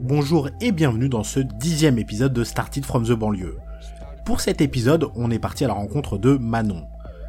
[0.00, 3.56] Bonjour et bienvenue dans ce dixième épisode de Started from the banlieue.
[4.24, 6.84] Pour cet épisode, on est parti à la rencontre de Manon.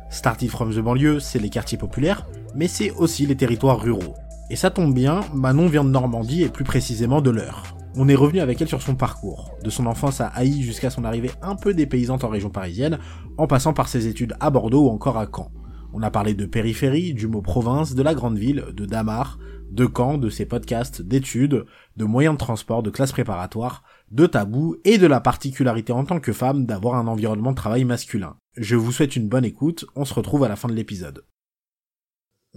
[0.09, 4.13] Started from the banlieue, c'est les quartiers populaires, mais c'est aussi les territoires ruraux.
[4.49, 7.63] Et ça tombe bien, Manon vient de Normandie et plus précisément de l'Eure.
[7.95, 11.05] On est revenu avec elle sur son parcours, de son enfance à Haï jusqu'à son
[11.05, 12.99] arrivée un peu dépaysante en région parisienne,
[13.37, 15.51] en passant par ses études à Bordeaux ou encore à Caen.
[15.91, 19.39] On a parlé de périphérie, du mot province, de la grande ville, de Damar,
[19.71, 21.65] de Caen, de ses podcasts, d'études,
[21.97, 26.19] de moyens de transport, de classes préparatoires, de tabous et de la particularité en tant
[26.19, 28.37] que femme d'avoir un environnement de travail masculin.
[28.55, 31.23] Je vous souhaite une bonne écoute, on se retrouve à la fin de l'épisode.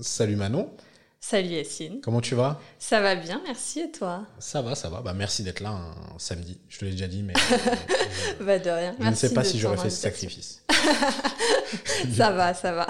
[0.01, 0.71] Salut Manon.
[1.25, 2.01] Salut Yacine.
[2.03, 2.61] Comment tu vas?
[2.81, 4.27] Ça va bien, merci et toi?
[4.41, 5.03] Ça va, ça va.
[5.03, 6.61] Bah merci d'être là un samedi.
[6.69, 7.35] Je te l'ai déjà dit, mais.
[8.41, 8.97] bah de rien.
[8.99, 10.65] Je ne sais pas si j'aurais fait ce sacrifice.
[12.13, 12.89] ça va, ça va.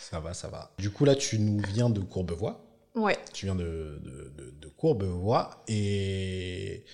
[0.00, 0.72] ça va, ça va.
[0.78, 2.65] Du coup, là, tu nous viens de Courbevoie.
[2.96, 3.18] Ouais.
[3.32, 6.84] Tu viens de, de, de, Courbevoie et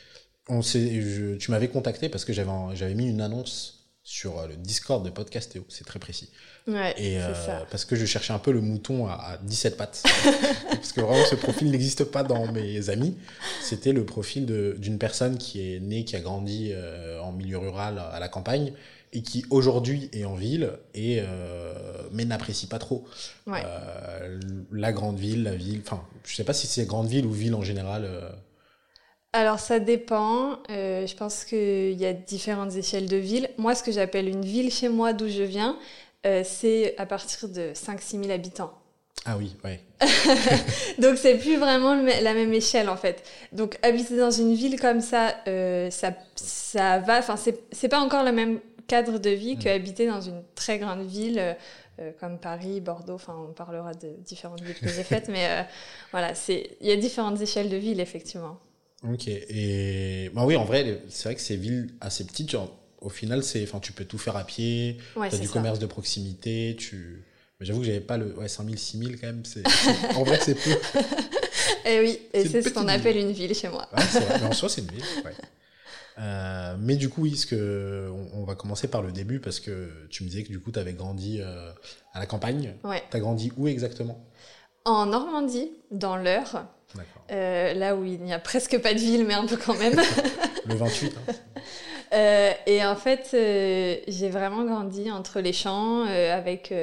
[0.49, 5.05] on je, tu m'avais contacté parce que j'avais mis une annonce sur euh, le Discord
[5.05, 6.31] de Podcastéo, c'est très précis.
[6.67, 7.67] Ouais, et euh, ça.
[7.71, 10.03] parce que je cherchais un peu le mouton à, 17 pattes.
[10.71, 13.17] parce que vraiment ce profil n'existe pas dans mes amis.
[13.63, 14.47] C'était le profil
[14.79, 18.73] d'une personne qui est née, qui a grandi euh, en milieu rural à la campagne
[19.13, 21.75] et qui aujourd'hui est en ville et euh,
[22.13, 23.05] mais n'apprécie pas trop
[23.49, 25.83] euh, la grande ville, la ville.
[25.85, 28.05] Enfin, je sais pas si c'est grande ville ou ville en général.
[28.07, 28.31] Euh.
[29.35, 30.59] Alors ça dépend.
[30.69, 33.51] je pense qu'il y a différentes échelles de ville.
[33.59, 35.79] Moi, ce que j'appelle une ville chez moi, d'où je viens,
[36.45, 38.73] c'est à partir de 5-6 000 habitants.
[39.25, 39.81] Ah oui, ouais.
[40.99, 43.23] Donc c'est plus vraiment la même échelle en fait.
[43.53, 45.35] Donc habiter dans une ville comme ça,
[45.91, 47.19] ça, ça va.
[47.19, 49.73] Enfin, c'est pas encore la même cadre de vie que mm.
[49.73, 51.55] habiter dans une très grande ville euh,
[52.01, 53.15] euh, comme Paris, Bordeaux.
[53.15, 55.63] Enfin, on parlera de différentes villes que j'ai faites, mais euh,
[56.11, 58.59] voilà, c'est il y a différentes échelles de ville effectivement.
[59.09, 59.29] Ok.
[59.29, 62.57] Et bah oui, en vrai, c'est vrai que ces villes assez petites,
[63.01, 64.99] au final, c'est, enfin, tu peux tout faire à pied.
[65.17, 66.77] Ouais, tu as du commerce de proximité.
[66.79, 67.25] Tu,
[67.59, 69.45] mais j'avoue que j'avais pas le, ouais, 5000, 6000 quand même.
[69.45, 69.63] C'est,
[70.17, 70.71] en vrai, c'est peu.
[70.71, 70.77] et
[71.87, 73.89] eh oui, et c'est ce qu'on appelle une ville chez moi.
[73.93, 75.05] vrai, mais en soi, c'est une ville.
[75.25, 75.33] Ouais.
[76.19, 80.07] Euh, mais du coup, oui, ce que, on, va commencer par le début parce que
[80.11, 81.71] tu me disais que du coup, tu avais grandi euh,
[82.13, 82.75] à la campagne.
[82.85, 83.03] Ouais.
[83.11, 84.25] Tu as grandi où exactement?
[84.85, 86.65] En Normandie, dans l'Eure.
[87.31, 89.99] Euh, là où il n'y a presque pas de ville, mais un peu quand même.
[90.67, 91.15] le 28.
[91.17, 91.33] Hein.
[92.67, 96.75] et en fait, j'ai vraiment grandi entre les champs avec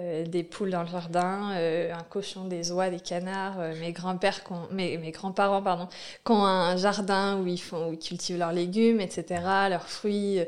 [0.00, 3.60] euh, des poules dans le jardin, euh, un cochon, des oies, des canards.
[3.60, 5.88] Euh, mes grands-parents, pardon,
[6.24, 10.40] qui ont un jardin où ils font, où cultivent leurs légumes, etc., leurs fruits.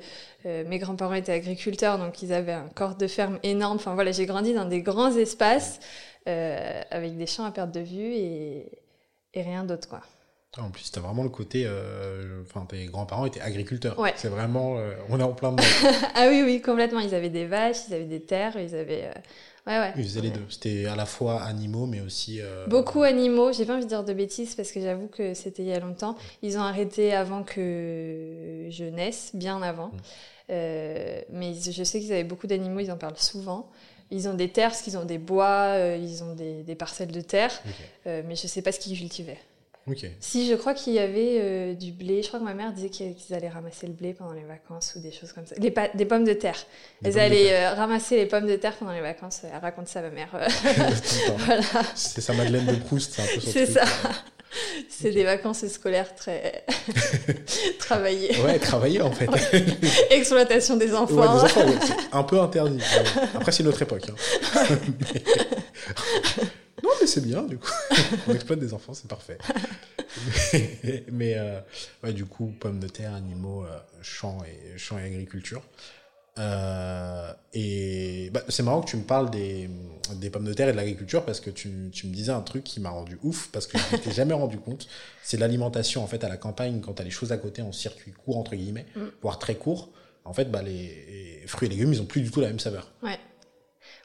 [0.45, 3.77] mes grands-parents étaient agriculteurs, donc ils avaient un corps de ferme énorme.
[3.77, 5.81] Enfin voilà, j'ai grandi dans des grands espaces
[6.27, 8.73] avec des champs à perte de vue et,
[9.35, 10.03] et rien d'autre, quoi.
[10.61, 11.65] En plus, tu as vraiment le côté.
[11.67, 13.99] Euh, enfin, tes grands-parents étaient agriculteurs.
[13.99, 14.13] Ouais.
[14.17, 14.77] C'est vraiment.
[14.77, 15.63] Euh, on est en plein dedans.
[16.15, 17.01] ah oui, oui, complètement.
[17.01, 19.05] Ils avaient des vaches, ils avaient des terres, ils avaient.
[19.05, 19.13] Euh,
[19.67, 19.93] ouais, ouais.
[19.97, 20.45] Ils faisaient les deux.
[20.51, 22.41] C'était à la fois animaux, mais aussi.
[22.69, 23.53] Beaucoup animaux.
[23.55, 25.81] J'ai pas envie de dire de bêtises parce que j'avoue que c'était il y a
[25.81, 26.17] longtemps.
[26.43, 29.89] Ils ont arrêté avant que je naisse, bien avant.
[29.89, 30.53] Mmh.
[31.31, 33.71] mais je sais qu'ils avaient beaucoup d'animaux, ils en parlent souvent.
[34.11, 37.23] Ils ont des terres parce qu'ils ont des bois, ils ont des, des, parcelles de
[37.23, 37.59] terre,
[38.05, 39.39] mais je sais pas ce qu'ils cultivaient.
[40.21, 42.23] Si, je crois qu'il y avait euh, du blé.
[42.23, 45.01] Je crois que ma mère disait qu'ils allaient ramasser le blé pendant les vacances ou
[45.01, 45.57] des choses comme ça.
[45.57, 46.59] des pommes de terre.
[47.05, 49.41] Elles allaient euh, ramasser les pommes de terre pendant les vacances.
[49.45, 50.31] Elle raconte ça à ma mère.
[51.39, 51.63] voilà.
[51.95, 53.21] C'est sa Madeleine de Proust.
[53.41, 53.85] C'est ça.
[54.89, 56.65] C'est des vacances scolaires très
[57.79, 58.39] travaillées.
[58.43, 59.27] Ouais, travaillées en fait.
[60.11, 61.41] Exploitation des enfants.
[61.43, 62.83] Ouais, c'est un peu interdit.
[63.35, 64.11] Après, c'est notre époque.
[64.11, 64.67] Hein.
[66.83, 67.71] Non, mais c'est bien, du coup.
[68.27, 69.39] On exploite des enfants, c'est parfait.
[71.13, 71.61] mais, euh,
[72.03, 75.63] ouais, du coup, pommes de terre, animaux, euh, champs, et, champs et agriculture.
[76.39, 79.69] Euh, et bah, c'est marrant que tu me parles des,
[80.15, 82.65] des pommes de terre et de l'agriculture parce que tu, tu, me disais un truc
[82.65, 84.89] qui m'a rendu ouf parce que je m'étais jamais rendu compte.
[85.23, 87.71] C'est l'alimentation en fait à la campagne quand tu as les choses à côté en
[87.71, 89.01] circuit court entre guillemets, mm.
[89.21, 89.91] voire très court.
[90.25, 92.93] En fait, bah, les, fruits et légumes, ils ont plus du tout la même saveur.
[93.03, 93.19] Ouais.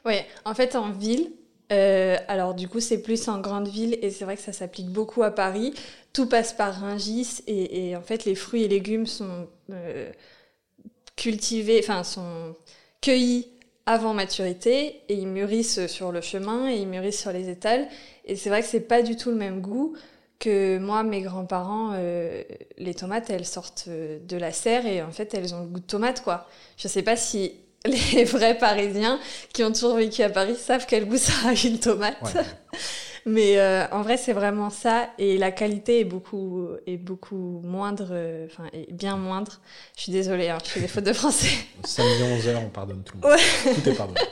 [0.04, 0.26] Ouais.
[0.44, 1.30] En fait, en ville,
[1.70, 4.88] euh, alors du coup, c'est plus en grande ville et c'est vrai que ça s'applique
[4.88, 5.74] beaucoup à Paris.
[6.12, 10.10] Tout passe par Ringis et, en fait, les fruits et légumes sont euh,
[11.16, 12.54] cultivés, enfin sont
[13.00, 13.48] cueillis
[13.86, 17.88] avant maturité et ils mûrissent sur le chemin et ils mûrissent sur les étals.
[18.24, 19.94] Et c'est vrai que c'est pas du tout le même goût
[20.38, 22.42] que moi, mes grands-parents, euh,
[22.78, 25.86] les tomates, elles sortent de la serre et en fait, elles ont le goût de
[25.86, 26.46] tomate, quoi.
[26.76, 27.54] Je sais pas si
[27.86, 29.18] les vrais Parisiens
[29.52, 32.36] qui ont toujours vécu à Paris savent quel goût ça a une tomate.
[33.26, 35.10] Mais euh, en vrai, c'est vraiment ça.
[35.18, 39.60] Et la qualité est beaucoup, est beaucoup moindre, euh, enfin, est bien moindre.
[39.96, 41.50] Je suis désolée, hein, je fais des fautes de français.
[41.84, 43.36] 5 millions 11 heures, on pardonne tout le monde.
[43.36, 43.74] Ouais.
[43.74, 44.20] Tout est pardonné.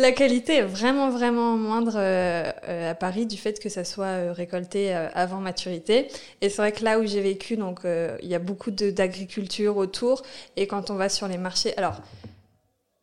[0.00, 4.32] La qualité est vraiment, vraiment moindre euh, à Paris du fait que ça soit euh,
[4.32, 6.08] récolté euh, avant maturité.
[6.40, 9.76] Et c'est vrai que là où j'ai vécu, donc euh, il y a beaucoup d'agriculture
[9.76, 10.22] autour.
[10.56, 12.00] Et quand on va sur les marchés, alors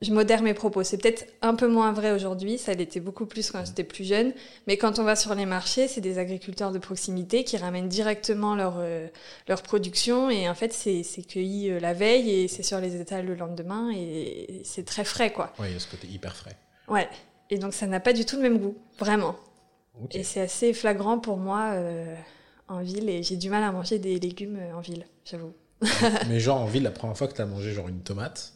[0.02, 0.84] je modère mes propos.
[0.84, 2.58] C'est peut-être un peu moins vrai aujourd'hui.
[2.58, 4.32] Ça l'était beaucoup plus quand j'étais plus jeune.
[4.68, 8.56] Mais quand on va sur les marchés, c'est des agriculteurs de proximité qui ramènent directement
[8.56, 9.08] leur euh,
[9.48, 10.30] leur production.
[10.30, 13.36] Et en fait, c'est c'est cueilli euh, la veille et c'est sur les étals le
[13.36, 13.92] lendemain.
[13.92, 15.52] Et c'est très frais, quoi.
[15.58, 16.56] Ouais, il y a ce côté hyper frais.
[16.88, 17.10] Ouais.
[17.50, 19.36] Et donc ça n'a pas du tout le même goût, vraiment.
[20.12, 22.16] Et c'est assez flagrant pour moi euh,
[22.68, 25.54] en ville et j'ai du mal à manger des légumes en ville, j'avoue.
[26.28, 28.54] mais genre en ville, la première fois que tu as mangé genre une tomate,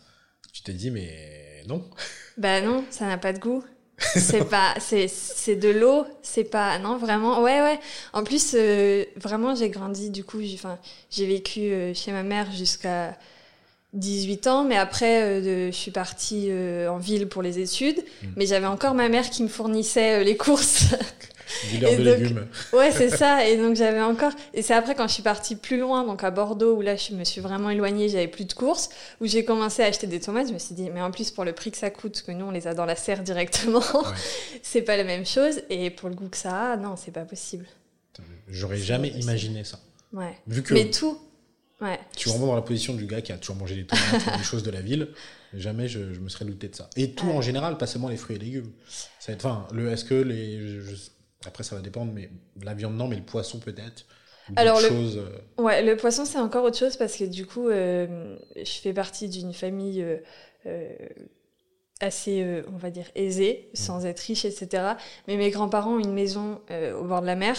[0.53, 1.83] tu t'es dit mais non.
[2.37, 3.63] Bah non, ça n'a pas de goût.
[4.15, 7.79] C'est pas, c'est, c'est de l'eau, c'est pas, non, vraiment, ouais, ouais.
[8.13, 10.79] En plus, euh, vraiment, j'ai grandi, du coup, j'ai, enfin,
[11.11, 13.15] j'ai vécu euh, chez ma mère jusqu'à
[13.93, 16.49] 18 ans, mais après, euh, de- je suis partie
[16.89, 18.27] en ville pour les études, Mm.
[18.37, 20.85] mais j'avais encore ma mère qui me fournissait les courses.
[21.71, 22.47] Dealer de donc- légumes.
[22.73, 23.47] Ouais, c'est ça.
[23.47, 24.31] Et donc j'avais encore.
[24.53, 27.13] Et c'est après quand je suis partie plus loin, donc à Bordeaux, où là je
[27.13, 28.89] me suis vraiment éloignée, j'avais plus de courses,
[29.19, 30.47] où j'ai commencé à acheter des tomates.
[30.49, 32.45] Je me suis dit, mais en plus pour le prix que ça coûte, que nous
[32.45, 33.83] on les a dans la serre directement,
[34.63, 35.61] c'est pas la même chose.
[35.69, 37.65] Et pour le goût que ça a, non, c'est pas possible.
[38.47, 39.79] J'aurais jamais imaginé ça.
[40.13, 40.35] Ouais.
[40.47, 41.17] Vu que Mais tout.
[41.79, 41.97] Ouais.
[42.13, 44.43] je suis vraiment dans la position du gars qui a toujours mangé des tomates des
[44.43, 45.07] choses de la ville,
[45.55, 46.89] jamais je, je me serais douté de ça.
[46.95, 47.33] Et tout Ouais.
[47.33, 48.69] en général, pas seulement les fruits et légumes.
[49.19, 50.95] Ça va être, enfin, le, est-ce que les, je-
[51.45, 52.29] après ça va dépendre, mais
[52.61, 54.05] la viande non, mais le poisson peut-être.
[54.55, 57.69] Alors, le- choses, euh, Ouais, le poisson, c'est encore autre chose parce que du coup,
[57.69, 60.17] euh, je fais partie d'une famille euh,
[60.67, 60.89] euh,
[61.99, 64.97] assez, on va dire, aisée, sans être riche, etc.
[65.27, 66.61] Mais mes grands-parents ont une maison
[66.99, 67.55] au bord de la mer.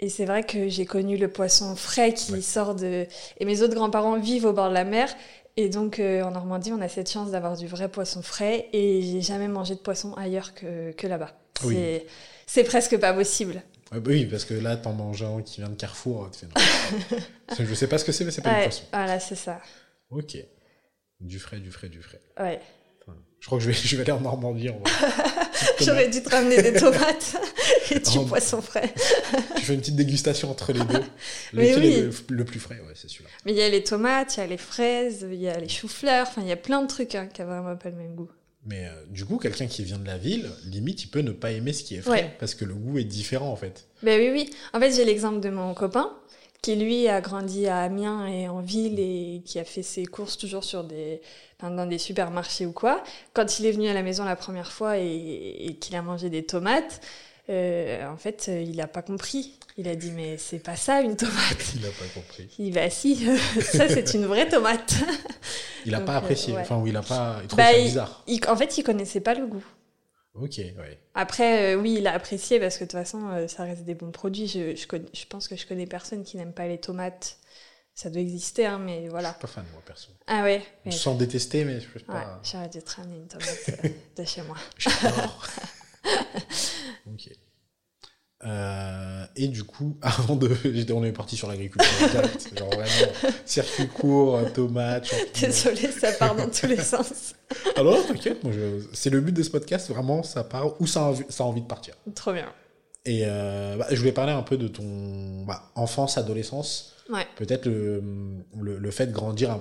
[0.00, 2.42] Et c'est vrai que j'ai connu le poisson frais qui Ouais.
[2.42, 3.06] sort de...
[3.38, 5.14] Et mes autres grands-parents vivent au bord de la mer.
[5.56, 8.68] Et donc, en Normandie, on a cette chance d'avoir du vrai poisson frais.
[8.72, 11.32] Et j'ai jamais mangé de poisson ailleurs que, que là-bas.
[11.68, 12.00] Oui.
[12.46, 13.62] C'est- presque pas possible.
[13.92, 16.46] ouais, bah oui, parce que là, t'en manges un qui vient de Carrefour, tu fais
[16.46, 17.64] non.
[17.66, 18.84] je sais pas ce que c'est, mais c'est pas Ouais, poisson.
[18.92, 19.60] voilà, c'est ça.
[20.10, 20.36] Ok.
[21.20, 22.20] Du frais, du frais, du frais.
[22.38, 22.60] Ouais.
[23.06, 24.68] Enfin, je crois que je vais, je vais aller en Normandie.
[24.70, 24.80] En
[25.80, 27.36] J'aurais dû te ramener des tomates
[27.90, 28.24] et du Oh.
[28.24, 28.92] poisson frais.
[29.56, 31.02] Tu fais une petite dégustation entre les deux.
[31.52, 31.92] Mais Lequel oui.
[31.94, 33.30] est le, le plus frais Ouais, c'est celui-là.
[33.46, 35.68] Mais il y a les tomates, il y a les fraises, il y a les
[35.68, 38.14] choux-fleurs, enfin il y a plein de trucs hein, qui n'ont vraiment pas le même
[38.14, 38.30] goût.
[38.66, 41.50] Mais euh, du coup, quelqu'un qui vient de la ville, limite, il peut ne pas
[41.52, 42.36] aimer ce qui est frais, Ouais.
[42.38, 43.86] parce que le goût est différent en fait.
[44.02, 44.50] Ben oui, oui.
[44.72, 46.10] En fait, j'ai l'exemple de mon copain
[46.62, 50.38] qui lui a grandi à Amiens et en ville et qui a fait ses courses
[50.38, 51.20] toujours sur des,
[51.60, 53.04] enfin, dans des supermarchés ou quoi.
[53.34, 56.30] Quand il est venu à la maison la première fois et, et qu'il a mangé
[56.30, 57.02] des tomates,
[57.48, 59.58] euh, en fait, euh, il n'a pas compris.
[59.76, 61.74] Il a dit mais c'est pas ça une tomate.
[61.74, 62.48] Il n'a pas compris.
[62.58, 63.26] Il dit bah si,
[63.60, 64.94] ça c'est une vraie tomate.
[65.84, 66.60] Il n'a pas euh, apprécié, ouais.
[66.60, 67.38] enfin, ou il a pas.
[67.42, 68.22] Il trouve Bah, ça il- bizarre.
[68.26, 69.64] Il- en fait, il connaissait pas le goût.
[70.34, 70.98] Ok, ouais.
[71.14, 73.94] Après, euh, oui, il a apprécié parce que de toute façon, euh, ça reste des
[73.94, 74.48] bons produits.
[74.48, 77.38] Je, je, connais- je pense que je connais personne qui n'aime pas les tomates.
[77.96, 79.30] Ça doit exister, hein, mais Je voilà.
[79.30, 80.08] suis pas fan, moi, perso.
[80.26, 82.40] Ah ouais, Je sens détester, mais je peux ouais pas.
[82.42, 83.80] j'aurais dû te ramener une tomate
[84.16, 84.56] de chez moi.
[87.06, 87.30] Ok.
[88.46, 90.50] Euh, et du coup, avant de.
[90.92, 91.90] On est parti sur l'agriculture.
[92.58, 93.12] Genre vraiment,
[93.46, 95.14] circuit court, euh, tomates.
[95.40, 97.34] Désolée, ça part dans tous les sens.
[97.76, 101.00] Alors, t'inquiète, moi, je- c'est le but de ce podcast, vraiment, ça part où ça
[101.00, 101.94] a envie, ça a envie de partir.
[102.14, 102.52] Trop bien.
[103.06, 106.94] Et euh, bah, je voulais parler un peu de ton bah, enfance, adolescence.
[107.10, 107.26] Ouais.
[107.36, 108.02] Peut-être le,
[108.60, 109.58] le, le fait de grandir,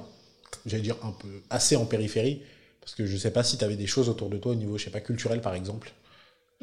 [0.66, 2.42] j'allais dire un peu assez en périphérie.
[2.82, 4.78] Parce que je sais pas si tu avais des choses autour de toi au niveau,
[4.78, 5.94] je sais pas, culturel par exemple.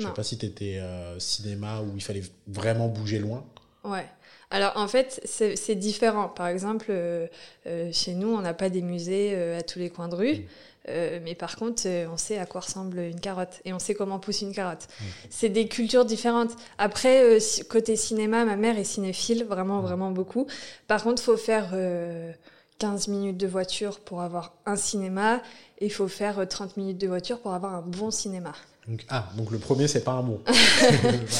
[0.00, 0.14] Je sais Non.
[0.14, 0.80] pas si tu étais
[1.18, 3.44] cinéma où il fallait vraiment bouger loin.
[3.84, 4.06] Ouais.
[4.50, 6.28] Alors en fait, c'est différent.
[6.28, 7.26] Par exemple, euh,
[7.66, 10.34] euh, chez nous, on n'a pas des musées euh, à tous les coins de rue.
[10.34, 10.42] Mm.
[10.88, 13.94] Euh, mais par contre, euh, on sait à quoi ressemble une carotte et on sait
[13.94, 14.88] comment pousse une carotte.
[15.00, 15.04] Mm.
[15.28, 16.50] C'est des cultures différentes.
[16.78, 17.38] Après, euh,
[17.68, 19.84] côté cinéma, ma mère est cinéphile, vraiment, Mm.
[19.84, 20.46] vraiment beaucoup.
[20.88, 22.32] Par contre, faut faire euh,
[22.78, 25.42] 15 minutes de voiture pour avoir un cinéma
[25.78, 28.52] et il faut faire euh, 30 minutes de voiture pour avoir un bon cinéma.
[28.90, 30.42] Donc, ah, donc le premier, c'est pas un mot.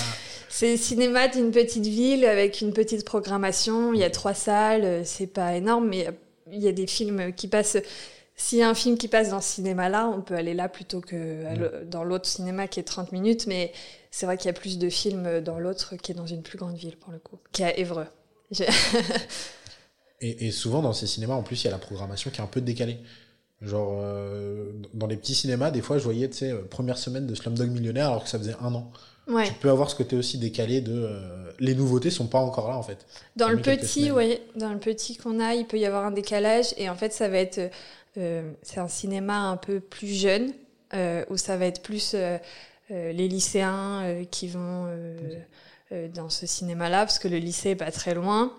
[0.49, 3.92] C'est le cinéma d'une petite ville avec une petite programmation.
[3.95, 6.09] Il y a trois salles, euh, c'est pas énorme, mais
[6.50, 7.78] il y a des films qui passent.
[8.35, 11.00] S'il y a un film qui passe dans ce cinéma-là, on peut aller là plutôt
[11.00, 13.47] que à le- dans l'autre cinéma qui est 30 minutes.
[13.47, 13.73] Mais
[14.11, 16.59] c'est vrai qu'il y a plus de films dans l'autre qui est dans une plus
[16.59, 18.07] grande ville pour le coup, qui est à Évreux.
[20.23, 22.45] Et, et souvent dans ces cinémas, en plus, il y a la programmation qui est
[22.45, 22.99] un peu décalée.
[23.62, 27.26] Genre, euh, dans les petits cinémas, des fois, je voyais, tu sais, euh, première semaine
[27.26, 28.90] de Slumdog Millionnaire alors que ça faisait un an.
[29.29, 29.47] Ouais.
[29.47, 32.76] tu peux avoir ce côté aussi décalé de euh, les nouveautés sont pas encore là
[32.76, 33.07] en fait.
[33.37, 36.11] Dans Ça le petit, ouais, dans le petit qu'on a, il peut y avoir un
[36.11, 37.71] décalage et en fait ça va être,
[38.17, 40.52] euh, c'est un cinéma un peu plus jeune
[40.95, 42.38] euh, où ça va être plus euh,
[42.90, 44.88] les lycéens qui vont
[46.12, 48.52] dans ce cinéma-là parce que le lycée est pas très loin.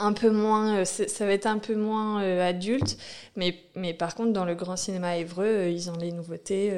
[0.00, 2.96] Un peu moins, euh, ça va être un peu moins euh, adulte,
[3.34, 6.72] mais, mais par contre dans le grand cinéma Évreux, euh, ils ont les nouveautés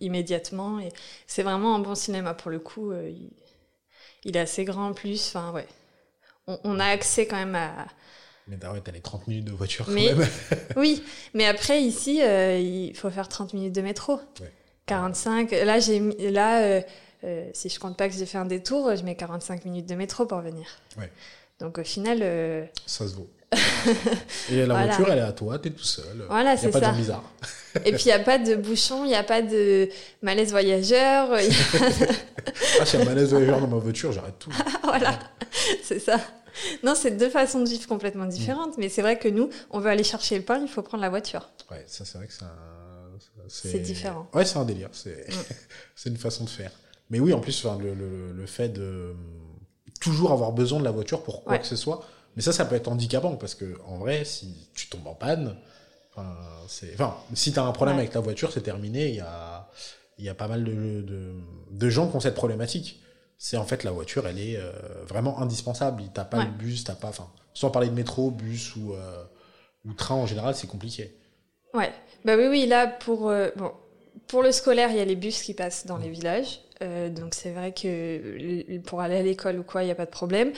[0.00, 0.88] immédiatement et
[1.26, 2.92] c'est vraiment un bon cinéma pour le coup.
[2.92, 3.30] il,
[4.24, 5.66] il est assez grand en plus, enfin ouais.
[6.46, 7.86] On, on a accès quand même à.
[8.48, 10.28] Mais t'as ouais, t'as les 30 minutes de voiture Mais- quand même.
[10.76, 14.16] Oui, mais après ici, euh, il faut faire 30 minutes de métro.
[14.40, 14.52] Ouais.
[14.86, 15.50] 45.
[15.52, 16.00] Là, j'ai
[16.30, 16.80] là, euh,
[17.24, 19.94] euh, si je compte pas que j'ai fait un détour, je mets 45 minutes de
[19.94, 20.66] métro pour venir.
[20.98, 21.10] Ouais.
[21.60, 23.28] Donc au final, euh, Ça se vaut.
[24.50, 24.86] Et la Voilà.
[24.96, 26.24] voiture, elle est à toi, t'es tout seul.
[26.28, 26.90] Voilà, y a c'est pas de ça.
[26.90, 27.32] gens bizarres.
[27.84, 29.88] et puis il y a pas de bouchon, il y a pas de
[30.22, 31.38] malaise voyageur.
[31.40, 32.08] il y a-
[32.80, 34.50] Ah, s'il y a un malaise voyageur dans ma voiture, j'arrête tout.
[34.82, 35.18] voilà,
[35.82, 36.18] c'est ça.
[36.82, 39.90] Non, c'est deux façons de vivre complètement différentes, mais c'est vrai que nous, on veut
[39.90, 41.50] aller chercher le pain, il faut prendre la voiture.
[41.70, 43.18] Ouais, ça c'est vrai que c'est un-
[43.48, 44.28] C'est différent.
[44.34, 44.88] Ouais, c'est un délire.
[44.92, 45.32] C'est Mm.
[45.94, 46.70] c'est une façon de faire.
[47.10, 49.14] Mais oui, en plus, enfin, le, le, le fait de
[50.04, 51.58] toujours avoir besoin de la voiture pour quoi Ouais.
[51.60, 52.04] que ce soit.
[52.36, 55.56] Mais ça, ça peut être handicapant parce que en vrai, si tu tombes en panne,
[56.16, 56.36] enfin,
[57.34, 58.02] si t'as un problème Ouais.
[58.02, 59.08] avec ta voiture, c'est terminé.
[59.08, 59.68] Il y a,
[60.18, 61.32] il y a pas mal de, de,
[61.70, 63.00] de gens qui ont cette problématique.
[63.38, 64.72] C'est en fait la voiture, elle est euh,
[65.08, 66.02] vraiment indispensable.
[66.12, 66.44] T'as pas Ouais.
[66.44, 69.24] le bus, t'as pas, enfin, sans parler de métro, bus ou, euh,
[69.84, 71.16] ou train en général, c'est compliqué.
[71.72, 71.92] Ouais,
[72.24, 73.72] bah oui, oui, là, pour, euh, bon,
[74.26, 76.60] pour le scolaire, il y a les bus qui passent dans les villages.
[76.82, 80.06] Euh, donc c'est vrai que pour aller à l'école ou quoi, il n'y a pas
[80.06, 80.52] de problème.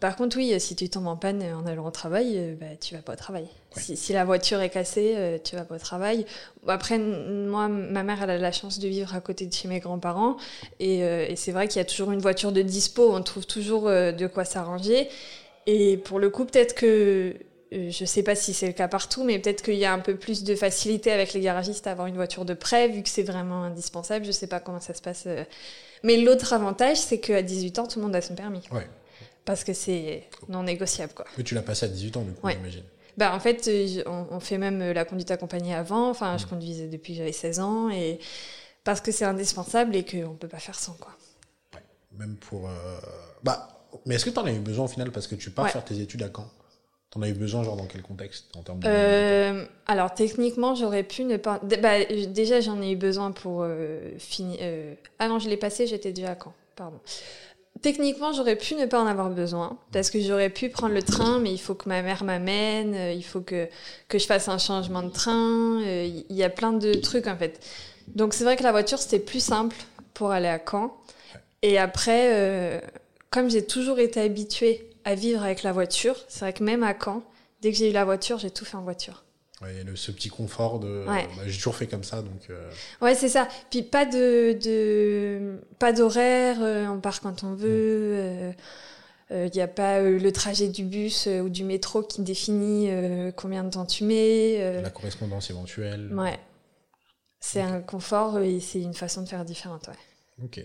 [0.00, 2.94] Par contre, oui, si tu tombes en panne en allant au travail, euh, bah, tu
[2.94, 3.44] vas pas au travail.
[3.44, 3.82] Ouais.
[3.82, 6.26] Si, si la voiture est cassée, euh, tu vas pas au travail.
[6.66, 9.80] Après, moi, ma mère, elle a la chance de vivre à côté de chez mes
[9.80, 10.36] grands-parents.
[10.80, 13.46] Et, euh, et c'est vrai qu'il y a toujours une voiture de dispo, on trouve
[13.46, 15.08] toujours euh, de quoi s'arranger.
[15.66, 17.34] Et pour le coup, peut-être que,
[17.74, 19.98] euh, je sais pas si c'est le cas partout, mais peut-être qu'il y a un
[19.98, 23.08] peu plus de facilité avec les garagistes à avoir une voiture de prêt, vu que
[23.08, 24.24] c'est vraiment indispensable.
[24.24, 25.24] Je sais pas comment ça se passe.
[25.26, 25.44] euh.
[26.02, 28.62] Mais l'autre avantage, c'est qu'à 18 ans, tout le monde a son permis.
[28.70, 28.86] Ouais.
[29.44, 31.26] Parce que c'est non négociable, quoi.
[31.36, 32.54] Mais tu l'as passé à 18 ans, du coup, Ouais.
[32.54, 32.82] j'imagine.
[33.16, 36.10] Bah, en fait, euh, on, on fait même la conduite accompagnée avant.
[36.10, 37.90] Enfin, je conduisais depuis que j'avais 16 ans.
[37.90, 38.18] Et
[38.82, 41.12] parce que c'est indispensable et qu'on peut pas faire sans, quoi.
[42.18, 42.68] Même pour.
[42.68, 42.72] euh,
[43.42, 43.68] Bah,
[44.06, 45.70] mais est-ce que t'en as eu besoin au final parce que tu pars Ouais.
[45.70, 46.50] faire tes études à Caen?
[47.14, 48.88] T'en as eu besoin, genre dans quel contexte en termes de.
[48.88, 51.60] Euh, alors techniquement, j'aurais pu ne pas.
[51.80, 54.58] Bah, déjà, j'en ai eu besoin pour euh, finir.
[54.60, 56.52] euh, Ah non, je l'ai passé, j'étais déjà à Caen.
[56.74, 56.98] Pardon.
[57.82, 61.38] Techniquement, j'aurais pu ne pas en avoir besoin parce que j'aurais pu prendre le train,
[61.38, 63.68] mais il faut que ma mère m'amène, euh, il faut que,
[64.08, 65.80] que je fasse un changement de train.
[65.82, 67.60] euh, Il y a plein de trucs en fait.
[68.08, 69.76] Donc c'est vrai que la voiture c'était plus simple
[70.14, 70.96] pour aller à Caen.
[71.62, 72.80] Et après, euh,
[73.30, 76.94] comme j'ai toujours été habituée à vivre avec la voiture, c'est vrai que même à
[76.98, 77.22] Caen,
[77.62, 79.24] dès que j'ai eu la voiture, j'ai tout fait en voiture.
[79.62, 81.04] Ouais, le- ce petit confort de.
[81.08, 81.26] Ouais.
[81.36, 82.50] bah, j'ai toujours fait comme ça, donc.
[82.50, 82.70] euh,
[83.00, 83.48] Ouais, c'est ça.
[83.70, 88.52] Puis pas de, de pas d'horaire, euh, on part quand on veut.
[89.30, 92.90] Il n'y a pas euh, le trajet du bus ou du métro qui définit
[93.36, 94.80] combien de temps tu mets.
[94.82, 96.12] La correspondance éventuelle.
[96.14, 96.38] ouais.
[97.40, 100.44] C'est un confort et c'est une façon de faire différente, ouais.
[100.44, 100.60] Ok.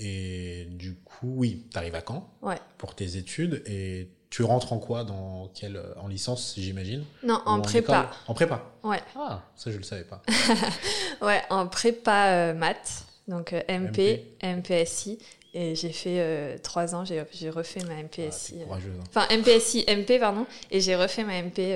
[0.00, 2.58] Et du coup, oui, t'arrives à Caen Ouais.
[2.78, 7.60] pour tes études et tu rentres en quoi dans quelle, En licence, j'imagine Non, en
[7.60, 7.92] prépa.
[8.00, 9.00] école En prépa Ouais.
[9.16, 10.22] Ah, ça, je le savais pas.
[11.22, 15.18] Ouais, en prépa euh, maths, donc euh, MP, MPSI.
[15.54, 18.60] Et j'ai fait euh, trois ans, j'ai j'ai refait ma Ah, MPSI.
[18.64, 18.92] courageuse.
[19.00, 19.04] hein.
[19.08, 20.46] Enfin, MPSI, MP, pardon.
[20.70, 21.74] Et j'ai refait ma MP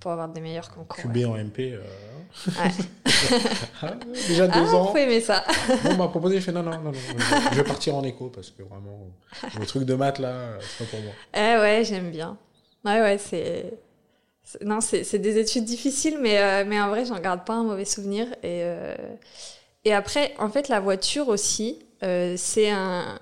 [0.00, 0.96] pour avoir des meilleurs concours.
[1.02, 1.24] QB ouais.
[1.24, 1.58] en MP.
[1.72, 1.82] euh,
[2.46, 2.70] Ouais.
[3.82, 3.94] ah,
[4.28, 4.92] déjà deux Ah, ans.
[4.92, 5.44] faut aimer ça.
[5.86, 6.98] On m'a proposé, je fais non, non, non, non,
[7.52, 9.08] je vais partir en écho parce que vraiment,
[9.58, 11.12] le truc de maths là, c'est pas pour moi.
[11.34, 12.36] Eh ouais, j'aime bien.
[12.84, 13.72] Ouais, ouais, c'est.
[14.62, 17.84] Non, c'est des études difficiles, mais, euh, mais en vrai, j'en garde pas un mauvais
[17.86, 18.26] souvenir.
[18.42, 18.94] Et, euh,
[19.84, 23.18] et après, en fait, la voiture aussi, euh, c'est un,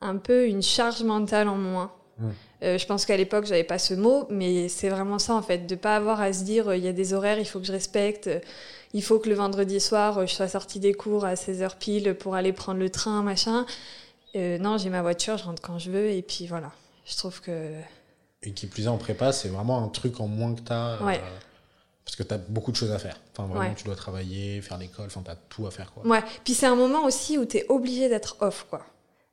[0.00, 1.92] un peu une charge mentale en moins.
[2.18, 2.28] Mm.
[2.62, 5.66] Euh, je pense qu'à l'époque, j'avais pas ce mot, mais c'est vraiment ça, en fait,
[5.66, 7.66] de pas avoir à se dire, euh, il y a des horaires, il faut que
[7.66, 8.26] je respecte.
[8.28, 8.40] euh,
[8.94, 12.36] Il faut que le vendredi soir, je sois sortie des cours à 16h pile pour
[12.36, 13.66] aller prendre le train, machin.
[14.36, 16.70] Non, j'ai ma voiture, je rentre quand je veux, et puis voilà.
[17.06, 17.70] Je trouve que
[18.44, 20.94] Et qui plus est en prépa, c'est vraiment un truc en moins que t'as.
[21.00, 21.20] euh, Ouais.
[22.04, 23.18] parce que t'as beaucoup de choses à faire.
[23.32, 23.74] Enfin, vraiment, Ouais.
[23.76, 26.06] tu dois travailler, faire l'école, enfin, t'as tout à faire quoi.
[26.06, 28.84] Ouais, puis c'est un moment aussi où t'es obligé d'être off, quoi.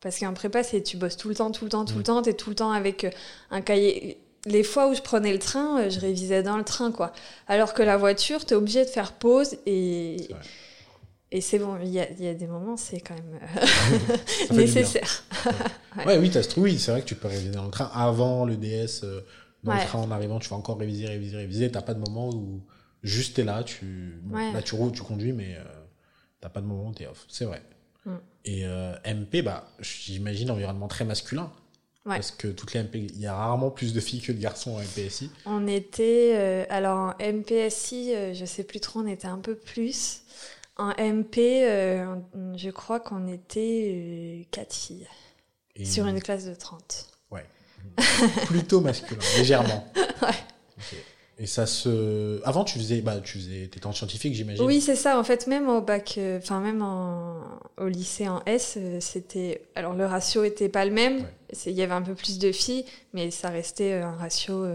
[0.01, 1.97] Parce qu'en prépa, c'est tu bosses tout le temps, tout le temps, tout Mm.
[1.97, 3.09] le temps, t'es tout le temps avec euh,
[3.51, 4.17] un cahier.
[4.45, 7.13] Les fois où je prenais le train, euh, je révisais dans le train, quoi.
[7.47, 10.27] Alors que la voiture, t'es obligé de faire pause et
[11.33, 15.23] et c'est bon, il y a, y a, des moments, c'est quand même euh, nécessaire.
[15.95, 16.05] ouais.
[16.05, 16.17] ouais.
[16.17, 19.03] oui, oui c'est vrai que tu peux réviser dans le train avant le DS.
[19.03, 19.21] Euh,
[19.63, 21.71] dans le train en arrivant, tu vas encore réviser, réviser, réviser.
[21.71, 22.61] T'as pas de moment où
[23.03, 24.19] juste t'es là, tu,
[24.53, 25.63] là tu roules, tu conduis, mais euh,
[26.41, 27.25] t'as pas de moment où t'es off.
[27.29, 27.61] C'est vrai.
[28.45, 28.65] Et
[29.05, 31.51] MP, bah, j'imagine environnement très masculin.
[32.03, 34.71] Parce que toutes les MP, il y a rarement plus de filles que de garçons
[34.71, 35.29] en MPSI.
[35.45, 40.23] On était, alors en MPSI, je sais plus trop, on était un peu plus.
[40.81, 42.15] En MP, euh,
[42.55, 45.07] je crois qu'on était 4 euh, filles.
[45.85, 47.07] Sur une classe de 30.
[47.29, 47.45] Ouais.
[48.45, 49.91] Plutôt masculin, légèrement.
[50.21, 50.95] Ouais.
[51.41, 52.39] Et ça se.
[52.45, 54.63] Avant, tu faisais, bah, tu faisais, étais en scientifique, j'imagine.
[54.63, 55.19] Oui, c'est ça.
[55.19, 56.85] En fait, même au bac, euh, enfin même
[57.77, 59.63] au lycée en S, c'était.
[59.75, 61.25] Alors le ratio était pas le même.
[61.65, 64.65] Il y avait un peu plus de filles, mais ça restait un ratio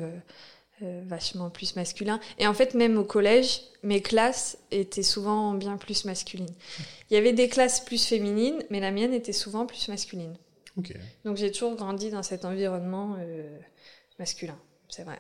[0.82, 2.20] euh, vachement plus masculin.
[2.38, 6.52] Et en fait, même au collège, mes classes étaient souvent bien plus masculines.
[7.08, 10.36] Il y avait des classes plus féminines, mais la mienne était souvent plus masculine.
[11.24, 13.58] Donc j'ai toujours grandi dans cet environnement euh,
[14.18, 14.58] masculin,
[14.90, 15.18] c'est vrai.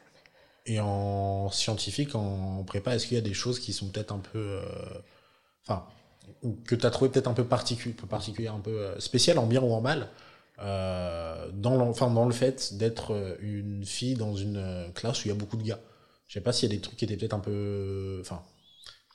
[0.66, 4.18] Et en scientifique, en prépa, est-ce qu'il y a des choses qui sont peut-être un
[4.18, 4.38] peu...
[4.38, 4.62] Euh,
[5.66, 5.86] enfin,
[6.66, 9.80] que tu as trouvé peut-être un peu particulier, un peu spécial en bien ou en
[9.80, 10.08] mal
[10.58, 15.28] euh, dans, enfin, dans le fait d'être euh, une fille dans une euh, classe où
[15.28, 15.80] il y a beaucoup de gars.
[16.28, 18.42] Je sais pas s'il y a des trucs qui étaient peut-être un peu, enfin,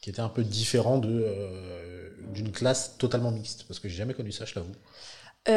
[0.01, 4.45] qui étaient un peu différents d'une classe totalement mixte, parce que j'ai jamais connu ça,
[4.45, 4.71] je l'avoue.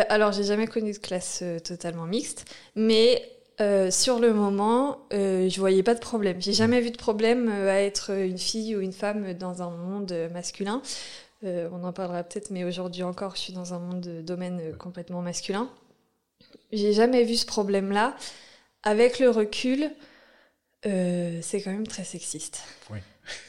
[0.08, 3.22] alors, j'ai jamais connu de classe totalement mixte, mais
[3.58, 6.40] sur le moment, je voyais pas de problème.
[6.40, 10.12] J'ai jamais vu de problème à être une fille ou une femme dans un monde
[10.32, 10.82] masculin.
[11.44, 14.60] Euh, on en parlera peut-être, mais aujourd'hui encore, je suis dans un monde de domaine
[14.60, 15.68] euh, complètement masculin.
[16.72, 18.16] J'ai jamais vu ce problème-là.
[18.82, 19.90] Avec le recul,
[20.86, 22.62] euh, c'est quand même très sexiste.
[22.90, 22.98] Oui.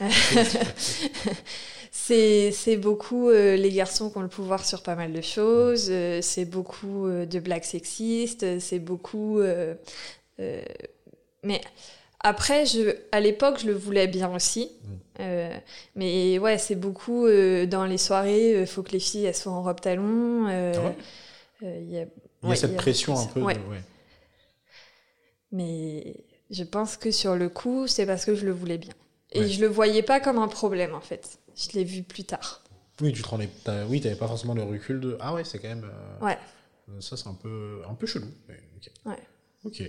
[1.98, 7.08] c'est beaucoup les garçons qui ont le pouvoir sur pas mal de choses, c'est beaucoup
[7.08, 9.40] de blagues sexistes, c'est beaucoup...
[10.38, 11.60] mais
[12.20, 14.72] après, je, à l'époque, je le voulais bien aussi.
[14.82, 14.94] Mm.
[15.20, 15.56] Euh,
[15.94, 19.36] mais ouais, c'est beaucoup euh, dans les soirées, il euh, faut que les filles elles
[19.36, 20.46] soient en robe talon.
[20.48, 20.92] Ah
[21.62, 23.40] il y a, cette pression un peu.
[25.52, 26.16] Mais
[26.50, 28.92] je pense que sur le coup, c'est parce que je le voulais bien.
[29.32, 31.38] Et je le voyais pas comme un problème en fait.
[31.56, 32.62] Je l'ai vu plus tard.
[33.00, 33.48] Oui, tu te rendais,
[33.88, 35.90] oui, t'avais pas forcément le recul de ah ouais, c'est quand même.
[36.20, 36.38] Ouais.
[37.00, 38.28] Ça c'est un peu, un peu chelou.
[39.04, 39.18] Ouais.
[39.64, 39.82] Ok.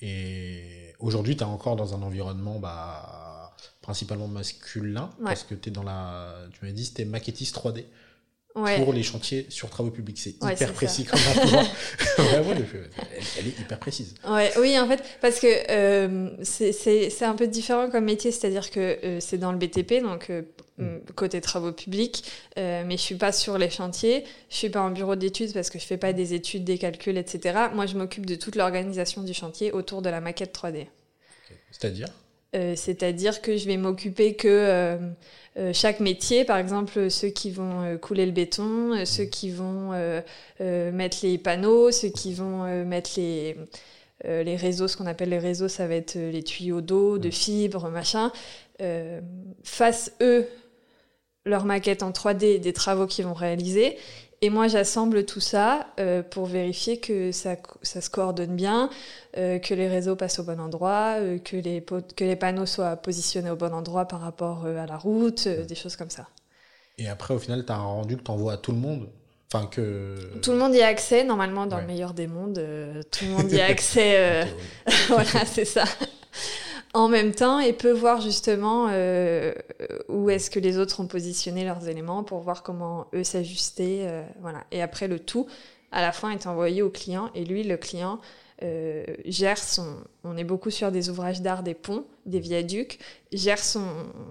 [0.00, 5.72] Et aujourd'hui, tu es encore dans un environnement bah, principalement masculin, parce que tu es
[5.72, 6.34] dans la.
[6.52, 7.84] Tu m'as dit, c'était maquettiste 3D.
[8.76, 10.18] Pour les chantiers sur travaux publics.
[10.18, 11.62] C'est hyper précis comme emploi.
[12.18, 14.14] elle, est hyper précise.
[14.28, 18.98] Ouais, oui, en fait, parce que euh, c'est un peu différent comme métier, c'est-à-dire que
[19.04, 20.42] euh, c'est dans le BTP, donc euh,
[20.78, 20.98] Mm.
[21.16, 22.24] côté travaux publics,
[22.56, 25.78] mais je suis pas sur les chantiers, je suis pas en bureau d'études parce que
[25.78, 27.58] je fais pas des études, des calculs, etc.
[27.74, 30.86] Moi, je m'occupe de toute l'organisation du chantier autour de la maquette 3D.
[31.72, 32.08] C'est-à-dire?
[32.54, 37.98] Euh, C'est-à-dire que je vais m'occuper que euh, chaque métier, par exemple ceux qui vont
[38.00, 39.30] couler le béton, ceux mm.
[39.30, 39.90] qui vont
[40.60, 43.56] mettre les panneaux, ceux qui vont mettre les
[44.24, 47.32] les réseaux, ce qu'on appelle les réseaux, ça va être les tuyaux d'eau, de mm.
[47.32, 48.32] fibres, machin.
[48.80, 49.20] Euh,
[49.64, 50.46] fassent eux
[51.44, 53.96] leur maquette en 3D des travaux qu'ils vont réaliser.
[54.40, 58.88] Et moi, j'assemble tout ça euh, pour vérifier que ça, ça se coordonne bien,
[59.36, 61.84] euh, que les réseaux passent au bon endroit, euh, que, les
[62.16, 65.96] que les panneaux soient positionnés au bon endroit par rapport à la route, des choses
[65.96, 66.28] comme ça.
[66.98, 69.08] Et après, au final, tu as un rendu que tu envoies à tout le monde?
[69.52, 70.38] Enfin, que...
[70.42, 72.62] Tout le monde y a accès, normalement, dans le meilleur des mondes.
[73.10, 74.46] tout le monde y a accès.
[75.08, 75.84] voilà, c'est ça
[76.94, 79.52] en même temps et peut voir justement euh,
[80.08, 84.06] où est-ce que les autres ont positionné leurs éléments pour voir comment eux s'ajuster.
[84.08, 84.64] Euh, voilà.
[84.70, 85.46] Et après, le tout,
[85.92, 88.20] à la fin, est envoyé au client et lui, le client,
[88.62, 89.96] euh, gère son.
[90.24, 92.98] On est beaucoup sur des ouvrages d'art, des ponts, des viaducs,
[93.32, 93.84] gère son,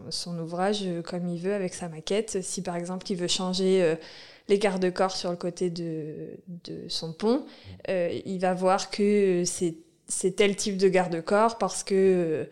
[0.09, 2.41] son ouvrage comme il veut avec sa maquette.
[2.41, 3.95] Si par exemple il veut changer
[4.49, 6.31] les garde-corps sur le côté de,
[6.65, 7.45] de son pont,
[7.87, 12.47] il va voir que c'est c'est tel type de garde-corps parce que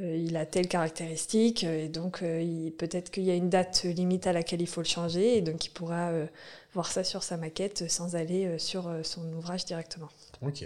[0.00, 4.26] euh, il a telle caractéristique et donc euh, peut-être qu'il y a une date limite
[4.26, 6.26] à laquelle il faut le changer et donc il pourra euh,
[6.72, 10.08] voir ça sur sa maquette sans aller sur son ouvrage directement.
[10.40, 10.64] Ok.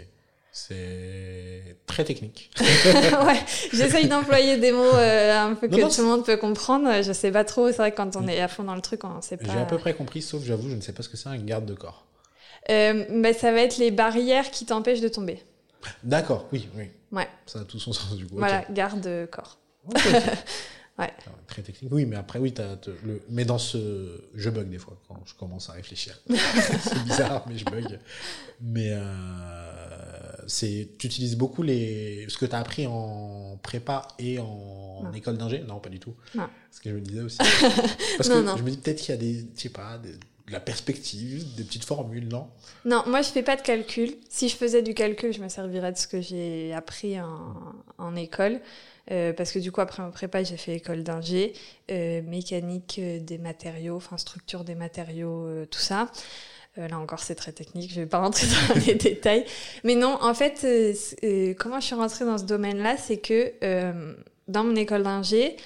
[0.53, 2.51] C'est très technique.
[2.61, 3.41] ouais,
[3.75, 7.03] j'essaye d'employer des mots un peu que tout le monde peut comprendre.
[7.03, 7.69] Je sais pas trop.
[7.69, 9.53] C'est vrai que quand on est à fond dans le truc, on sait pas.
[9.53, 11.37] J'ai à peu près compris, sauf j'avoue, je ne sais pas ce que c'est un
[11.37, 12.07] garde de corps.
[12.69, 15.43] Ben, ça va être les barrières qui t'empêchent de tomber.
[16.03, 16.91] D'accord, oui, oui.
[17.13, 17.29] Ouais.
[17.47, 18.37] Ça a tout son sens du coup.
[18.37, 19.59] Voilà, garde-corps.
[20.99, 21.13] Ouais.
[21.47, 21.93] Très technique.
[21.93, 23.21] Oui, mais après, oui, t'as, le...
[23.29, 24.29] mais dans ce.
[24.35, 26.19] Je bug des fois quand je commence à réfléchir.
[26.29, 27.99] c'est bizarre, mais je bug.
[28.63, 30.47] Mais euh...
[30.47, 30.89] c'est...
[30.99, 32.25] tu utilises beaucoup les...
[32.29, 35.65] ce que tu as appris en prépa et en, école d'ingé?
[35.69, 36.15] Non, pas du tout.
[36.35, 36.49] Non.
[36.71, 37.39] Ce que je me disais aussi.
[38.17, 39.47] Parce que je me dis peut-être qu'il y a des.
[39.55, 40.01] Je sais pas,
[40.47, 42.49] de la perspective, des petites formules, non?
[42.85, 44.15] Non, moi je fais pas de calcul.
[44.29, 48.15] Si je faisais du calcul, je me servirais de ce que j'ai appris en, en
[48.15, 48.61] école.
[49.11, 51.53] Euh, parce que du coup, après en prépa, j'ai fait école d'ingé,
[51.91, 56.11] euh, mécanique euh, des matériaux, enfin structure des matériaux, tout ça.
[56.77, 59.45] là encore, c'est très technique, je vais pas rentrer dans les détails.
[59.85, 60.67] Mais non, en fait,
[61.59, 63.53] comment je suis rentrée dans ce domaine-là, c'est que
[64.49, 65.57] dans mon école d'ingé,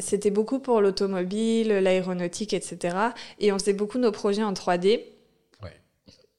[0.00, 2.96] c'était beaucoup pour l'automobile, l'aéronautique, etc.
[3.40, 5.02] Et on faisait beaucoup nos projets en 3D.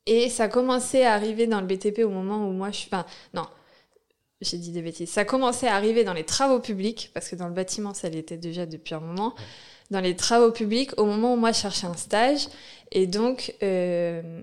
[0.07, 2.89] Et ça commençait à arriver dans le BTP au moment où moi je suis.
[2.91, 3.45] Enfin, non,
[4.41, 5.09] j'ai dit des bêtises.
[5.09, 8.37] Ça commençait à arriver dans les travaux publics, parce que dans le bâtiment, ça l'était
[8.37, 9.35] déjà depuis un moment.
[9.91, 12.47] Dans les travaux publics, au moment où moi je cherchais un stage,
[12.91, 14.41] et donc euh,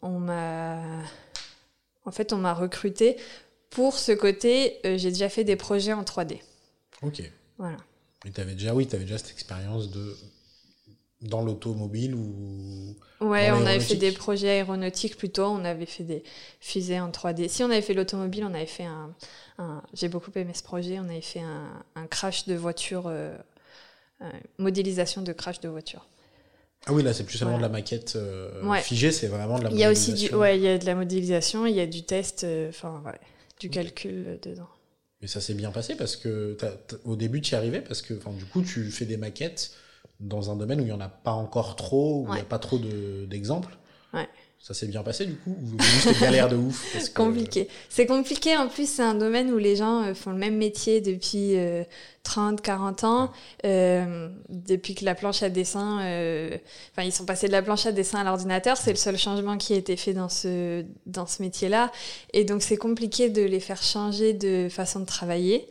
[0.00, 0.80] on m'a,
[2.06, 3.16] en fait, on m'a recruté
[3.68, 4.78] pour ce côté.
[4.86, 6.40] Euh, j'ai déjà fait des projets en 3D.
[7.04, 7.22] Ok.
[7.58, 7.76] Voilà.
[8.24, 10.16] Et avais déjà, oui, tu avais déjà cette expérience de
[11.20, 16.22] dans l'automobile ou Ouais, on avait fait des projets aéronautiques plutôt, on avait fait des
[16.60, 17.48] fusées en 3D.
[17.48, 21.08] Si on avait fait l'automobile, on avait fait un, j'ai beaucoup aimé ce projet, on
[21.08, 23.34] avait fait un, crash de voiture, euh,
[24.58, 26.06] modélisation de crash de voiture.
[26.86, 29.70] Ah oui, là c'est plus seulement de la maquette euh, figée, c'est vraiment de la
[29.70, 29.76] modélisation.
[29.76, 31.86] Il y a aussi du, ouais, il y a de la modélisation, il y a
[31.86, 33.18] du test, euh, enfin ouais,
[33.58, 34.68] du calcul dedans.
[35.24, 36.54] Mais ça s'est bien passé parce que
[37.06, 39.70] au début tu y arrivais parce que du coup tu fais des maquettes
[40.20, 42.44] dans un domaine où il n'y en a pas encore trop, où il n'y a
[42.44, 42.78] pas trop
[43.26, 43.74] d'exemples.
[44.12, 44.28] ouais.
[44.64, 47.68] Ça s'est bien passé du coup Ou juste galère de ouf C'est compliqué.
[47.90, 48.56] C'est compliqué.
[48.56, 51.54] En plus, c'est un domaine où les gens euh, font le même métier depuis
[52.22, 53.32] 30, euh, 40 ans.
[53.66, 56.00] Euh, depuis que la planche à dessin...
[56.00, 56.56] Euh,
[56.92, 58.78] enfin, ils sont passés de la planche à dessin à l'ordinateur.
[58.78, 61.92] C'est le seul changement qui a été fait dans ce, dans ce métier-là.
[62.32, 65.68] Et donc, c'est compliqué de les faire changer de façon de travailler.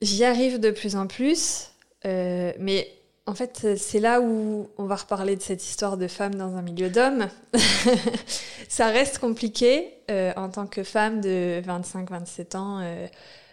[0.00, 1.68] J'y arrive de plus en plus.
[2.04, 2.88] mais
[3.32, 6.60] en fait, c'est là où on va reparler de cette histoire de femme dans un
[6.60, 7.30] milieu d'hommes.
[8.68, 13.06] ça reste compliqué euh, en tant que femme de 25-27 ans euh,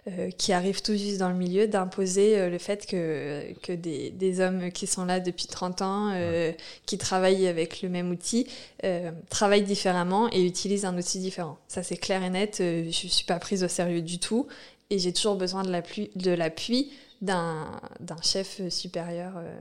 [0.09, 4.41] euh, qui arrive tout juste dans le milieu d'imposer le fait que, que des, des,
[4.41, 6.13] hommes qui sont là depuis 30 ans,
[6.85, 8.47] qui travaillent avec le même outil,
[9.29, 11.57] travaillent différemment et utilisent un outil différent.
[11.69, 12.55] Ça, c'est clair et net.
[12.57, 14.45] je ne suis pas prise au sérieux du tout
[14.89, 17.81] et j'ai toujours besoin de l'appui d'un
[18.21, 19.33] chef supérieur.
[19.37, 19.59] Euh.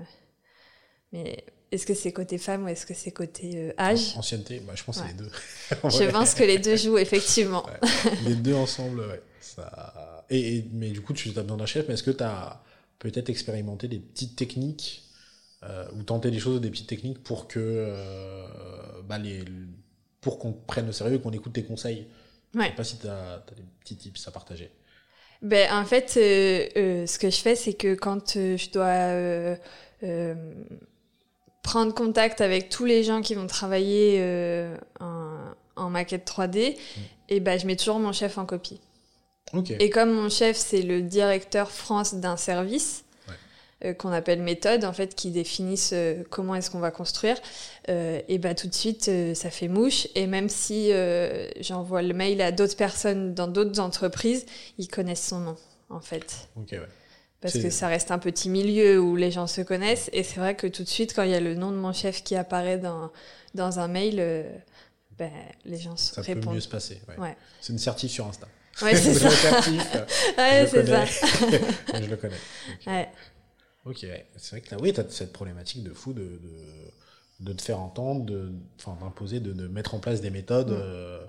[1.12, 4.16] Mais est-ce que c'est côté femme ou est-ce que c'est côté euh, âge?
[4.16, 5.30] Ancienneté, bah, je pense que c'est les deux.
[5.70, 7.66] je pense que les deux jouent, effectivement.
[8.24, 9.22] Les deux ensemble, ouais.
[9.40, 10.24] Ça...
[10.30, 12.62] Et, mais du coup, tu as besoin d'un chef, mais est-ce que tu as
[12.98, 15.04] peut-être expérimenté des petites techniques
[15.64, 17.92] euh, ou tenté des choses, des petites techniques pour que
[19.08, 19.44] bah, les,
[20.20, 22.06] pour qu'on prenne au sérieux, qu'on écoute tes conseils?
[22.54, 22.64] Ouais.
[22.64, 24.70] Je sais pas si tu as, as, des petits tips à partager
[25.42, 29.59] ben, En fait, euh, euh, ce que je fais, c'est que quand euh, je dois
[31.62, 34.22] prendre contact avec tous les gens qui vont travailler
[35.01, 35.37] en,
[35.77, 37.01] en, maquette 3D, mm.
[37.29, 38.81] et ben, je mets toujours mon chef en copie.
[39.81, 43.05] Et comme mon chef, c'est le directeur France d'un service,
[43.84, 47.36] euh, qu'on appelle méthode, en fait, qui définissent euh, comment est-ce qu'on va construire,
[47.88, 50.08] euh, et bah tout de suite, ça fait mouche.
[50.14, 50.90] Et même si
[51.60, 54.46] j'envoie le mail à d'autres personnes dans d'autres entreprises,
[54.78, 55.56] ils connaissent son nom,
[55.90, 56.48] en fait.
[57.40, 60.10] Parce que ça reste un petit milieu où les gens se connaissent.
[60.12, 61.92] Et c'est vrai que tout de suite, quand il y a le nom de mon
[61.92, 63.12] chef qui apparaît dans,
[63.54, 64.44] dans un mail,
[65.16, 65.30] ben,
[65.64, 66.42] les gens se répondent.
[66.42, 67.00] Ça peut mieux se passer.
[67.16, 67.36] Ouais.
[67.60, 68.48] C'est une certif sur Insta.
[68.82, 69.28] Ouais, c'est ça.
[70.38, 70.82] ouais, ça.
[72.00, 72.36] je le connais.
[72.86, 73.08] Ouais.
[73.88, 76.31] Ok, c'est vrai que là, oui, tu as cette problématique de fou de, de,
[77.40, 78.24] de te faire entendre,
[79.01, 80.70] d'imposer, de, de, mettre en place des méthodes.
[80.70, 80.79] Mm.
[80.79, 81.20] Euh,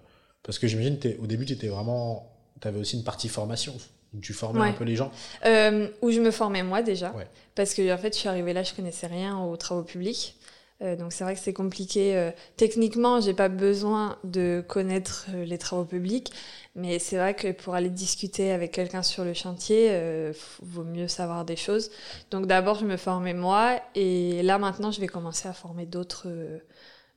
[0.43, 2.31] parce que j'imagine, au début, tu étais vraiment.
[2.61, 3.75] Tu avais aussi une partie formation,
[4.13, 5.11] où tu formais un peu les gens.
[5.45, 7.13] Euh, où je me formais moi déjà.
[7.55, 10.35] Parce que, en fait, je suis arrivée là, je connaissais rien aux travaux publics.
[10.81, 12.15] Euh, donc c'est vrai que c'est compliqué.
[12.15, 16.31] Euh, techniquement, j'ai pas besoin de connaître les travaux publics,
[16.79, 21.07] mais c'est vrai que pour aller discuter avec quelqu'un sur le chantier, euh, vaut mieux
[21.07, 21.91] savoir des choses.
[22.31, 26.27] Donc d'abord, je me formais moi, et là maintenant, je vais commencer à former d'autres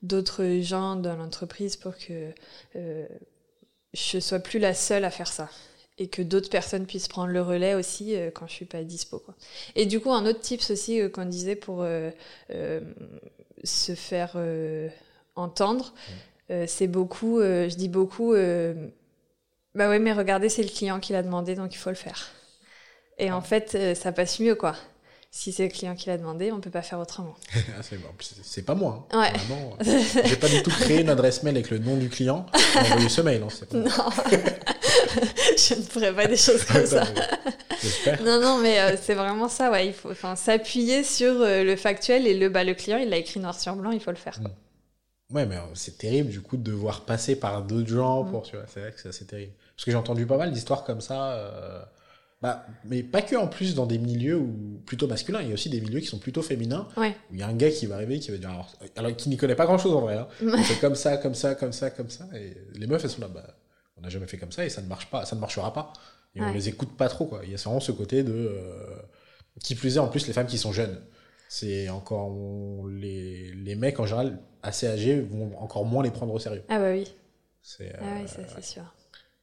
[0.03, 2.33] d'autres gens dans l'entreprise pour que
[3.95, 5.49] je sois plus la seule à faire ça
[5.99, 9.37] et que d'autres personnes puissent prendre le relais aussi quand je suis pas dispo quoi.
[9.77, 11.85] Et du coup un autre tips aussi qu'on disait pour
[13.65, 14.89] se faire euh,
[15.37, 15.95] entendre.
[16.51, 18.35] Euh, c'est beaucoup, euh, je dis beaucoup,
[19.75, 22.31] bah ouais, mais regardez, c'est le client qui l'a demandé, donc il faut le faire.
[23.19, 24.75] Et en fait, ça passe mieux, quoi
[25.35, 27.35] si c'est le client qui l'a demandé, on peut pas faire autrement.
[27.75, 27.83] Ah,
[28.43, 29.09] c'est pas moi.
[29.13, 29.21] Hein.
[29.21, 30.25] Ouais.
[30.27, 32.45] J'ai pas du tout créé une adresse mail avec le nom du client
[32.77, 33.43] envoyé ce mail.
[33.43, 33.85] Hein, non,
[35.57, 37.05] je ne ferai pas des choses comme ça.
[38.23, 39.71] non, non, mais euh, c'est vraiment ça.
[39.71, 43.17] Ouais, il faut s'appuyer sur euh, le factuel et le, bah, le client, il l'a
[43.17, 44.39] écrit noir sur blanc, il faut le faire.
[44.39, 44.51] Quoi.
[44.51, 44.55] Mm.
[45.33, 48.43] Ouais, mais euh, c'est terrible du coup de devoir passer par d'autres gens pour.
[48.43, 48.65] Mm.
[48.67, 49.53] c'est vrai que c'est assez terrible.
[49.77, 51.89] Parce que j'ai entendu pas mal d'histoires comme ça.
[52.43, 55.55] Bah, mais pas que en plus dans des milieux où, plutôt masculins, il y a
[55.55, 56.89] aussi des milieux qui sont plutôt féminins.
[57.31, 58.51] Où il y a un gars qui va arriver qui va dire
[58.97, 60.17] alors, qui n'y connaît pas grand chose en vrai.
[60.17, 60.27] Hein.
[60.43, 62.27] On fait comme ça, comme ça, comme ça, comme ça.
[62.35, 63.47] Et les meufs elles sont là, bah,
[63.97, 65.93] on n'a jamais fait comme ça et ça ne marche pas, ça ne marchera pas.
[66.35, 67.43] Et on les écoute pas trop quoi.
[67.45, 68.97] Il y a vraiment ce côté de euh,
[69.63, 70.99] qui plus est en plus les femmes qui sont jeunes.
[71.55, 72.35] C'est encore
[72.89, 76.63] les, les mecs en général assez âgés vont encore moins les prendre au sérieux.
[76.71, 77.07] Ah bah oui.
[77.61, 78.83] C'est ah oui, ça c'est sûr.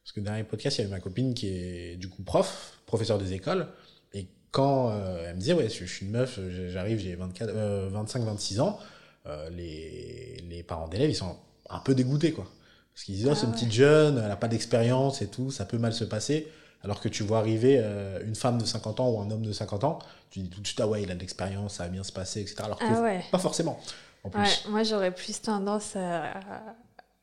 [0.02, 3.16] Parce que dernier podcast, il y avait ma copine qui est du coup prof, professeur
[3.16, 3.68] des écoles.
[4.12, 8.58] Et quand euh, elle me disait, ouais, je, suis une meuf, j'arrive, j'ai 25, 26
[8.58, 8.80] ans,
[9.26, 11.36] euh, les, les parents d'élèves, ils sont
[11.68, 12.50] un peu dégoûtés, quoi.
[12.92, 15.52] Parce qu'ils disent, oh, c'est une ah petite jeune, elle n'a pas d'expérience et tout,
[15.52, 16.48] ça peut mal se passer.
[16.82, 19.52] Alors que tu vois arriver euh, une femme de 50 ans ou un homme de
[19.52, 19.98] 50 ans,
[20.30, 22.12] tu dis tout de suite, ah ouais, il a de l'expérience, ça va bien se
[22.12, 22.56] passer, etc.
[22.64, 23.78] Alors que ah pas forcément.
[24.24, 24.66] En plus.
[24.68, 26.34] moi, j'aurais plus tendance à,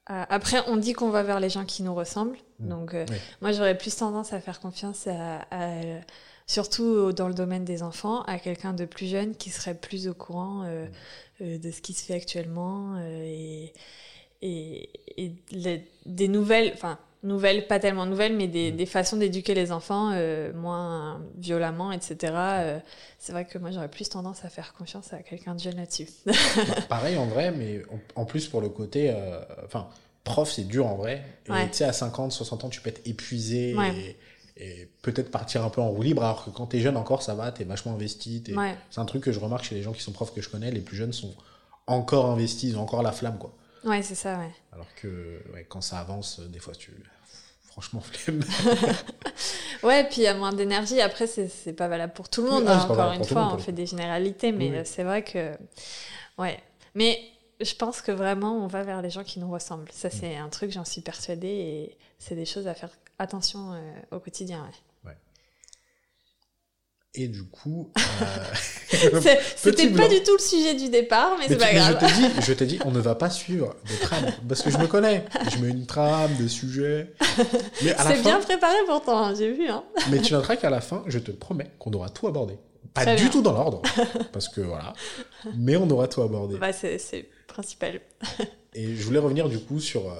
[0.09, 2.37] après, on dit qu'on va vers les gens qui nous ressemblent.
[2.59, 2.69] Mm.
[2.69, 3.05] Donc, euh,
[3.41, 5.45] moi, j'aurais plus tendance à faire confiance à,
[6.45, 10.13] surtout dans le domaine des enfants, à quelqu'un de plus jeune qui serait plus au
[10.13, 10.89] courant euh, mm.
[11.41, 13.73] euh, de ce qui se fait actuellement et,
[14.41, 14.89] et,
[16.05, 18.85] des nouvelles, enfin, nouvelles, pas tellement nouvelles, mais des, mm.
[18.85, 20.11] façons d'éduquer les enfants
[20.55, 22.33] moins violemment, etc.
[23.19, 26.07] c'est vrai que moi, j'aurais plus tendance à faire confiance à quelqu'un de jeune là-dessus.
[26.25, 26.33] Bah,
[26.89, 27.83] pareil en vrai, mais
[28.15, 29.13] en, plus pour le côté,
[29.65, 29.87] enfin
[30.27, 31.23] prof, c'est dur en vrai.
[31.47, 33.75] Et tu sais, à 50, 60 ans, tu peux être épuisé
[34.59, 36.23] et, peut-être partir un peu en roue libre.
[36.23, 38.43] Alors que quand t'es jeune encore, ça va, t'es vachement investi.
[38.89, 40.71] C'est un truc que je remarque chez les gens qui sont profs que je connais.
[40.71, 41.33] Les plus jeunes sont
[41.85, 43.53] encore investis, ils ont encore la flamme, quoi.
[43.85, 44.51] Ouais, c'est ça, ouais.
[44.73, 46.91] Alors que quand ça avance, des fois, tu.
[47.79, 48.43] Franchement, flemme.
[49.83, 50.99] ouais, puis il y a moins d'énergie.
[50.99, 52.67] Après, c'est pas valable pour tout le monde.
[52.67, 55.51] Hein, encore une fois, on fait des généralités, mais c'est vrai que.
[56.39, 56.59] Ouais.
[56.95, 57.19] Mais
[57.61, 59.91] je pense que vraiment, on va vers les gens qui nous ressemblent.
[59.91, 64.15] Ça, c'est un truc, j'en suis persuadée, et c'est des choses à faire attention euh,
[64.15, 64.63] au quotidien.
[64.63, 64.86] Ouais.
[67.13, 67.91] Et du coup.
[67.97, 68.35] Euh...
[69.55, 71.97] C'était pas du tout le sujet du départ, mais, c'est pas grave.
[72.41, 74.87] Je t'ai dit, dit, on ne va pas suivre des trames, parce que je me
[74.87, 75.25] connais.
[75.51, 77.13] Je mets une trame, des sujets.
[77.79, 79.67] C'est bien préparé pourtant, hein, j'ai vu.
[79.67, 79.83] Hein.
[80.09, 82.57] mais tu noteras qu'à la fin, je te promets qu'on aura tout abordé.
[82.93, 83.81] Pas du tout dans l'ordre,
[84.31, 84.93] parce que voilà.
[85.55, 86.57] Mais on aura tout abordé.
[86.57, 88.01] Bah, c'est principal.
[88.73, 90.15] et je voulais revenir du coup sur euh,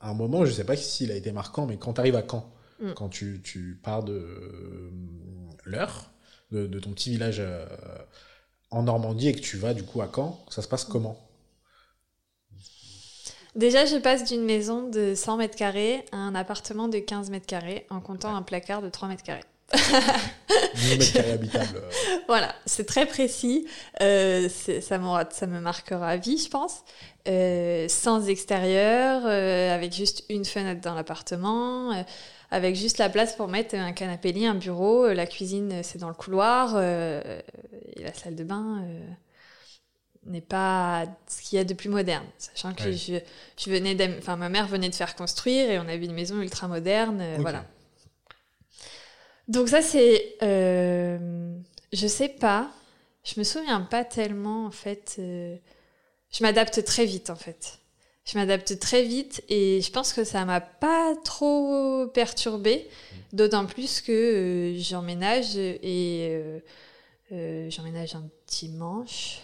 [0.00, 2.50] un moment, je sais pas s'il a été marquant, mais quand tu arrives à Caen,
[2.80, 2.92] mm.
[2.94, 4.90] quand tu, tu, pars de euh,
[5.64, 6.10] l'heure,
[6.50, 7.64] de, de, ton petit village euh,
[8.70, 11.18] en Normandie et que tu vas du coup à Caen, ça se passe comment?
[13.54, 17.46] Déjà, je passe d'une maison de 100 mètres carrés à un appartement de 15 mètres
[17.46, 19.44] carrés en comptant un placard de 3 mètres carrés.
[21.32, 21.82] habitable.
[22.26, 23.66] Voilà, c'est très précis.
[24.00, 24.98] Euh, ça,
[25.30, 26.84] ça me marquera à vie, je pense.
[27.28, 32.02] Euh, sans extérieur, euh, avec juste une fenêtre dans l'appartement, euh,
[32.50, 35.06] avec juste la place pour mettre un canapé lit, un bureau.
[35.06, 36.80] Euh, la cuisine, c'est dans le couloir.
[36.80, 38.84] et la salle de bain
[40.24, 42.26] n'est pas ce qu'il y a de plus moderne.
[42.38, 43.18] Sachant que je,
[43.56, 46.68] je, venais enfin, ma mère venait de faire construire et on avait une maison ultra
[46.68, 47.22] moderne.
[47.38, 47.64] Voilà.
[49.48, 51.56] Donc ça c'est, euh,
[51.92, 52.70] je sais pas,
[53.24, 55.16] je me souviens pas tellement en fait.
[55.18, 55.56] Euh,
[56.30, 57.78] je m'adapte très vite en fait.
[58.28, 62.86] Je m'adapte très vite et je pense que ça m'a pas trop perturbée,
[63.32, 66.58] d'autant plus que euh, j'emménage et euh,
[67.32, 69.38] euh, j'emménage un dimanche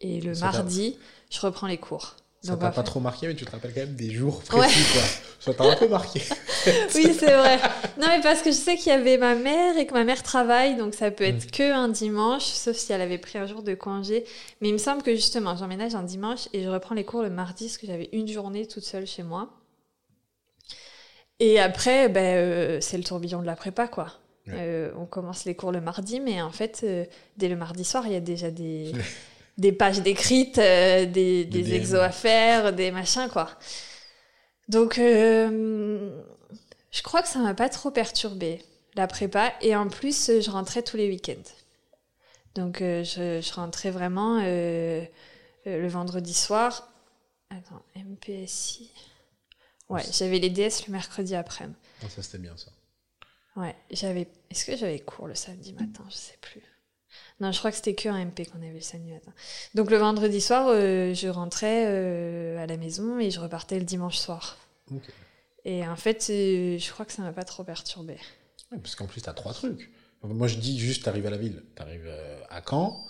[0.00, 0.98] et le mardi
[1.30, 2.16] je reprends les cours.
[2.42, 5.02] Ça t'a pas trop marqué, mais tu te rappelles quand même des jours précis, quoi.
[5.38, 6.20] Ça t'a un peu marqué.
[6.94, 7.58] oui, c'est vrai.
[8.00, 10.24] Non, mais parce que je sais qu'il y avait ma mère et que ma mère
[10.24, 11.50] travaille, donc ça peut être mm.
[11.50, 14.24] que un dimanche, sauf si elle avait pris un jour de congé.
[14.60, 17.30] Mais il me semble que justement, j'emménage un dimanche et je reprends les cours le
[17.30, 19.50] mardi, parce que j'avais une journée toute seule chez moi.
[21.38, 24.08] Et après, ben, euh, c'est le tourbillon de la prépa, quoi.
[24.48, 27.04] Euh, on commence les cours le mardi, mais en fait, euh,
[27.36, 28.92] dès le mardi soir, il y a déjà des.
[29.58, 33.50] des pages décrites, euh, des, des, exos à faire, des machins, quoi.
[34.68, 36.22] Donc, euh,
[36.90, 38.62] je crois que ça m'a pas trop perturbé,
[38.94, 39.52] la prépa.
[39.60, 41.50] Et en plus, je rentrais tous les week-ends.
[42.54, 46.88] Donc, euh, je, je, rentrais vraiment le vendredi soir.
[47.50, 48.90] Attends, MPSI.
[49.88, 51.68] Ouais, j'avais les DS le mercredi après.
[52.02, 52.70] Ah, ça, c'était bien, ça.
[53.56, 54.28] Ouais, j'avais.
[54.50, 56.04] Est-ce que j'avais cours le samedi matin?
[56.08, 56.62] Je sais plus.
[57.42, 59.32] Non, je crois que c'était que un MP qu'on avait le samedi matin.
[59.74, 63.84] Donc le vendredi soir, euh, je rentrais euh, à la maison et je repartais le
[63.84, 64.58] dimanche soir.
[65.64, 68.16] Et en fait, euh, je crois que ça m'a pas trop perturbé.
[68.70, 69.90] Parce qu'en plus, t'as trois trucs.
[70.22, 71.64] Moi, je dis juste, t'arrives à la ville.
[71.74, 73.04] T'arrives euh, à Caen,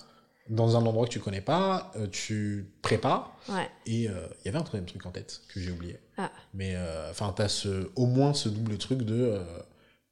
[0.48, 3.36] dans un endroit que tu connais pas, tu prépares.
[3.50, 3.68] Ouais.
[3.84, 5.98] Et euh, il y avait un troisième truc en tête que j'ai oublié.
[6.16, 6.32] Ah.
[6.54, 9.14] Mais euh, enfin, t'as ce, au moins ce double truc de.
[9.14, 9.44] euh,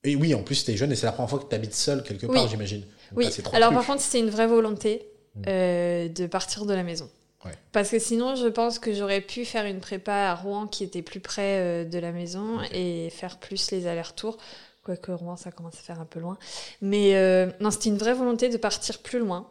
[0.04, 2.26] Et oui, en plus, t'es jeune et c'est la première fois que t'habites seul quelque
[2.26, 2.48] part, Oui.
[2.50, 2.82] j'imagine.
[3.16, 3.28] Oui.
[3.52, 5.42] Alors par contre, c'était une vraie volonté Mm.
[5.46, 7.08] euh, de partir de la maison.
[7.44, 7.52] Ouais.
[7.72, 11.02] Parce que sinon, je pense que j'aurais pu faire une prépa à Rouen qui était
[11.02, 14.38] plus près euh, de la maison et faire plus les allers-retours.
[14.82, 16.36] Quoique Rouen, ça commence à faire un peu loin.
[16.82, 19.46] Mais euh, non, c'était une vraie volonté de partir plus loin.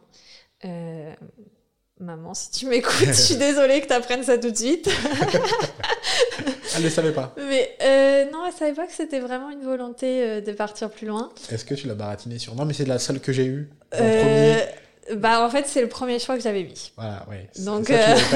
[0.66, 1.14] Euh,
[2.02, 4.90] Maman, si tu m'écoutes, je suis désolée que tu apprennes ça tout de suite.
[6.80, 7.34] Elle ne savait pas.
[7.38, 11.08] Mais euh, non, elle savait pas que c'était vraiment une volonté euh, de partir plus
[11.08, 11.30] loin.
[11.52, 12.56] Est-ce que tu l'as baratiné sur.
[12.56, 13.70] Non, mais c'est la seule que j'ai eue.
[13.94, 14.22] En Euh,
[15.04, 15.18] premier.
[15.20, 16.92] bah, en fait, c'est le premier choix que j'avais mis.
[16.98, 17.26] Voilà.
[17.54, 18.16] C'est- donc, ça, euh.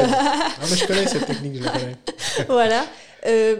[0.62, 1.98] Non, mais je connais cette technique, je la connais.
[2.48, 2.84] voilà.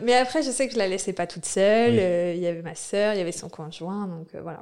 [0.04, 1.92] Mais après, je sais que je la laissais pas toute seule.
[1.92, 2.36] Oui.
[2.38, 4.62] Il y avait ma sœur, il y avait son conjoint, donc voilà.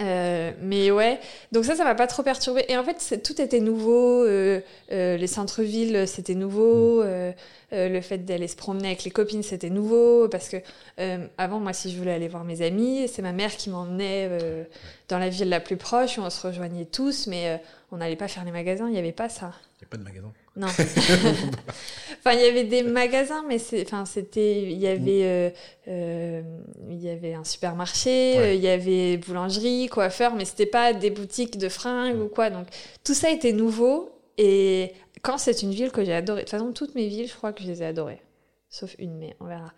[0.00, 1.18] Euh, mais ouais,
[1.50, 2.64] donc ça, ça m'a pas trop perturbé.
[2.68, 4.24] Et en fait, tout était nouveau.
[4.24, 4.60] euh,
[4.92, 7.02] euh, les centres-villes, c'était nouveau.
[7.02, 7.32] euh,
[7.72, 10.28] euh, le fait d'aller se promener avec les copines, c'était nouveau.
[10.28, 10.58] Parce que
[11.00, 14.28] euh, avant, moi, si je voulais aller voir mes amis, c'est ma mère qui m'emmenait
[14.30, 14.64] euh,
[15.08, 17.56] dans la ville la plus proche où on se rejoignait tous, mais euh,
[17.90, 18.86] on n'allait pas faire les magasins.
[18.86, 19.52] Il n'y avait pas ça.
[19.80, 20.32] Il n'y a pas de magasin.
[20.58, 20.66] Non.
[22.18, 25.50] enfin, il y avait des magasins, mais enfin, c'était, il y avait, euh,
[25.86, 26.42] euh,
[26.90, 28.38] il y avait un supermarché, Ouais.
[28.38, 32.50] euh, il y avait boulangerie, coiffeur, mais c'était pas des boutiques de fringues ou quoi.
[32.50, 32.66] Donc,
[33.04, 34.10] tout ça était nouveau.
[34.36, 34.92] Et
[35.22, 37.52] quand c'est une ville que j'ai adorée, de toute façon, toutes mes villes, je crois
[37.52, 38.20] que je les ai adorées.
[38.68, 39.72] Sauf une, mais on verra.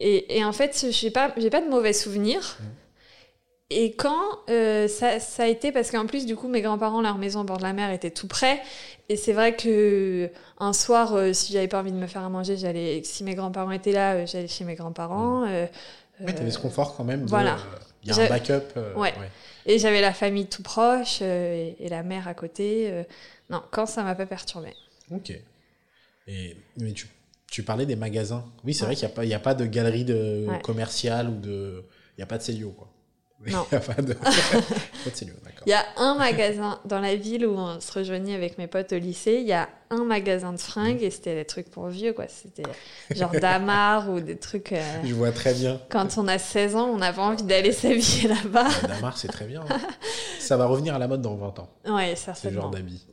[0.00, 2.58] Et, et en fait, j'ai pas, j'ai pas de mauvais souvenirs.
[3.76, 7.18] Et quand euh, ça, ça a été, parce qu'en plus, du coup, mes grands-parents, leur
[7.18, 8.62] maison au bord de la mer était tout près.
[9.08, 12.28] Et c'est vrai que un soir, euh, si j'avais pas envie de me faire à
[12.28, 15.44] manger, j'allais, si mes grands-parents étaient là, euh, j'allais chez mes grands-parents.
[15.48, 15.66] euh,
[16.20, 17.24] Ouais, t'avais ce confort quand même.
[17.24, 17.54] de, voilà.
[17.54, 18.62] euh, Il y a un backup.
[18.76, 19.12] euh, Ouais.
[19.66, 22.88] et j'avais la famille tout proche euh, et, et la mère à côté.
[22.90, 23.02] euh.
[23.50, 24.74] non, quand ça m'a pas perturbée.
[25.10, 25.32] Ok.
[26.28, 27.08] Et, mais tu,
[27.50, 28.44] tu parlais des magasins.
[28.64, 28.86] Oui, c'est Ouais.
[28.86, 31.82] vrai qu'il n'y a, pas- il y a pas de galerie de commerciale ou de.
[32.16, 32.88] Il n'y a pas de Célio, quoi.
[33.52, 33.66] Non.
[33.72, 35.62] Il n'y a pas de, d'accord.
[35.66, 38.92] Il y a un magasin dans la ville où on se rejoignait avec mes potes
[38.92, 39.38] au lycée.
[39.40, 42.26] Il y a un magasin de fringues et c'était des trucs pour vieux, quoi.
[42.28, 42.62] C'était
[43.14, 44.72] genre Damar ou des trucs.
[44.72, 45.80] euh, Je vois très bien.
[45.90, 48.68] Quand on a 16 ans, on n'a pas envie d'aller s'habiller là-bas.
[48.84, 49.62] Euh, Damar, c'est très bien.
[49.68, 49.78] hein.
[50.38, 52.62] Ça va revenir à la mode dans 20 ans, Ouais, ce certainement.
[52.62, 53.06] genre d'habit.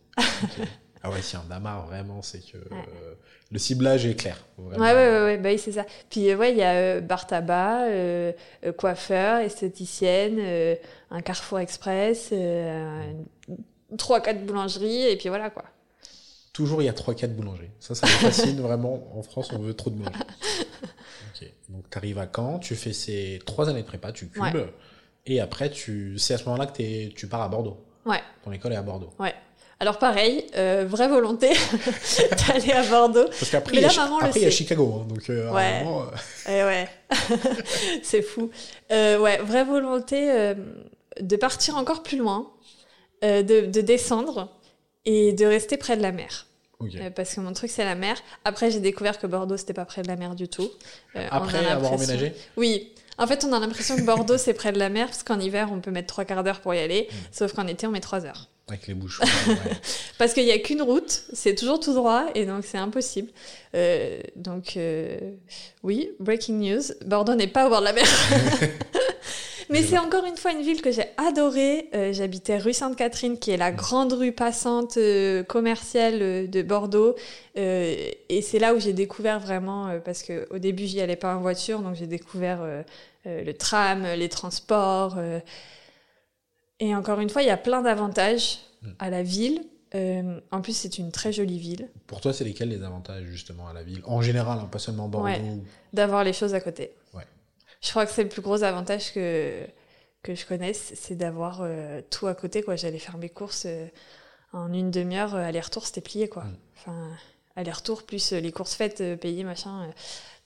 [1.03, 3.15] Ah ouais, si un Damar, vraiment, c'est que euh,
[3.51, 4.37] le ciblage est clair.
[4.57, 4.83] Vraiment.
[4.83, 5.85] Ouais, ouais, ouais, ouais, bah oui, c'est ça.
[6.09, 8.31] Puis, euh, ouais, il y a euh, bar tabac, euh,
[8.65, 10.39] euh, coiffeur, esthéticienne,
[11.11, 12.33] un Carrefour Express,
[13.97, 15.65] trois, quatre boulangeries, et puis voilà, quoi.
[16.53, 17.69] Toujours, il y a 3-4 boulangeries.
[17.79, 19.07] Ça, ça me fascine vraiment.
[19.17, 20.19] En France, on veut trop de boulangeries.
[21.69, 24.43] Donc, tu arrives à Caen, tu fais ces 3 années de prépa, tu cubes.
[24.43, 24.73] Ouais.
[25.25, 26.17] Et après, tu...
[26.17, 27.77] c'est à ce moment-là que tu pars à Bordeaux.
[28.05, 28.19] Ouais.
[28.43, 29.11] Ton école est à Bordeaux.
[29.17, 29.33] Ouais.
[29.81, 31.49] Alors, pareil, euh, vraie volonté
[32.47, 33.25] d'aller à Bordeaux.
[33.25, 34.51] Parce qu'après, il y a, maman après, il y a.
[34.51, 34.99] Chicago.
[35.01, 35.07] hein.
[35.09, 35.83] donc, euh, Ouais.
[35.83, 36.05] moment, euh,
[36.47, 36.87] Eh ouais,
[38.03, 38.51] c'est fou.
[38.91, 40.53] Ouais, vraie volonté
[41.19, 42.51] de partir encore plus loin,
[43.23, 44.49] de, de descendre
[45.05, 46.45] et de rester près de la mer.
[47.15, 48.17] parce que mon truc, c'est la mer.
[48.45, 50.69] Après, j'ai découvert que Bordeaux, c'était pas près de la mer du tout.
[51.31, 52.93] Après avoir emménagé Oui.
[53.17, 55.69] En fait, on a l'impression que Bordeaux, c'est près de la mer, parce qu'en hiver,
[55.71, 57.15] on peut mettre trois quarts d'heure pour y aller, Mm.
[57.31, 58.47] sauf qu'en été, on met trois heures.
[58.71, 59.23] Avec les bouchons.
[59.47, 59.55] ouais.
[60.17, 63.29] Parce qu'il n'y a qu'une route, c'est toujours tout droit, et donc c'est impossible.
[63.75, 65.17] Euh, donc, euh,
[65.83, 68.07] oui, breaking news, Bordeaux n'est pas au bord de la mer.
[69.69, 71.89] Mais c'est encore une fois une ville que j'ai adorée.
[71.95, 77.15] Euh, J'habitais rue Sainte-Catherine, qui est la grande rue passante euh, commerciale euh, de Bordeaux.
[77.55, 81.79] Et c'est là où j'ai découvert vraiment, parce qu'au début, j'y allais pas en voiture,
[81.79, 82.61] donc j'ai découvert
[83.25, 85.17] le tram, les transports.
[86.81, 88.89] Et encore une fois, il y a plein d'avantages Mm.
[88.99, 89.63] à la ville.
[89.93, 93.67] Euh, en plus, c'est une très jolie ville, Pour toi, c'est lesquels les avantages, justement,
[93.67, 94.01] à la ville?
[94.05, 95.27] En général, hein, pas seulement Bordeaux.
[95.27, 95.41] Ouais.
[95.93, 96.91] d'avoir les choses à côté.
[97.13, 97.25] Ouais.
[97.81, 99.65] Je crois que c'est le plus gros avantage que,
[100.23, 102.63] que je connaisse, c'est d'avoir euh, tout à côté.
[102.63, 102.75] quoi.
[102.75, 103.85] J'allais faire mes courses euh,
[104.53, 106.27] en une demi-heure, aller-retour, c'était plié.
[106.29, 106.45] quoi.
[106.45, 106.57] Mm.
[106.77, 107.07] Enfin,
[107.57, 109.91] aller-retour, plus les courses faites, payées, machin.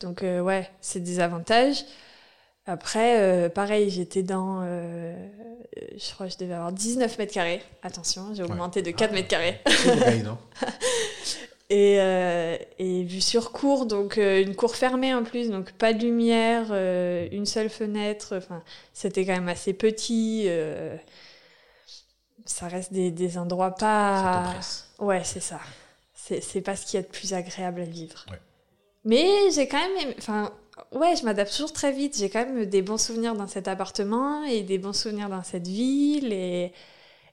[0.01, 1.85] Donc, ouais, c'est des avantages.
[2.67, 4.61] Après, euh, pareil, j'étais dans.
[4.63, 5.13] euh,
[5.97, 7.61] je crois que je devais avoir 19 mètres carrés.
[7.83, 9.13] Attention, j'ai augmenté de 4 Ah.
[9.13, 9.59] mètres carrés.
[10.23, 10.37] Non
[11.71, 15.93] Et, euh, et vue sur cour, donc euh, une cour fermée en plus, donc pas
[15.93, 16.71] de lumière,
[17.31, 18.35] une seule fenêtre.
[18.37, 18.61] Enfin,
[18.93, 20.47] c'était quand même assez petit.
[22.45, 24.43] ça reste des, des endroits Ça pas.
[24.45, 24.89] t'oppresse.
[24.99, 25.59] Ouais, c'est ça.
[26.13, 28.25] C'est pas ce qu'il y a de plus agréable à vivre.
[28.31, 28.39] Ouais.
[29.03, 30.13] Mais j'ai quand même.
[30.17, 30.51] Enfin,
[30.91, 32.17] ouais, je m'adapte toujours très vite.
[32.17, 35.67] J'ai quand même des bons souvenirs dans cet appartement et des bons souvenirs dans cette
[35.67, 36.33] ville.
[36.33, 36.73] Et,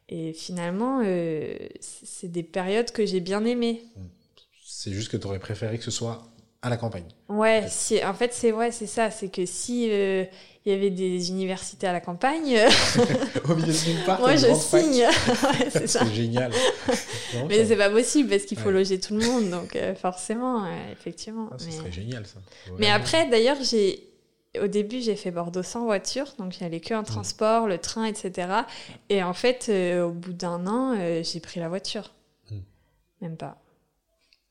[0.08, 3.84] et finalement, euh, c'est des périodes que j'ai bien aimées.
[4.64, 6.31] C'est juste que tu aurais préféré que ce soit
[6.62, 7.06] à la campagne.
[7.28, 9.10] Ouais, si, en fait, c'est ouais, c'est ça.
[9.10, 10.24] C'est que si euh,
[10.64, 12.56] il y avait des universités à la campagne,
[13.48, 13.74] Au milieu
[14.06, 15.02] part, moi je signe.
[15.06, 16.00] Ouais, c'est ça.
[16.06, 16.52] C'est génial.
[17.34, 18.74] Non, Mais ça- c'est pas possible parce qu'il faut Ouais.
[18.74, 21.48] loger tout le monde, donc euh, forcément, euh, effectivement.
[21.50, 21.70] ah, mais...
[21.72, 22.38] serait génial ça.
[22.78, 24.08] mais après, d'ailleurs, j'ai
[24.60, 28.04] au début j'ai fait Bordeaux sans voiture, donc j'y allais que en transport, le train,
[28.04, 28.48] etc.
[29.08, 32.12] Et en fait, euh, au bout d'un an, euh, j'ai pris la voiture.
[32.50, 32.56] Mm.
[33.22, 33.56] Même pas,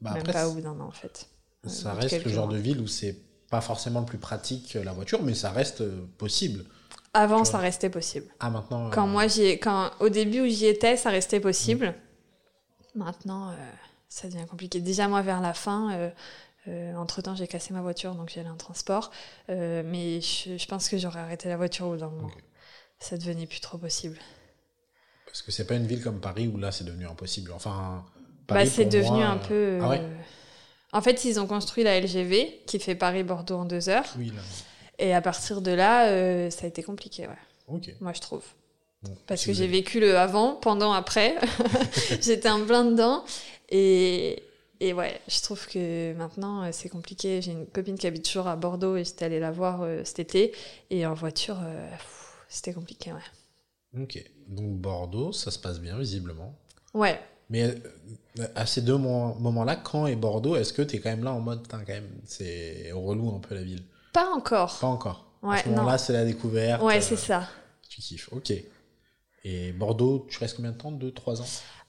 [0.01, 1.27] Bah, même après, pas au bout d'un an en fait.
[1.65, 3.17] Ça reste le genre de ville où c'est
[3.49, 6.65] pas forcément le plus pratique euh, la voiture, mais ça reste euh, possible.
[7.13, 8.27] Avant, ça restait possible.
[8.39, 8.89] Ah maintenant.
[8.89, 11.93] Quand euh, moi j'y quand au début où j'y étais, ça restait possible.
[12.95, 13.53] Maintenant, euh,
[14.07, 14.79] ça devient compliqué.
[14.79, 16.11] Déjà moi vers la fin,
[16.67, 19.11] euh, entre temps j'ai cassé ma voiture, donc j'allais en transport.
[19.49, 22.31] Mais je, je pense que j'aurais arrêté la voiture au bout d'un moment.
[22.99, 24.17] Ça devenait plus trop possible.
[25.25, 27.51] Parce que c'est pas une ville comme Paris où là c'est devenu impossible.
[27.51, 28.05] Enfin.
[28.47, 29.79] Bah, Paris, c'est pour devenu moi, un peu.
[29.81, 30.01] Ah ouais?
[30.93, 34.05] En fait, ils ont construit la LGV qui fait Paris-Bordeaux en deux heures.
[34.17, 34.41] Oui là.
[34.99, 37.81] Et à partir de là, euh, ça a été compliqué, ouais.
[38.01, 38.43] Moi je trouve.
[39.03, 41.35] Bon, Parce que j'ai vécu le avant, pendant, après.
[42.21, 43.23] J'étais en plein dedans.
[43.69, 44.43] Et,
[44.79, 47.41] et ouais, je trouve que maintenant, euh, c'est compliqué.
[47.41, 50.19] J'ai une copine qui habite toujours à Bordeaux et j'étais allée la voir euh, cet
[50.19, 50.53] été.
[50.89, 51.89] Et en voiture, euh,
[52.47, 54.01] c'était compliqué, ouais.
[54.01, 54.23] Ok.
[54.47, 56.55] Donc Bordeaux, ça se passe bien visiblement.
[56.93, 57.19] Ouais.
[57.49, 57.75] Mais
[58.55, 61.33] à ces deux mo- moments-là, Caen et Bordeaux, est-ce que tu es quand même là
[61.33, 63.83] en mode, quand même, c'est relou un peu la ville?
[64.13, 64.77] Pas encore.
[64.79, 65.25] Pas encore.
[65.43, 66.81] à ce moment-là, c'est la découverte.
[66.81, 67.47] Ouais, euh, c'est ça.
[67.89, 68.53] Tu kiffes, ok.
[69.43, 70.91] Et Bordeaux, tu restes combien de temps?
[70.91, 71.45] Deux, trois ans?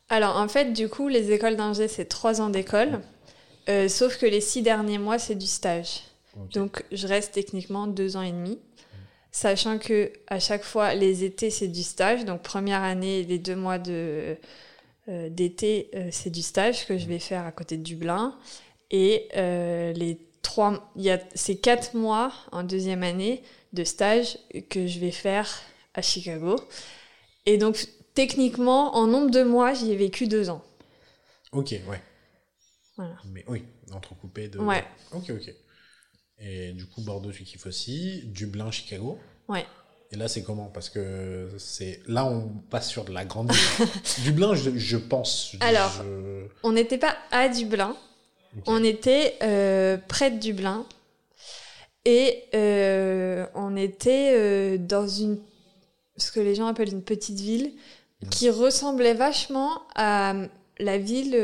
[0.08, 3.00] Alors, en fait, du coup, les écoles d'ingé, c'est trois ans d'école.
[3.68, 6.02] Euh, sauf que les six derniers mois, c'est du stage.
[6.54, 8.58] Donc, je reste techniquement deux ans et demi.
[9.30, 12.24] Sachant que à chaque fois, les étés, c'est du stage.
[12.24, 14.36] Donc, première année, les deux mois de,
[15.30, 18.38] d'été, euh, c'est du stage que je vais faire à côté de Dublin.
[18.90, 23.42] Et euh, les trois, il y a ces quatre mois en deuxième année
[23.72, 24.38] de stage
[24.68, 25.48] que je vais faire
[25.94, 26.56] à Chicago.
[27.46, 30.62] Et donc, techniquement, en nombre de mois, j'y ai vécu deux ans.
[31.52, 32.02] Ok, ouais.
[32.96, 33.16] Voilà.
[33.26, 34.58] Mais oui, entrecoupé de.
[34.58, 34.84] Ouais.
[35.12, 35.54] Ok, ok.
[36.38, 38.22] Et du coup, Bordeaux, tu kiffes aussi.
[38.26, 39.18] Dublin, Chicago.
[39.48, 39.66] Ouais.
[40.12, 40.66] Et là, c'est comment?
[40.66, 43.86] Parce que c'est là, on passe sur de la grande ville.
[44.24, 45.52] Dublin, je, je pense.
[45.60, 47.96] Alors, je- On n'était pas à Dublin,
[48.66, 50.84] on était euh, près de Dublin.
[52.04, 55.38] Et euh, on était euh, dans une.
[56.16, 57.72] ce que les gens appellent une petite ville,
[58.30, 60.34] qui ressemblait vachement à
[60.78, 61.34] la ville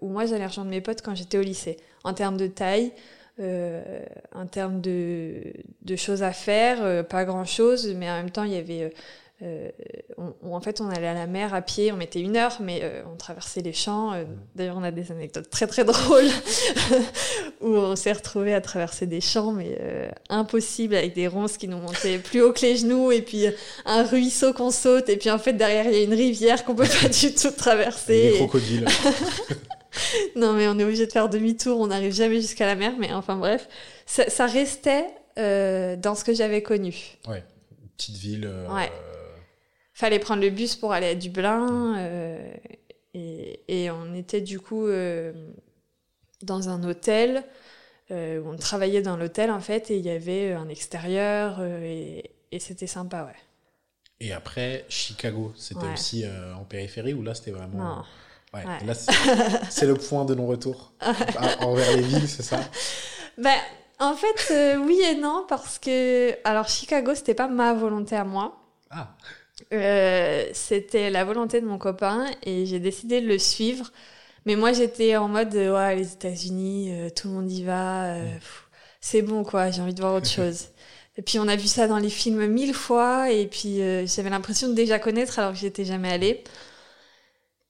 [0.00, 1.76] où moi j'allais rejoindre mes potes quand j'étais au lycée.
[2.04, 2.92] En termes de taille,
[3.38, 4.02] euh,
[4.34, 5.42] en termes de,
[5.82, 8.82] de choses à faire, euh, pas grand chose, mais en même temps il y avait.
[8.82, 8.88] euh,
[9.42, 9.70] euh,
[10.18, 12.58] on- on- en fait, on allait à la mer à pied, on mettait une heure,
[12.60, 14.12] mais euh, on traversait les champs.
[14.12, 14.24] euh,
[14.54, 16.28] D'ailleurs, on a des anecdotes très très drôles
[17.62, 21.68] où on s'est retrouvés à traverser des champs, mais euh, impossible, avec des ronces qui
[21.68, 23.46] nous montaient plus haut que les genoux, et puis
[23.86, 26.74] un ruisseau qu'on saute, et puis en fait, derrière, il y a une rivière qu'on
[26.74, 28.32] peut pas du tout traverser.
[28.34, 28.84] Et- crocodiles.
[30.36, 33.12] non, mais on est obligé de faire demi-tour, on n'arrive jamais jusqu'à la mer, mais
[33.12, 33.68] enfin bref,
[34.06, 35.06] ça, ça restait
[35.38, 37.18] euh, dans ce que j'avais connu.
[37.28, 37.44] ouais.
[37.96, 38.46] Petite ville.
[38.46, 38.90] euh, Ouais.
[39.92, 42.52] Fallait prendre le bus pour aller à Dublin, euh,
[43.12, 44.86] et, et on était du coup
[46.42, 47.44] dans un hôtel,
[48.10, 52.58] où on travaillait dans l'hôtel en fait, et il y avait un extérieur, et, et
[52.58, 53.36] c'était sympa, ouais.
[54.22, 55.92] Et après, Chicago, c'était Ouais.
[55.94, 56.24] aussi
[56.58, 57.96] en périphérie ou là, c'était vraiment.
[57.96, 58.04] Non.
[58.52, 58.64] Ouais.
[58.64, 58.84] Ouais.
[58.84, 58.94] Là,
[59.70, 62.58] c'est le point de non-retour Ah, envers les villes, c'est ça?
[63.38, 63.56] Ben,
[63.98, 66.34] en fait, euh, oui et non, parce que.
[66.44, 68.56] Alors, Chicago, c'était pas ma volonté à moi.
[68.90, 69.16] Ah,
[69.72, 73.92] Euh, c'était la volonté de mon copain et j'ai décidé de le suivre.
[74.46, 78.14] Mais moi, j'étais en mode, euh, ouais, les États-Unis, euh, tout le monde y va,
[79.00, 80.68] c'est bon, quoi, j'ai envie de voir autre chose.
[81.16, 84.68] Et puis, on a vu ça dans les films mille fois, et puis j'avais l'impression
[84.68, 86.42] de déjà connaître alors que j'y étais jamais allée.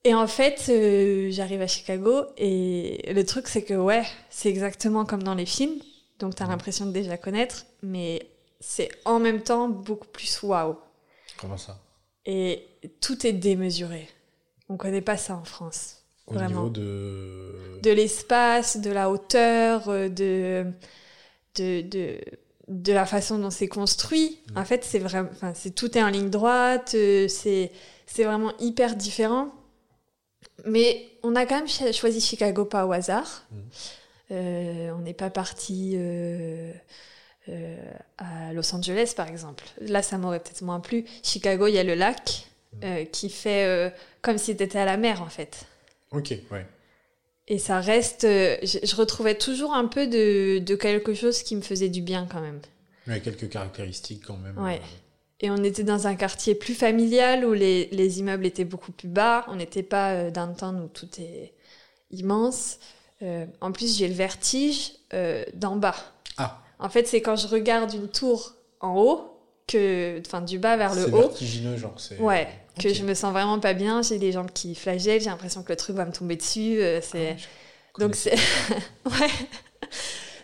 [0.05, 5.05] Et en fait, euh, j'arrive à Chicago, et le truc, c'est que, ouais, c'est exactement
[5.05, 5.79] comme dans les films,
[6.19, 8.31] donc t'as l'impression de déjà connaître, mais
[8.61, 10.77] c'est en même temps beaucoup plus waouh.
[11.39, 11.79] comment ça?
[12.25, 12.67] Et
[13.01, 14.09] tout est démesuré.
[14.69, 15.97] On connaît pas ça en France.
[16.27, 16.65] Au Vraiment.
[16.65, 17.81] niveau de...
[17.83, 20.67] De l'espace, de la hauteur, euh, de,
[21.57, 22.21] de, de,
[22.69, 24.39] de la façon dont c'est construit.
[24.55, 24.59] Mm.
[24.59, 27.73] En fait, c'est vraiment, enfin, c'est tout est en ligne droite, euh, c'est,
[28.07, 29.51] c'est vraiment hyper différent.
[30.67, 33.47] Mais on a quand même cho- choisi Chicago pas au hasard.
[33.51, 33.57] Mm.
[34.33, 36.73] Euh, on n'est pas parti euh,
[37.49, 37.77] euh,
[38.19, 39.65] à Los Angeles, par exemple.
[39.81, 41.05] Là, ça m'aurait peut-être moins plu.
[41.23, 42.47] Chicago, il y a le lac
[42.85, 43.93] euh, qui fait
[44.23, 45.65] comme si tu étais à la mer, en fait.
[46.13, 46.67] Ok, ouais.
[47.49, 48.23] Et ça reste.
[48.23, 52.29] je, je retrouvais toujours un peu de, de quelque chose qui me faisait du bien
[52.31, 52.61] quand même.
[53.09, 54.57] Ouais, quelques caractéristiques quand même.
[54.57, 54.81] Ouais.
[55.43, 59.09] Et on était dans un quartier plus familial où les, les immeubles étaient beaucoup plus
[59.09, 59.45] bas.
[59.49, 61.55] On n'était pas euh, downtown où tout est
[62.11, 62.79] immense.
[63.23, 65.95] Euh, en plus, j'ai le vertige euh, d'en bas.
[66.37, 69.27] Ah, En fait, c'est quand je regarde une tour en haut,
[69.67, 71.95] que, enfin du bas vers le c'est haut, vertigineux, genre.
[71.99, 74.03] c'est- ouais, que je me sens vraiment pas bien.
[74.03, 75.21] J'ai des jambes qui flagellent.
[75.23, 76.81] J'ai l'impression que le truc va me tomber dessus.
[76.83, 77.43] euh, c'est Ah,
[77.97, 78.35] je donc c'est
[79.07, 79.31] ouais.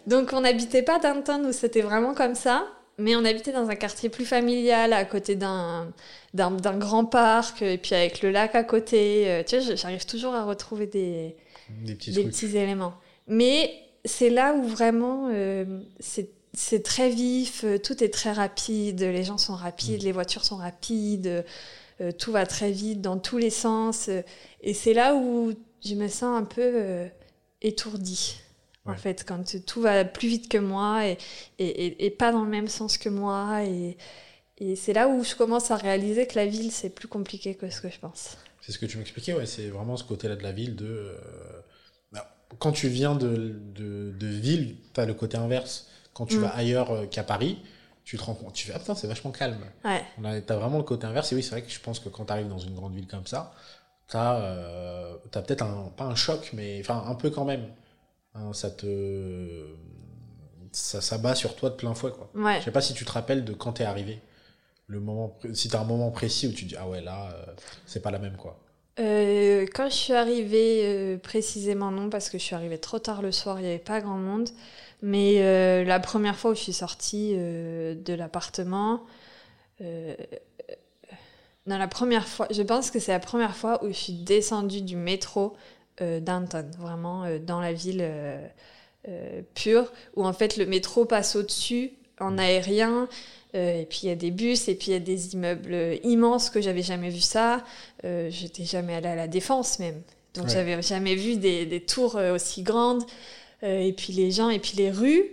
[0.07, 2.67] Donc on n'habitait pas downtown où c'était vraiment comme ça,
[2.99, 5.93] mais on habitait dans un quartier plus familial, à côté d'un
[6.35, 9.31] d'un d'un grand parc, et puis avec le lac à côté.
[9.31, 11.37] Euh, Tu vois, j'arrive toujours à retrouver des
[11.85, 12.33] Des petits des trucs.
[12.33, 12.95] petits éléments.
[13.29, 13.73] Mais
[14.05, 19.25] c'est là où vraiment euh, c'est c'est très vif, euh, tout est très rapide, les
[19.25, 20.07] gens sont rapides, Mm.
[20.07, 21.45] les voitures sont rapides,
[22.01, 24.09] euh, tout va très vite dans tous les sens.
[24.09, 24.23] euh,
[24.63, 25.53] et c'est là où
[25.85, 27.07] je me sens un peu euh,
[28.87, 31.19] En fait, quand tout va plus vite que moi et,
[31.59, 33.63] et, et- et pas dans le même sens que moi.
[33.65, 33.97] Et,
[34.59, 37.69] et c'est là où je commence à réaliser que la ville, c'est plus compliqué que
[37.71, 38.37] ce que je pense.
[38.61, 40.77] C'est ce que tu m'expliquais, ouais, c'est vraiment ce côté-là de la ville.
[40.77, 41.17] De, euh,
[42.13, 45.89] bah, quand tu viens de, de, de ville, tu as le côté inverse.
[46.15, 46.41] Quand tu Mm.
[46.43, 47.59] vas ailleurs euh, qu'à Paris,
[48.05, 49.59] tu te rends compte, tu fais, ah putain, c'est vachement calme.
[49.85, 50.05] Ouais.
[50.47, 51.33] T'as vraiment le côté inverse.
[51.33, 53.07] Et oui, c'est vrai que je pense que quand tu arrives dans une grande ville
[53.09, 53.53] comme ça,
[54.09, 57.67] t'as euh, peut-être un, pas un choc, mais enfin un peu quand même.
[58.39, 59.75] Hein, ça te.
[60.73, 62.31] Ça s'abat sur toi de plein fouet, quoi.
[62.35, 62.59] Ouais.
[62.61, 64.21] Je sais pas si tu te rappelles de quand t'es arrivé.
[64.89, 67.53] Le moment, si t'as un moment précis où tu dis, ah ouais, là, euh,
[67.87, 68.61] c'est pas la même, quoi.
[68.99, 73.21] Euh, quand je suis arrivée, euh, précisément non, parce que je suis arrivée trop tard
[73.21, 74.49] le soir, il n'y avait pas grand monde.
[75.03, 79.03] Mais euh, la première fois où je suis sortie de l'appartement,
[79.81, 84.81] non, la première fois, je pense que c'est la première fois où je suis descendue
[84.81, 85.55] du métro
[86.21, 88.47] downtown, vraiment euh, dans la ville euh,
[89.09, 93.09] euh, pure, où en fait le métro passe au-dessus en aérien.
[93.55, 95.73] euh, et puis il y a des bus, et puis il y a des immeubles
[95.75, 97.65] euh, immenses que j'avais jamais vu ça.
[98.05, 100.03] Euh, J'étais jamais allée à la défense même,
[100.35, 100.53] donc Ouais.
[100.53, 103.03] j'avais jamais vu des, des tours euh, aussi grandes.
[103.63, 105.25] Euh, et puis les gens, et puis les rues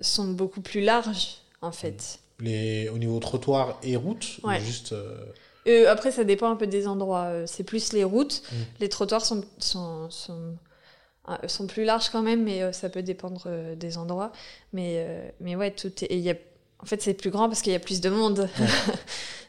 [0.00, 2.18] sont beaucoup plus larges en fait.
[2.40, 4.60] Les, au niveau trottoir et route, ou Ouais.
[4.60, 4.94] juste.
[5.66, 7.24] Euh, après, ça dépend un peu des endroits.
[7.24, 8.42] Euh, C'est plus les routes.
[8.50, 8.56] Mm.
[8.80, 10.56] Les trottoirs sont, sont, sont,
[11.28, 14.32] euh, sont plus larges quand même, mais ça peut dépendre des endroits.
[14.72, 16.12] Mais, mais ouais, tout est.
[16.12, 16.34] et y a,
[16.82, 18.48] en fait, c'est plus grand parce qu'il y a plus de monde.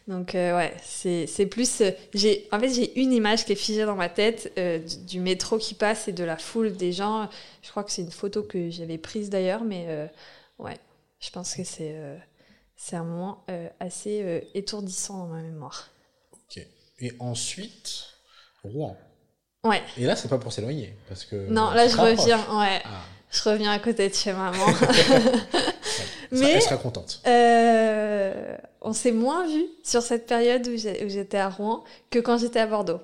[0.08, 1.82] Donc, euh, ouais, c'est c'est plus.
[2.14, 5.20] j'ai en fait, j'ai une image qui est figée dans ma tête euh, du, du
[5.20, 7.30] métro qui passe et de la foule des gens.
[7.62, 10.08] Je crois que c'est une photo que j'avais prise d'ailleurs, mais euh,
[10.60, 10.78] ouais,
[11.20, 11.96] je pense que c'est.
[12.76, 13.46] c'est un moment
[13.80, 15.90] assez étourdissant dans ma mémoire.
[17.00, 18.06] Et ensuite,
[18.64, 18.96] Rouen.
[19.64, 19.82] Ouais.
[19.98, 20.96] Et là, c'est pas pour s'éloigner.
[21.10, 21.36] Parce que.
[21.50, 22.82] Non, là, je reviens, ouais.
[22.86, 24.66] Ah, Je reviens à côté de chez maman.
[26.32, 27.22] Mais- Elle sera contente.
[27.28, 32.60] Euh, on s'est moins vu sur cette période où j'étais à Rouen que quand j'étais
[32.60, 33.00] à Bordeaux.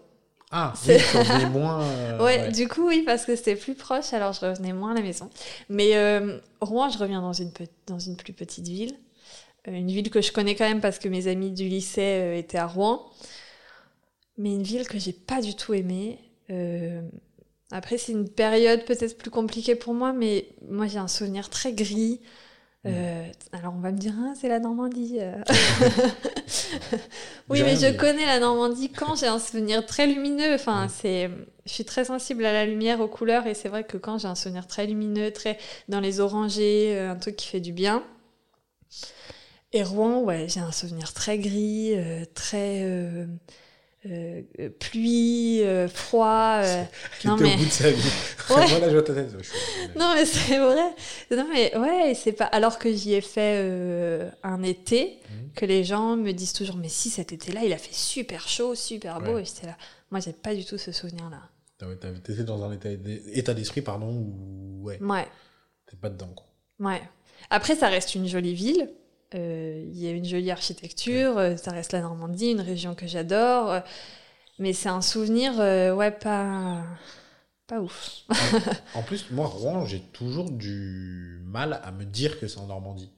[0.49, 1.81] Ah, c'est- oui, moins.
[1.83, 2.51] euh, ouais, ouais.
[2.51, 5.29] du coup, oui, parce que c'était plus proche, alors je revenais moins à la maison.
[5.69, 8.95] Mais euh, Rouen, je reviens dans une, pe- dans une plus petite ville.
[9.67, 12.37] Euh, une ville que je connais quand même parce que mes amis du lycée euh,
[12.37, 13.05] étaient à Rouen.
[14.37, 16.19] Mais une ville que j'ai pas du tout aimée.
[16.51, 17.01] Euh,
[17.71, 21.73] après, c'est une période peut-être plus compliquée pour moi, mais moi j'ai un souvenir très
[21.73, 22.21] gris.
[22.85, 25.17] Euh, alors on va me dire, Ah, c'est la Normandie.
[27.49, 30.53] oui, mais je connais la Normandie quand j'ai un souvenir très lumineux.
[30.53, 31.29] Enfin, c'est,
[31.65, 34.29] je suis très sensible à la lumière, aux couleurs, et c'est vrai que quand j'ai
[34.29, 35.57] un souvenir très lumineux, très
[35.89, 38.03] dans les orangés, un truc qui fait du bien.
[39.77, 43.27] Et Rouen, ouais, j'ai un souvenir très gris, euh, très euh,
[44.07, 44.41] euh,
[44.79, 45.61] pluie,
[45.93, 46.61] froid.
[47.25, 48.01] non, mais- au bout de sa vie.
[48.49, 48.65] Ouais.
[48.65, 49.29] voilà, je vois ta tête.
[49.37, 50.95] je suis- Non, mais c'est vrai.
[51.31, 52.45] Non, mais ouais, c'est pas.
[52.45, 55.51] Alors que j'y ai fait un été, Mhm.
[55.53, 58.73] que les gens me disent toujours, mais si cet été-là, il a fait super chaud,
[58.73, 59.41] super beau, Ouais.
[59.41, 59.77] et j'étais là.
[60.09, 61.41] Moi, j'ai pas du tout ce souvenir-là.
[62.23, 62.71] T'étais dans un
[63.33, 65.27] état d'esprit, pardon, où ouais, Ouais,
[65.85, 66.33] t'es pas dedans.
[66.35, 66.47] Quoi.
[66.89, 67.01] ouais.
[67.51, 68.89] Après, ça reste une jolie ville.
[69.35, 71.37] Euh, Il y a une jolie architecture.
[71.37, 73.71] euh, Ça reste la Normandie, une région que j'adore.
[73.71, 73.79] euh,
[74.59, 75.53] mais c'est un souvenir,
[75.95, 76.83] ouais, pas
[77.67, 78.21] pas ouf.
[78.95, 83.11] en plus, moi, Rouen, j'ai toujours du mal à me dire que c'est en Normandie.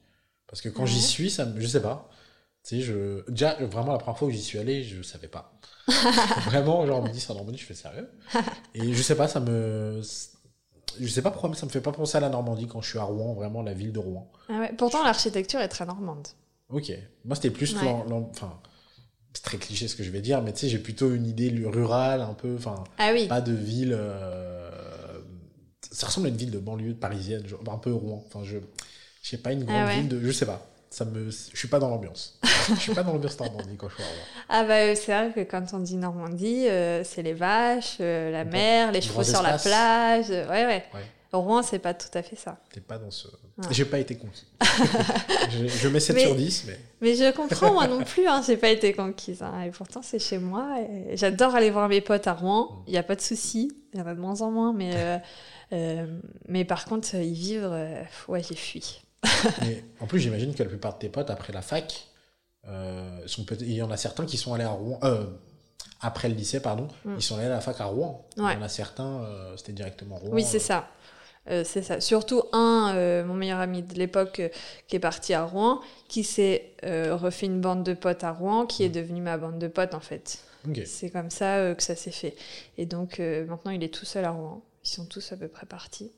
[0.48, 1.60] Parce que quand j'y suis, ça me...
[1.60, 2.10] je sais pas.
[2.64, 3.30] Tu sais, je...
[3.30, 5.52] Déjà, vraiment, la première fois où j'y suis allé, je savais pas.
[6.46, 8.08] vraiment, genre, on me dit c'est en Normandie, je fais sérieux.
[8.74, 10.00] Et je sais pas, ça me.
[10.98, 12.88] Je sais pas pourquoi, mais ça me fait pas penser à la Normandie quand je
[12.88, 14.30] suis à Rouen, vraiment la ville de Rouen.
[14.48, 14.72] Ah ouais.
[14.76, 16.26] Pourtant, l'architecture est très normande.
[16.70, 16.92] Ok.
[17.24, 17.74] Moi, c'était plus.
[17.76, 18.60] Enfin,
[19.32, 21.52] c'est très cliché ce que je vais dire, mais tu sais, j'ai plutôt une idée
[21.64, 22.54] rurale, un peu.
[22.56, 23.26] Enfin, ah oui.
[23.26, 23.94] pas de ville.
[23.96, 24.70] Euh,
[25.90, 28.24] ça ressemble à une ville de banlieue parisienne, genre, un peu Rouen.
[28.26, 28.58] Enfin, je.
[29.22, 30.18] Je sais pas, une grande ah ville de.
[30.20, 30.69] Je sais pas.
[30.90, 31.30] Ça me...
[31.30, 32.38] Je suis pas dans l'ambiance.
[32.68, 34.04] je suis pas dans l'ambiance Normandie quand je suis.
[34.48, 38.44] Ah bah c'est vrai que quand on dit Normandie, euh, c'est les vaches, euh, la
[38.44, 40.30] mer, les chevaux sur la plage.
[40.30, 40.84] ouais, ouais.
[40.92, 41.04] ouais.
[41.32, 42.58] Rouen, c'est pas tout à fait ça.
[42.72, 43.28] T'es pas dans ce.
[43.70, 44.46] J'ai pas été conquis.
[45.50, 46.80] je, mets 7 sur 10, mais.
[47.00, 49.42] Mais je comprends, moi non plus, hein, j'ai pas été conquise.
[49.42, 50.76] Hein, et pourtant, c'est chez moi.
[51.12, 52.64] J'adore aller voir mes potes à Rouen.
[52.64, 52.82] Mm.
[52.88, 53.70] Il n'y a pas de souci.
[53.92, 54.72] Il y en a de moins en moins.
[54.72, 55.18] Mais, euh,
[55.72, 56.06] euh,
[56.48, 59.02] mais par contre, y vivre, euh, ouais, j'ai fui.
[60.00, 62.06] en plus, j'imagine que la plupart de tes potes, après la fac,
[63.26, 65.00] sont il y en a certains qui sont allés à Rouen.
[66.00, 67.14] après le lycée, pardon, mm.
[67.16, 68.26] ils sont allés à la fac à Rouen.
[68.36, 70.30] Il y en a certains, c'était directement Rouen.
[70.32, 70.88] Oui, c'est ça.
[71.48, 72.00] Euh, c'est ça.
[72.00, 74.48] Surtout un, euh, mon meilleur ami de l'époque, euh,
[74.86, 78.84] qui est parti à Rouen, qui s'est refait une bande de potes à Rouen, qui
[78.84, 78.92] est mm.
[78.92, 80.44] devenue ma bande de potes en fait.
[80.84, 82.36] C'est comme ça que ça s'est fait.
[82.76, 84.62] Et donc maintenant, il est tout seul à Rouen.
[84.84, 86.12] Ils sont tous à peu près partis,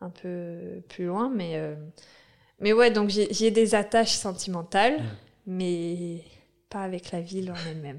[0.00, 1.58] un peu plus loin, mais
[2.62, 2.90] mais ouais.
[2.90, 5.00] Donc j'ai des attaches sentimentales,
[5.46, 6.22] mais
[6.70, 7.98] pas avec la ville en elle-même.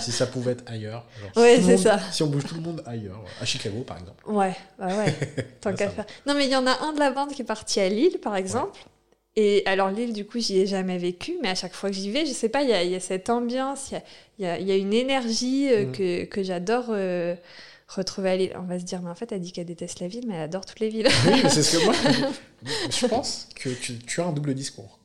[0.00, 1.04] si ça pouvait être ailleurs.
[1.36, 1.98] ouais, c'est ça.
[2.10, 4.24] Si on bouge tout le monde ailleurs, à Chicago par exemple.
[4.26, 5.14] Ouais, bah ouais,
[5.60, 6.06] tant qu'à faire.
[6.26, 8.18] Non, mais il y en a un de la bande qui est parti à Lille
[8.22, 8.78] par exemple.
[9.36, 12.10] Et alors Lille, du coup, j'y ai jamais vécu, mais à chaque fois que j'y
[12.10, 13.92] vais, je sais pas, il y a, cette ambiance,
[14.38, 15.92] il y a, y a, une énergie euh, mm.
[15.92, 16.86] que, que j'adore.
[16.88, 17.36] Euh,
[17.88, 18.52] retrouver à Lille.
[18.56, 20.42] On va se dire, mais en fait, elle dit qu'elle déteste la ville, mais elle
[20.42, 21.08] adore toutes les villes.
[21.26, 21.94] Oui, mais c'est ce que moi,
[22.90, 24.98] je pense que tu, tu as un double discours.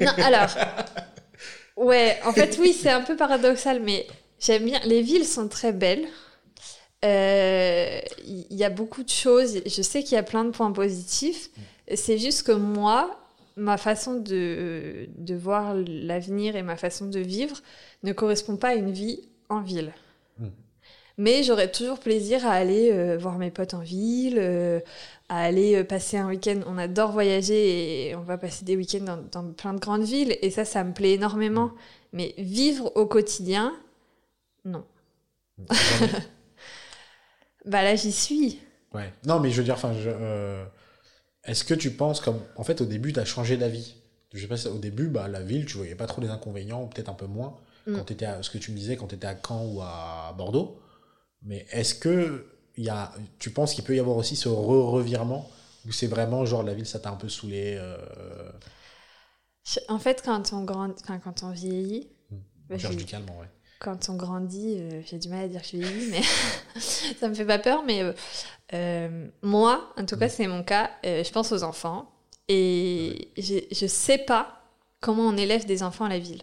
[0.00, 0.50] non, alors,
[1.80, 4.06] Ouais, en fait, oui, c'est un peu paradoxal, mais
[4.38, 4.80] j'aime bien.
[4.84, 6.06] Les villes sont très belles.
[7.02, 8.00] Il euh,
[8.50, 9.62] y a beaucoup de choses.
[9.64, 11.48] Je sais qu'il y a plein de points positifs.
[11.94, 13.18] C'est juste que moi,
[13.56, 17.56] ma façon de, de voir l'avenir et ma façon de vivre
[18.02, 19.94] ne correspond pas à une vie en ville.
[21.20, 24.80] Mais j'aurais toujours plaisir à aller euh, voir mes potes en ville, euh,
[25.28, 26.60] à aller euh, passer un week-end.
[26.66, 30.50] On adore voyager et on va passer des week-ends dans, plein de grandes villes et
[30.50, 31.66] ça, ça me plaît énormément.
[31.66, 31.72] Mm.
[32.14, 33.74] Mais vivre au quotidien,
[34.64, 34.82] non.
[37.66, 38.58] bah là, j'y suis.
[38.94, 39.12] Ouais.
[39.26, 40.64] Non, mais je veux dire, enfin, euh,
[41.44, 43.96] est-ce que tu penses comme, en fait, au début, tu as changé d'avis?
[44.32, 47.10] Je sais pas, au début, bah, la ville, tu voyais pas trop les inconvénients, peut-être
[47.10, 47.94] un peu moins, mm.
[47.94, 50.34] quand étais à, ce que tu me disais, quand tu étais à Caen ou à
[50.38, 50.79] Bordeaux.
[51.42, 55.50] Mais est-ce que y a, tu penses qu'il peut y avoir aussi ce revirement
[55.86, 58.52] ou c'est vraiment genre la ville ça t'a un peu saoulé euh,
[59.88, 60.94] En fait, quand on, grand...
[61.06, 62.10] quand on vieillit.
[62.30, 62.36] Hmm.
[62.68, 63.48] Bah, du calme, ouais.
[63.80, 66.22] Quand on grandit, euh, j'ai du mal à dire que je vieillis, mais
[67.20, 67.82] ça me fait pas peur.
[67.84, 68.02] Mais
[68.74, 70.30] euh, moi, en tout cas, hmm.
[70.30, 72.12] c'est mon cas, je pense aux enfants
[72.48, 74.62] et je, je sais pas
[75.00, 76.42] comment on élève des enfants à la ville.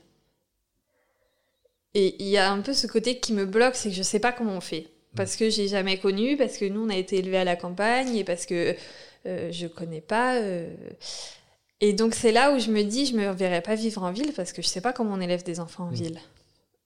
[1.93, 4.19] Et il y a un peu ce côté qui me bloque, c'est que je sais
[4.19, 7.17] pas comment on fait parce que j'ai jamais connu, parce que nous on a été
[7.17, 8.75] élevés à la campagne et parce que
[9.25, 10.35] euh, je connais pas.
[10.35, 10.73] Euh.
[11.81, 14.31] Et donc c'est là où je me dis, je me verrai pas vivre en ville
[14.33, 15.95] parce que je sais pas comment on élève des enfants en mm.
[15.95, 16.19] ville.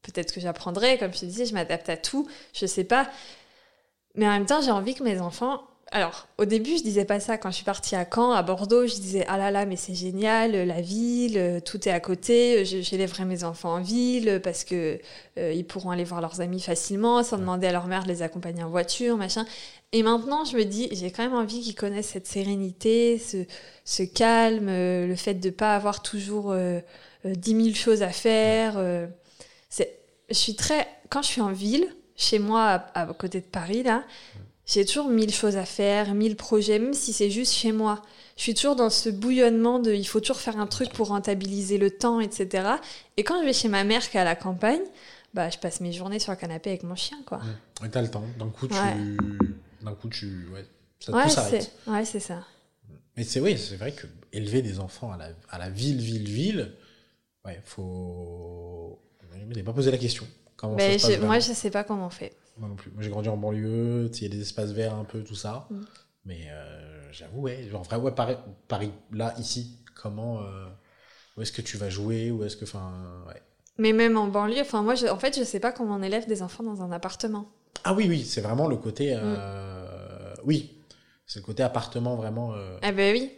[0.02, 3.08] Peut-être que j'apprendrai, comme je te disais, je m'adapte à tout, je sais pas.
[4.16, 5.62] Mais en même temps, j'ai envie que mes enfants
[5.94, 7.38] alors, au début, je disais pas ça.
[7.38, 9.94] Quand je suis partie à Caen, à Bordeaux, je disais ah là là, mais c'est
[9.94, 12.64] génial, la ville, tout est à côté.
[12.64, 15.00] J'élèverai mes enfants en ville parce que
[15.38, 18.22] euh, ils pourront aller voir leurs amis facilement, sans demander à leur mère de les
[18.22, 19.46] accompagner en voiture, machin.
[19.92, 23.20] Et maintenant, je me dis, j'ai quand même envie qu'ils connaissent cette sérénité,
[23.84, 26.80] ce, calme, euh, le fait de pas avoir toujours euh,
[27.26, 28.80] dix mille choses à faire.
[28.80, 29.90] je
[30.32, 31.86] suis très, quand je suis en ville,
[32.16, 34.06] chez moi, à côté de Paris là
[34.72, 38.02] j'ai toujours mille choses à faire, mille projets, même si c'est juste chez moi.
[38.38, 41.78] Je suis toujours dans ce bouillonnement de il faut toujours faire un truc pour rentabiliser
[41.78, 42.70] le temps, etc.
[43.18, 44.82] Et quand je vais chez ma mère qui est à la campagne,
[45.34, 47.42] bah, je passe mes journées sur le canapé avec mon chien, quoi.
[47.82, 48.24] Ouais, t'as le temps.
[48.40, 48.76] D'un coup, tu.
[49.82, 50.48] D'un coup, tu.
[50.54, 50.66] Ouais,
[51.00, 51.12] ça
[51.50, 51.60] ouais.
[51.88, 52.46] Ouais, c'est ça.
[53.18, 56.30] Mais c'est oui, c'est vrai que élever des enfants à la, à la ville, ville,
[56.30, 56.72] ville,
[57.44, 59.00] ouais, faut.
[59.38, 60.26] Je m'étais pas posé la question.
[60.56, 62.34] Comment ça se passe moi, je sais pas comment on fait.
[62.58, 62.92] Moi non plus.
[62.92, 65.68] Moi, j'ai grandi en banlieue, il y a des espaces verts un peu, tout ça.
[65.70, 65.80] Mm.
[66.26, 68.36] Mais euh, j'avoue, ouais, genre, vrai, ouais, Paris,
[68.68, 70.42] Paris, là, ici, comment.
[70.42, 70.68] Euh,
[71.38, 72.66] où est-ce que tu vas jouer Où est-ce que.
[72.66, 72.92] Enfin,
[73.28, 73.42] ouais.
[73.78, 76.28] Mais même en banlieue, enfin, moi, je, en fait, je sais pas comment on élève
[76.28, 77.50] des enfants dans un appartement.
[77.84, 79.14] Ah oui, oui, c'est vraiment le côté.
[79.16, 80.78] Euh, oui,
[81.26, 82.54] c'est le côté appartement vraiment.
[82.84, 83.32] Ah ben oui.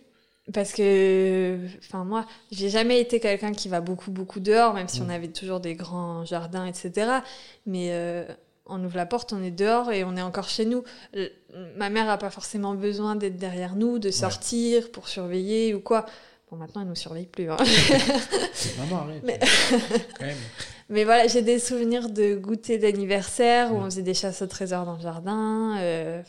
[0.53, 4.99] Parce que, enfin moi, j'ai jamais été quelqu'un qui va beaucoup beaucoup dehors, même si
[4.99, 5.05] Mm.
[5.05, 7.19] on avait toujours des grands jardins, etc.
[7.65, 8.27] Mais
[8.65, 10.83] on ouvre la porte, on est dehors et on est encore chez nous.
[11.77, 16.05] Ma mère a pas forcément besoin d'être derrière nous, de sortir pour surveiller ou quoi.
[16.49, 17.49] Bon, maintenant elle nous surveille plus.
[17.49, 17.57] hein.
[18.77, 19.23] Maman, arrête.
[20.89, 24.85] Mais- voilà, j'ai des souvenirs de goûter d'anniversaire où on faisait des chasses au trésor
[24.85, 25.77] dans le jardin.
[25.79, 26.21] euh,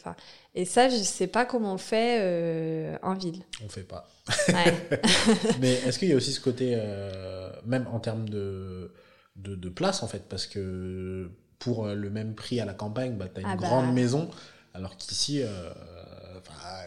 [0.54, 3.42] et ça, je sais pas comment on fait euh, en ville.
[3.64, 4.08] On fait pas.
[4.48, 4.72] Ouais.
[5.60, 8.92] Mais est-ce qu'il y a aussi ce côté, euh, même en termes de,
[9.36, 11.30] de, de place, en fait, parce que
[11.64, 13.66] pour euh, le même prix à la campagne, bah, tu as une Ah bah.
[13.66, 14.30] grande maison,
[14.74, 15.70] alors qu'ici, euh,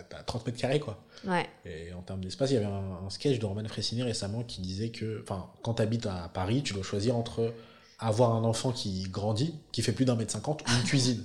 [0.10, 1.04] tu as 30 mètres carrés, quoi.
[1.26, 1.48] ouais.
[1.66, 4.62] Et en termes d'espace, il y avait un, un sketch de Roman Fressini récemment qui
[4.62, 5.24] disait que,
[5.64, 7.54] quand tu habites à Paris, tu dois choisir entre
[8.00, 11.24] avoir un enfant qui grandit, qui fait plus d'un mètre cinquante, ou une cuisine.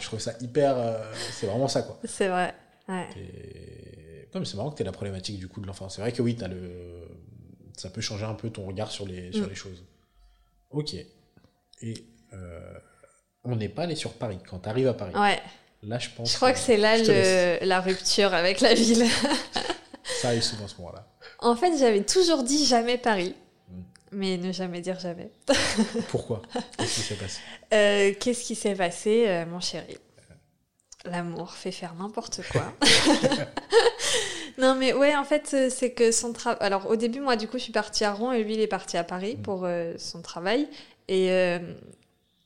[0.00, 0.76] Je trouve ça hyper.
[0.78, 1.02] euh,
[1.32, 1.98] c'est vraiment ça, quoi.
[2.04, 2.54] C'est vrai.
[2.88, 3.08] Ouais.
[3.16, 4.28] Et...
[4.34, 5.88] Non, mais c'est marrant que tu la problématique du coup de l'enfant.
[5.88, 7.08] C'est vrai que oui, as le...
[7.76, 9.48] ça peut changer un peu ton regard sur les, sur Mm.
[9.48, 9.84] les choses.
[10.70, 10.94] Ok.
[10.94, 11.94] Et
[13.44, 14.38] on n'est pas allé sur Paris.
[14.48, 15.40] Quand tu arrives à Paris, Ouais.
[15.82, 16.30] là, je pense.
[16.30, 19.04] Je crois que c'est là le, la rupture avec la ville.
[20.20, 21.06] Ça arrive souvent à ce moment-là.
[21.40, 23.34] en fait, j'avais toujours dit jamais Paris.
[23.68, 23.80] Mm.
[24.12, 25.30] Mais ne jamais dire jamais.
[26.08, 26.42] Pourquoi?
[26.78, 27.40] Qu'est-ce qui s'est passé?
[27.72, 29.96] Euh, Qu'est-ce qui s'est passé, euh, mon chéri?
[31.04, 32.72] L'amour fait faire n'importe quoi.
[34.58, 36.58] non, mais ouais, en fait, euh, c'est que son travail.
[36.60, 38.66] Alors, au début, moi, du coup, je suis partie à Rouen et lui, il est
[38.68, 39.42] parti à Paris Mm.
[39.42, 40.68] pour euh, son travail.
[41.08, 41.58] Et, euh,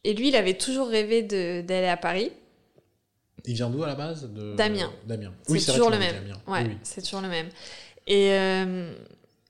[0.09, 2.31] et lui, il avait toujours rêvé d'aller à Paris.
[3.45, 4.29] Il vient d'où à la base?
[4.33, 4.55] De...
[4.55, 4.93] D'Amiens.
[5.09, 6.17] C'est Oui, vrai toujours le même.
[6.47, 6.77] Ouais, Oui, oui.
[6.83, 7.49] c'est toujours le même.
[8.07, 8.93] Et, euh,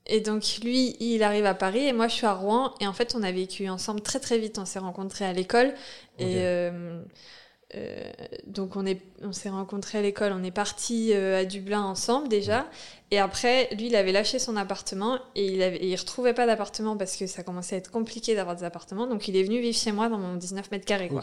[0.07, 2.74] et donc, lui, il arrive à Paris et moi, je suis à Rouen.
[2.80, 4.59] Et en fait, on a vécu ensemble très, très vite.
[4.59, 5.72] On s'est rencontrés à l'école.
[6.18, 7.02] Et euh,
[7.74, 8.10] euh,
[8.46, 10.32] donc, on, est, on s'est rencontrés à l'école.
[10.32, 12.66] On est partis euh, à Dublin ensemble déjà.
[13.10, 16.46] Et après, lui, il avait lâché son appartement et il, avait, et il retrouvait pas
[16.46, 19.06] d'appartement parce que ça commençait à être compliqué d'avoir des appartements.
[19.06, 21.08] Donc, il est venu vivre chez moi dans mon 19 mètres carrés.
[21.08, 21.22] Quoi.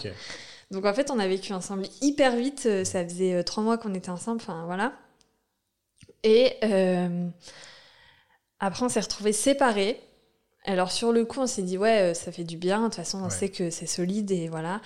[0.71, 2.63] Donc en fait, on a vécu ensemble hyper vite.
[2.65, 4.37] Euh, Ça faisait trois mois qu'on était ensemble.
[4.41, 4.93] Enfin voilà.
[6.23, 6.53] Et
[8.59, 9.99] après, on s'est retrouvés séparés.
[10.65, 12.79] Alors sur le coup, on s'est dit ouais, ça fait du bien.
[12.79, 13.29] De toute façon, on Ouais.
[13.29, 14.79] sait que c'est solide et voilà.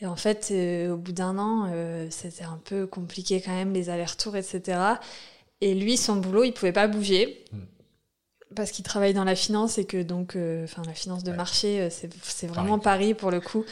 [0.00, 3.72] Et en fait, euh, au bout d'un an, euh, c'était un peu compliqué quand même
[3.72, 4.78] les allers-retours, etc.
[5.60, 7.44] Et lui, son boulot, il pouvait pas bouger.
[7.52, 7.58] Mm.
[8.54, 11.36] Parce qu'il travaille dans la finance et que donc, euh, enfin, la finance de Ouais.
[11.36, 13.12] marché, c'est vraiment Paris.
[13.12, 13.64] Paris pour le coup.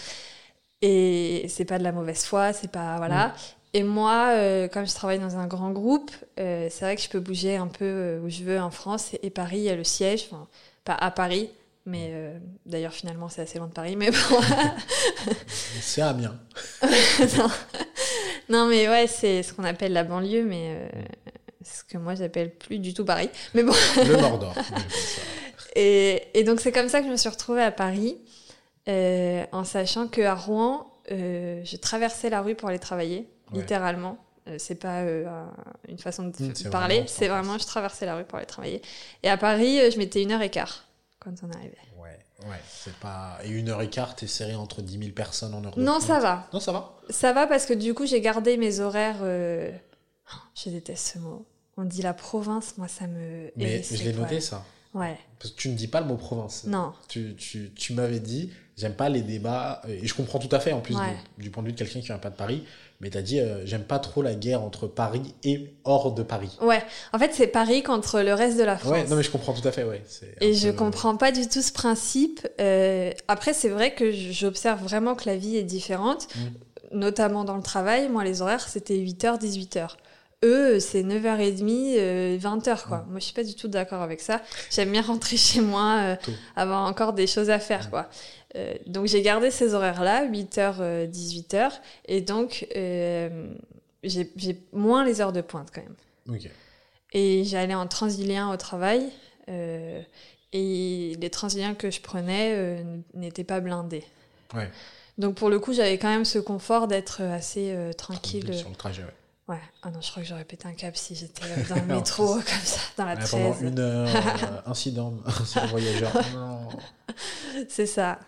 [0.83, 2.97] Et c'est pas de la mauvaise foi, c'est pas.
[2.99, 3.29] Voilà.
[3.29, 3.33] Mm.
[3.74, 4.33] Et moi,
[4.72, 8.20] comme je travaille dans un grand groupe, c'est vrai que je peux bouger un peu
[8.24, 9.14] où je veux en France.
[9.14, 10.47] Et, et Paris, il y a le siège, enfin,
[10.85, 11.51] pas à Paris,
[11.87, 14.16] mais euh, d'ailleurs, finalement, c'est assez loin de Paris, mais bon.
[15.80, 16.39] C'est Amiens.
[17.39, 17.49] non.
[18.49, 20.89] Non, mais ouais, c'est ce qu'on appelle la banlieue, mais euh,
[21.64, 23.30] ce que moi, j'appelle plus du tout Paris.
[23.55, 23.72] Mais bon.
[23.97, 24.55] Le Mordor.
[25.78, 28.16] Et, et donc c'est comme ça que je me suis retrouvée à Paris,
[28.89, 33.59] euh, en sachant qu'à Rouen, je traversais la rue pour aller travailler, Ouais.
[33.61, 34.16] littéralement.
[34.59, 35.53] C'est pas euh, un-
[35.89, 38.80] une façon de parler, c'est vraiment je traversais la rue pour aller travailler.
[39.22, 40.86] Et à Paris, je mettais une heure et quart
[41.27, 41.77] quand on arrivait.
[42.01, 42.18] Ouais,
[42.49, 42.61] ouais.
[42.68, 43.39] C'est pas.
[43.45, 46.20] Et une heure et quart, t'es serré entre 10 000 personnes en heure Non, ça
[46.20, 46.49] va.
[46.53, 46.95] Non, ça va.
[47.11, 49.18] Ça va parce que du coup, j'ai gardé mes horaires.
[49.22, 49.72] euh,
[50.55, 51.45] Je déteste ce mot.
[51.77, 53.51] On dit la province, moi ça me.
[53.57, 54.64] Mais hérisse je l'ai noté ça.
[54.95, 56.64] Ouais, Parce que tu ne dis pas le mot province.
[56.64, 56.93] non.
[57.09, 60.72] Tu, tu, tu m'avais dit, j'aime pas les débats, et je comprends tout à fait
[60.72, 61.16] en plus Ouais.
[61.39, 62.62] du point de vue de quelqu'un qui vient pas de Paris,
[63.01, 66.59] mais t'as dit, euh, j'aime pas trop la guerre entre Paris et hors de Paris.
[66.61, 66.83] Ouais,
[67.14, 68.93] en fait, c'est Paris contre le reste de la France.
[68.93, 70.03] Ouais, non mais je comprends tout à fait, ouais.
[70.43, 72.47] Et je peu- comprends pas du tout ce principe.
[72.61, 76.99] Euh, après, c'est vrai que j'observe vraiment que la vie est différente, Mm.
[76.99, 78.09] notamment dans le travail.
[78.11, 79.97] Moi, les horaires, c'était 8h, 18h.
[80.45, 82.99] Eux, c'est 9h30, euh, 20h, quoi.
[82.99, 83.11] Mm.
[83.11, 84.43] Moi, je suis pas du tout d'accord avec ça.
[84.70, 86.16] J'aime bien rentrer chez moi, euh,
[86.57, 87.91] avoir encore des choses à faire, Mm.
[87.91, 88.09] quoi.
[88.57, 91.71] Euh, donc, j'ai gardé ces horaires-là, 8h, 18h.
[92.07, 93.53] Et donc, euh,
[94.03, 94.31] j'ai
[94.73, 96.39] moins les heures de pointe, quand même.
[97.13, 99.11] Et j'allais en transilien au travail.
[99.49, 100.01] euh,
[100.53, 102.83] et les transiliens que je prenais euh,
[103.15, 104.05] n'étaient pas blindés.
[104.55, 104.71] Ouais.
[105.19, 108.45] Donc pour le coup, j'avais quand même ce confort d'être assez euh, tranquille.
[108.45, 109.55] Tranquille Sur le trajet, ouais.
[109.55, 109.61] Ouais.
[109.83, 112.35] Ah non, je crois que j'aurais pété un câble si j'étais euh, dans le métro,
[112.35, 113.63] comme ça, dans la pendant 13.
[113.63, 116.13] une heure, euh, incident, incident voyageur.
[117.69, 118.19] C'est ça.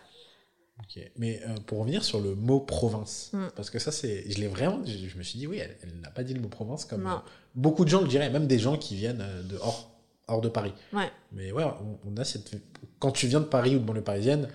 [1.17, 3.47] Mais euh, pour revenir sur le mot province, Mm.
[3.57, 6.01] parce que ça, c'est, je l'ai vraiment, je, je me suis dit, oui, elle, elle
[6.01, 8.59] n'a pas dit le mot province comme euh, beaucoup de gens le diraient, même des
[8.59, 9.91] gens qui viennent euh, de hors,
[10.29, 10.73] hors de Paris.
[10.93, 11.11] Ouais.
[11.33, 12.53] Mais ouais, on, on a cette.
[12.99, 14.49] Quand tu viens de Paris ou de banlieue parisienne,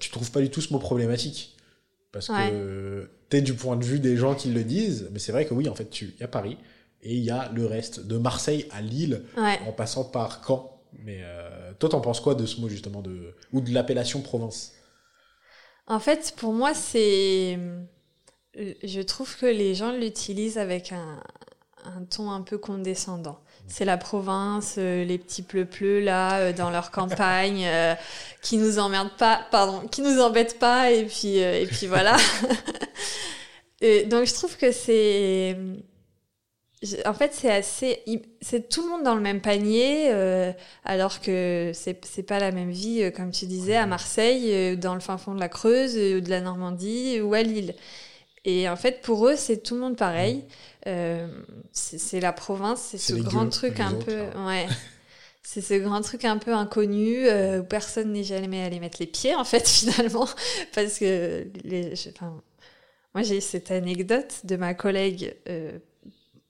[0.00, 1.56] tu trouves pas du tout ce mot problématique.
[2.12, 5.46] Parce que t'es du point de vue des gens qui le disent, mais c'est vrai
[5.46, 6.58] que oui, en fait, tu, il y a Paris
[7.02, 9.22] et il y a le reste, de Marseille à Lille,
[9.66, 10.78] en passant par Caen.
[11.04, 14.72] Mais euh, toi, t'en penses quoi de ce mot justement de ou de l'appellation province?
[15.86, 17.58] En fait, pour moi, c'est,
[18.54, 21.20] je trouve que les gens l'utilisent avec un,
[21.84, 26.70] un ton un peu condescendant c'est la province, euh, les petits pleu-pleu là euh, dans
[26.70, 27.94] leur campagne, euh,
[28.42, 32.16] qui nous emmerdent pas, pardon, qui nous embêtent pas et puis et puis voilà.
[33.80, 35.56] donc je trouve que c'est,
[37.06, 38.02] en fait c'est assez,
[38.40, 40.10] c'est tout le monde dans le même panier,
[40.84, 45.18] alors que c'est pas la même vie comme tu disais à Marseille, dans le fin
[45.18, 47.74] fond de la Creuse, ou de la Normandie ou à Lille.
[48.44, 50.44] Et en fait, pour eux, c'est tout le monde pareil.
[50.86, 51.28] Euh,
[51.72, 54.18] c'est la province, c'est ce grand truc un peu.
[54.34, 54.46] Hein.
[54.46, 54.66] Ouais.
[55.42, 59.06] c'est ce grand truc un peu inconnu euh, où personne n'est jamais allé mettre les
[59.06, 60.28] pieds, en fait, finalement.
[60.74, 61.46] Parce que.
[61.62, 62.42] Les, enfin,
[63.14, 65.36] moi, j'ai cette anecdote de ma collègue.
[65.48, 65.78] Euh,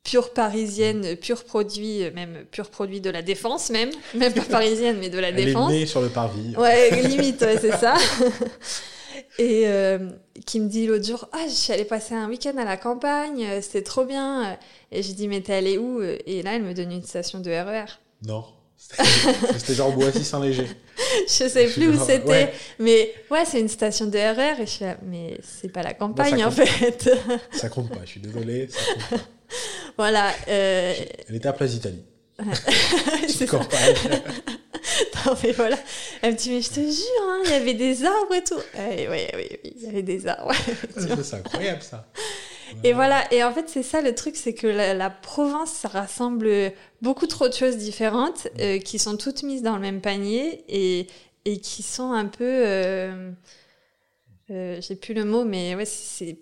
[0.04, 5.10] pure parisienne, pur produit, même pur produit de la défense même, même pas parisienne mais
[5.10, 5.70] de la défense.
[5.70, 6.56] Elle est née sur le parvis.
[6.56, 7.94] Ouais, limite, ouais, c'est ça.
[9.38, 10.10] et euh,
[10.46, 13.44] qui me dit l'autre jour ah je suis allée passer un week-end à la campagne
[13.44, 14.58] euh, c'était trop bien
[14.90, 16.02] et je dis mais t'es allée où?
[16.02, 18.44] Et là elle me donne une station de RER e non.
[19.56, 20.66] C'était genre Boissy Saint-Léger.
[21.26, 24.70] Je sais plus où c'était mais ouais c'est une station de RER e et je
[24.70, 27.10] suis là mais c'est pas la campagne en fait
[27.52, 28.78] ça compte pas je suis désolée ça
[29.10, 29.26] compte pas.
[29.96, 30.94] voilà euh...
[31.28, 32.02] elle était à Place d'Italie
[33.28, 33.94] c'est campagne
[35.26, 35.78] non, mais voilà.
[36.22, 38.58] Elle me dit, mais je te jure, hein, il y avait des arbres et tout.
[38.76, 40.52] oui, oui, oui, il y avait des arbres.
[40.96, 42.08] c'est incroyable, ça.
[42.84, 46.72] Et voilà, et en fait, c'est ça le truc, c'est que la, province, ça rassemble
[47.00, 51.06] beaucoup trop de choses différentes euh, qui sont toutes mises dans le même panier et,
[51.44, 52.44] et qui sont un peu.
[52.44, 53.30] Euh,
[54.50, 56.38] euh, J'ai plus le mot, mais ouais, c'est.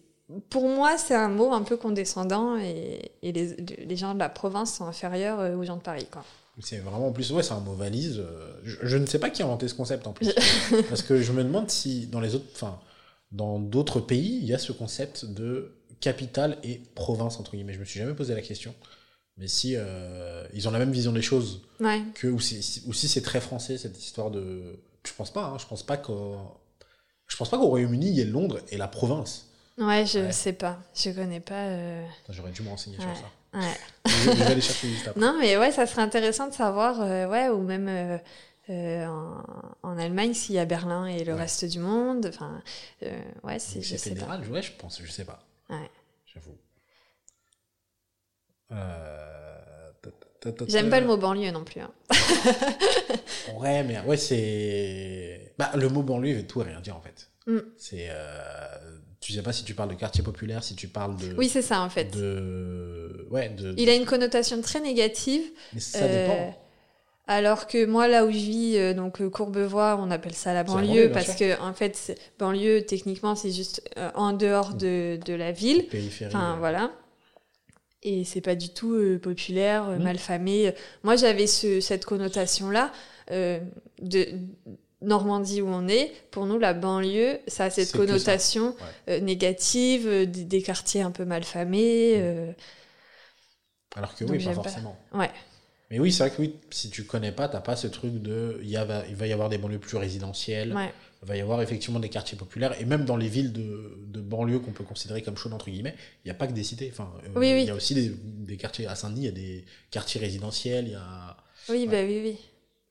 [0.48, 4.28] Pour moi, c'est un mot un peu condescendant et, et les, les, gens de la
[4.28, 6.24] province sont inférieurs aux gens de Paris, quoi.
[6.62, 8.18] C'est vraiment en plus, ouais, c'est un mot valise.
[8.18, 10.32] Euh, je, ne sais pas qui a inventé ce concept en plus.
[10.88, 12.78] parce que je me demande si dans les autres, enfin,
[13.32, 17.72] dans d'autres pays, il y a ce concept de capitale et province, entre guillemets.
[17.72, 18.74] Je me suis jamais posé la question.
[19.36, 21.62] Mais si euh, ils ont la même vision des choses,
[22.14, 24.80] que, ou si, ou si c'est très français, cette histoire de.
[25.06, 26.36] Je pense pas, hein, je pense pas qu'au.
[27.26, 29.49] Je pense pas qu'au Royaume-Uni, il y ait Londres et la province.
[29.78, 30.78] Ouais, je sais pas.
[30.94, 31.66] Je connais pas.
[31.66, 33.58] Euh, j'aurais dû me renseigner sur ça.
[33.58, 33.76] Ouais.
[34.06, 35.20] je vais aller chercher après.
[35.20, 38.20] Non, mais ouais, ça serait intéressant de savoir, euh, ouais, ou même
[38.68, 39.42] euh, en,
[39.82, 42.26] en, Allemagne s'il y a Berlin et le reste du monde.
[42.26, 42.62] Enfin,
[43.42, 43.82] ouais, c'est.
[43.82, 45.42] C'est fédéral, ouais, je pense, je sais pas.
[45.68, 45.90] Ouais.
[46.26, 46.56] J'avoue.
[50.68, 51.80] J'aime pas le mot banlieue non plus.
[51.80, 51.92] Hein.
[53.58, 55.54] ouais, mais ouais, c'est.
[55.58, 57.30] Bah, le mot banlieue veut tout et rien dire en fait.
[57.46, 57.58] Mm.
[57.76, 58.08] C'est
[59.30, 61.34] tu sais pas si tu parles de quartier populaire, si tu parles de.
[61.36, 62.16] Oui, c'est ça en fait.
[62.16, 63.26] De...
[63.30, 63.74] Ouais, de...
[63.78, 65.42] Il a une connotation très négative.
[65.72, 66.32] Mais ça dépend.
[66.32, 66.50] Euh,
[67.28, 70.64] alors que moi, là où je vis, euh, donc euh, Courbevoie, on appelle ça la
[70.64, 75.86] banlieue, parce que en fait, banlieue, techniquement, c'est juste en dehors de, de la ville.
[75.86, 76.34] Périphérie.
[76.34, 76.90] Enfin, voilà.
[78.02, 80.02] Et c'est pas du tout populaire, mmh.
[80.02, 80.74] mal famé.
[81.04, 82.90] Moi, j'avais ce, cette connotation-là
[83.30, 84.26] de
[85.02, 88.76] Normandie où on est, pour nous, la banlieue, ça a cette connotation
[89.08, 92.16] euh, négative, euh, des, quartiers un peu mal famés.
[92.16, 92.20] Mm.
[92.20, 92.52] Euh.
[93.96, 94.98] Alors que oui, pas forcément.
[95.14, 95.30] Ouais.
[95.90, 98.60] Mais oui, c'est vrai que oui, si tu connais pas, t'as pas ce truc de.
[98.62, 100.76] Il, y va, il va y avoir des banlieues plus résidentielles.
[101.22, 102.78] Il va y avoir effectivement des quartiers populaires.
[102.80, 105.94] Et même dans les villes de, de banlieue qu'on peut considérer comme chaudes, entre guillemets,
[106.24, 106.88] il n'y a pas que des cités.
[106.92, 107.62] Enfin, oui, oui.
[107.62, 108.86] Il y a aussi des, des quartiers.
[108.86, 110.86] À Saint-Denis, il y a des quartiers résidentiels.
[110.86, 111.36] Il y a.
[111.70, 112.38] Oui, bah oui, oui.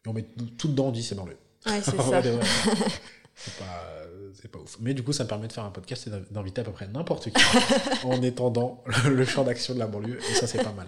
[0.05, 0.25] Et on met
[0.57, 1.37] tout dedans, on dit c'est banlieue.
[1.65, 2.21] Ouais, c'est ça.
[3.35, 3.99] c'est pas,
[4.33, 4.77] c'est pas ouf.
[4.79, 6.87] Mais du coup, ça me permet de faire un podcast et d'inviter à peu près
[6.87, 7.43] n'importe qui
[8.03, 10.19] en étendant le, champ d'action de la banlieue.
[10.19, 10.87] Et ça, c'est pas mal.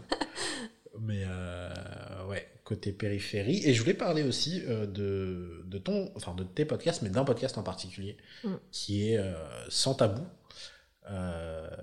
[0.99, 3.61] Mais euh, ouais, côté périphérie.
[3.65, 7.23] Et je voulais parler aussi euh, de, de ton, enfin de tes podcasts, mais d'un
[7.23, 8.53] podcast en particulier mm.
[8.71, 9.33] qui est euh,
[9.69, 10.21] Sans Tabou.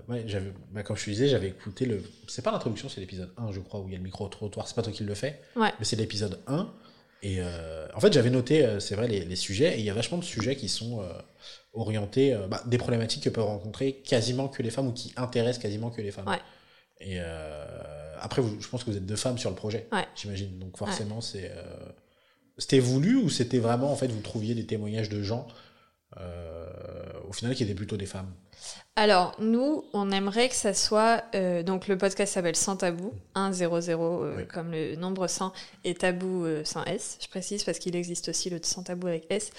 [0.08, 2.02] ouais, j'avais, bah, comme je te disais, j'avais écouté le.
[2.26, 4.68] C'est pas l'introduction, c'est l'épisode 1, je crois, où il y a le micro-trottoir.
[4.68, 5.40] C'est pas toi qui le fais.
[5.56, 5.72] Ouais.
[5.78, 6.72] Mais c'est l'épisode 1
[7.22, 9.90] et euh, en fait, j'avais noté, euh, c'est vrai, les, les, sujets, et il y
[9.90, 11.12] a vachement de sujets qui sont euh,
[11.72, 15.90] orientés, bah, des problématiques que peuvent rencontrer quasiment que les femmes ou qui intéressent quasiment
[15.90, 16.28] que les femmes.
[16.28, 16.40] Ouais.
[17.00, 17.20] Et
[18.20, 20.06] après, vous, je pense que vous êtes deux femmes sur le projet, ouais.
[20.16, 20.58] j'imagine.
[20.58, 21.52] Donc forcément, c'est
[22.56, 25.46] c'était voulu ou c'était vraiment, en fait, vous trouviez des témoignages de gens
[26.16, 28.32] au final qui étaient plutôt des femmes
[28.96, 31.22] alors, nous, on aimerait que ça soit.
[31.36, 35.52] Euh, donc, le podcast s'appelle Sans Tabou, 1 0 0, comme le nombre 100,
[35.84, 39.26] et tabou euh, sans S, je précise, parce qu'il existe aussi le Sans Tabou avec
[39.30, 39.52] S.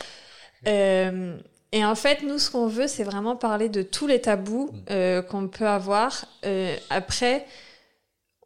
[0.68, 1.38] Euh,
[1.72, 4.78] Et en fait, nous, ce qu'on veut, c'est vraiment parler de tous les tabous Mm.
[4.91, 6.26] euh, qu'on peut avoir.
[6.45, 7.45] Euh, après,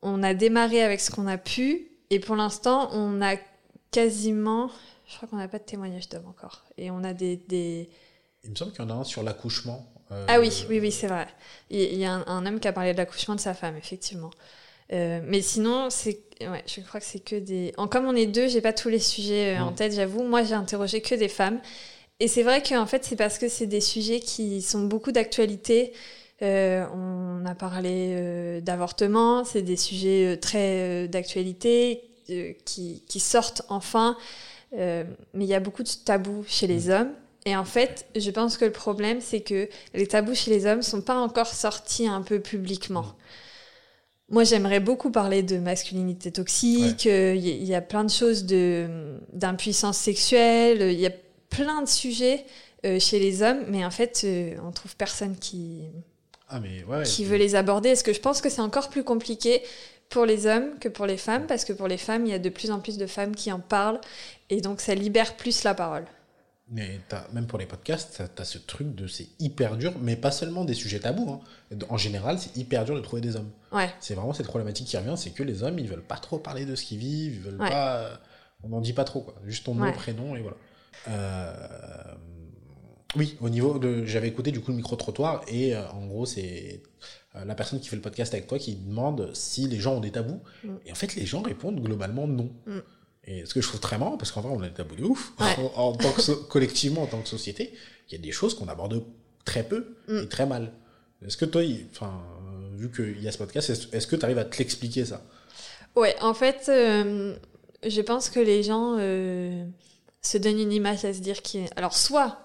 [0.04, 3.36] on a démarré avec ce qu'on a pu, et pour l'instant, on a
[3.90, 4.70] quasiment.
[5.14, 6.64] Je crois qu'on n'a pas de témoignage d'hommes encore.
[6.78, 7.38] Et on a des.
[7.38, 7.88] des...
[8.44, 9.86] Il me semble qu'il y en a un sur l'accouchement.
[10.12, 11.28] euh, Ah oui, oui, oui, c'est vrai.
[11.70, 14.32] Il y a un, un homme qui a parlé de l'accouchement de sa femme, effectivement.
[14.92, 17.74] Euh, mais sinon, c'est, ouais, je crois que c'est que des.
[17.78, 19.76] En, comme on est deux, j'ai pas tous les sujets euh, en Mm.
[19.76, 20.24] tête, j'avoue.
[20.24, 21.62] Moi, j'ai interrogé que des femmes.
[22.20, 25.94] Et c'est vrai qu'en fait, c'est parce que c'est des sujets qui sont beaucoup d'actualité.
[26.42, 32.02] Euh, on a parlé euh, d'avortement, c'est des sujets très d'actualité
[32.66, 34.18] qui, qui sortent enfin.
[34.78, 35.04] Euh,
[35.34, 37.12] mais il y a beaucoup de tabous chez les hommes.
[37.46, 40.82] Et en fait, je pense que le problème, c'est que les tabous chez les hommes
[40.82, 43.06] sont pas encore sortis un peu publiquement.
[44.30, 47.06] Moi, j'aimerais beaucoup parler de masculinité toxique.
[47.08, 48.88] euh, Il y, il y a plein de choses de
[49.34, 50.82] d'impuissance sexuelle.
[50.92, 51.12] Il y a
[51.50, 52.46] plein de sujets
[52.86, 55.82] euh, chez les hommes, mais en fait, euh, on trouve personne qui
[56.50, 57.04] Ah, mais ouais.
[57.04, 57.90] qui veut les aborder.
[57.90, 59.62] Est-ce que je pense que c'est encore plus compliqué
[60.10, 61.46] pour les hommes que pour les femmes?
[61.46, 63.52] Parce que pour les femmes, il y a de plus en plus de femmes qui
[63.52, 64.00] en parlent,
[64.50, 66.06] et donc ça libère plus la parole.
[66.70, 67.00] Mais
[67.34, 70.64] même pour les podcasts, t'as- t'as ce truc de c'est hyper dur, mais pas seulement
[70.66, 71.30] des sujets tabous.
[71.30, 71.78] hein.
[71.90, 73.52] En général, c'est hyper dur de trouver des hommes.
[73.72, 73.90] Ouais.
[74.00, 76.66] C'est vraiment cette problématique qui revient, c'est que les hommes, ils veulent pas trop parler
[76.66, 77.70] de ce qu'ils vivent, ils veulent Ouais.
[77.70, 78.20] pas.
[78.64, 79.36] On n'en dit pas trop, quoi.
[79.46, 79.92] Juste ton nom, Ouais.
[79.92, 80.58] prénom, et voilà.
[81.10, 82.14] Euh,
[83.16, 84.06] Oui, au niveau de.
[84.06, 86.82] J'avais écouté du coup le micro-trottoir, et euh, en gros, c'est
[87.36, 90.00] euh, la personne qui fait le podcast avec toi qui demande si les gens ont
[90.00, 90.42] des tabous.
[90.64, 90.70] Mm.
[90.88, 92.50] Et en fait, les gens répondent globalement non.
[92.66, 92.80] Mm.
[93.26, 95.04] Et ce que je trouve très marrant, parce qu'en vrai, on a des tabous de
[95.04, 95.32] ouf.
[95.40, 95.56] Ouais.
[95.76, 97.74] En, en tant que so- collectivement, en tant que société,
[98.10, 99.04] il y a des choses qu'on aborde
[99.46, 100.20] très peu Mm.
[100.24, 100.72] et très mal.
[101.26, 101.62] Est-ce que toi,
[101.92, 102.22] enfin,
[102.76, 105.22] vu qu'il y a ce podcast, est-ce que tu arrives à te l'expliquer ça?
[105.96, 107.36] Ouais, en fait, euh,
[107.88, 109.64] je pense que les gens euh,
[110.22, 112.40] se donnent une image à se dire qui Alors, soit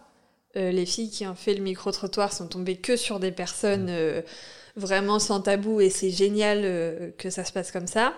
[0.57, 4.22] euh, les filles qui ont fait le micro-trottoir sont tombées que sur des personnes euh,
[4.76, 8.14] vraiment sans tabou et c'est génial que ça se passe comme ça.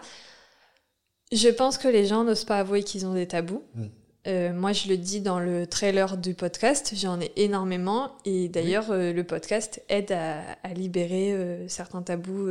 [1.32, 3.62] Je pense que les gens n'osent pas avouer qu'ils ont des tabous.
[3.74, 3.84] Mm.
[4.26, 8.90] Euh, moi, je le dis dans le trailer du podcast, j'en ai énormément et d'ailleurs,
[8.90, 12.48] euh, le podcast aide à, à libérer euh, certains tabous.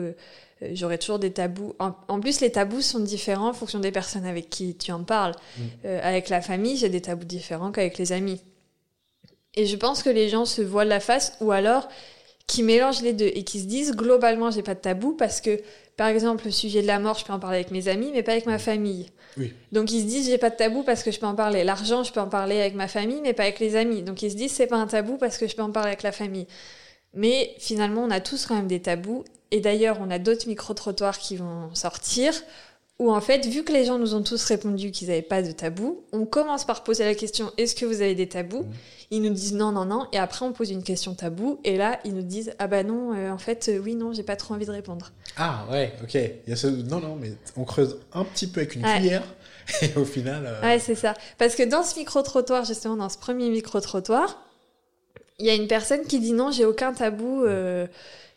[0.74, 1.76] J'aurais toujours des tabous.
[1.80, 5.04] En, en plus, les tabous sont différents en fonction des personnes avec qui tu en
[5.04, 5.36] parles.
[5.58, 5.88] Mm.
[6.02, 8.42] Avec la famille, j'ai des tabous différents qu'avec les amis.
[9.56, 11.88] Et je pense que les gens se voilent la face ou alors
[12.50, 15.62] qui mélangent les deux et qui se disent globalement j'ai pas de tabou parce que
[15.98, 18.24] par exemple le sujet de la mort je peux en parler avec mes amis mais
[18.24, 19.12] pas avec ma famille.
[19.38, 19.54] Oui.
[19.72, 21.64] Donc ils se disent j'ai pas de tabou parce que je peux en parler.
[21.64, 24.02] L'argent je peux en parler avec ma famille mais pas avec les amis.
[24.02, 26.02] Donc ils se disent c'est pas un tabou parce que je peux en parler avec
[26.02, 26.48] la famille.
[27.14, 31.20] Mais finalement on a tous quand même des tabous et d'ailleurs on a d'autres micro-trottoirs
[31.20, 32.34] qui vont sortir
[33.00, 35.52] où en fait, vu que les gens nous ont tous répondu qu'ils n'avaient pas de
[35.52, 38.74] tabou, on commence par poser la question est-ce que vous avez des tabous Mhm.
[39.12, 42.00] Ils nous disent non, non, non, et après on pose une question tabou, et là
[42.06, 44.54] ils nous disent ah bah non, euh, en fait, euh, oui, non, j'ai pas trop
[44.54, 45.12] envie de répondre.
[45.38, 46.14] Ah ouais, ok.
[46.14, 46.68] Il y a ce...
[46.68, 48.98] Non, non, mais on creuse un petit peu avec une Ouais.
[49.00, 49.24] cuillère,
[49.82, 50.44] et au final.
[50.46, 51.16] euh, Ouais, c'est ça.
[51.40, 54.44] Parce que dans ce micro-trottoir, justement, dans ce premier micro-trottoir,
[55.40, 57.88] il y a une personne qui dit non, j'ai aucun tabou euh,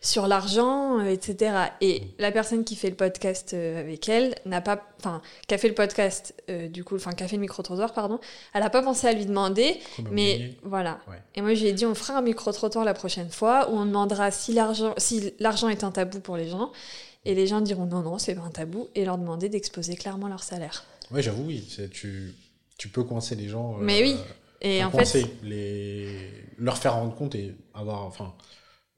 [0.03, 1.55] sur l'argent, euh, etc.
[1.81, 5.59] Et la personne qui fait le podcast euh, avec elle n'a pas, enfin, qui a
[5.59, 8.19] fait le podcast, euh, du coup, enfin, qui a fait le micro-trottoir, pardon,
[8.53, 9.79] elle n'a pas pensé à lui demander,
[10.11, 10.59] mais oublié.
[10.65, 10.99] voilà.
[11.09, 11.23] Ouais.
[11.37, 13.87] Et moi, je lui ai dit, on fera un micro-trottoir la prochaine fois où on
[13.87, 16.73] demandera si l'argent, si l'argent est un tabou pour les gens.
[17.25, 20.27] Et les gens diront non, non, c'est pas un tabou, et leur demander d'exposer clairement
[20.27, 20.85] leur salaire.
[21.13, 21.65] Ouais, j'avoue, oui.
[21.93, 22.35] Tu...
[22.77, 23.75] tu peux coincer les gens.
[23.75, 24.17] euh, Mais oui.
[24.61, 26.29] Et en fait, les...
[26.59, 28.35] leur faire rendre compte et avoir enfin,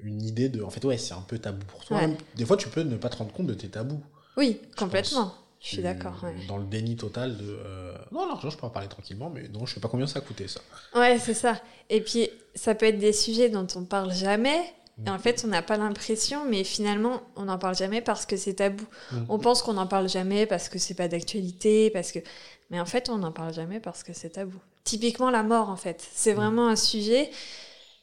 [0.01, 0.63] une idée de.
[0.63, 1.99] En fait, ouais, c'est un peu tabou pour toi.
[1.99, 2.17] Ouais.
[2.37, 4.03] Des fois, tu peux ne pas te rendre compte de tes tabous.
[4.37, 5.35] oui, je complètement.
[5.61, 6.21] Je suis d'accord.
[6.23, 6.35] Ouais.
[6.47, 7.45] Dans le déni total de.
[7.65, 10.19] euh, Non, l'argent, je peux en parler tranquillement, mais non, je sais pas combien ça
[10.19, 10.61] a coûté ça.
[10.95, 11.59] Ouais, c'est ça.
[11.89, 14.61] Et puis, ça peut être des sujets dont on parle jamais.
[15.07, 18.37] Et en fait, on n'a pas l'impression, mais finalement, on n'en parle jamais parce que
[18.37, 18.85] c'est tabou.
[19.11, 19.27] Mhm.
[19.29, 22.19] On pense qu'on n'en parle jamais parce que c'est pas d'actualité, parce que.
[22.71, 24.59] Mais en fait, on n'en parle jamais parce que c'est tabou.
[24.85, 26.07] Typiquement, la mort, en fait.
[26.13, 26.37] C'est Mhm.
[26.37, 27.31] vraiment un sujet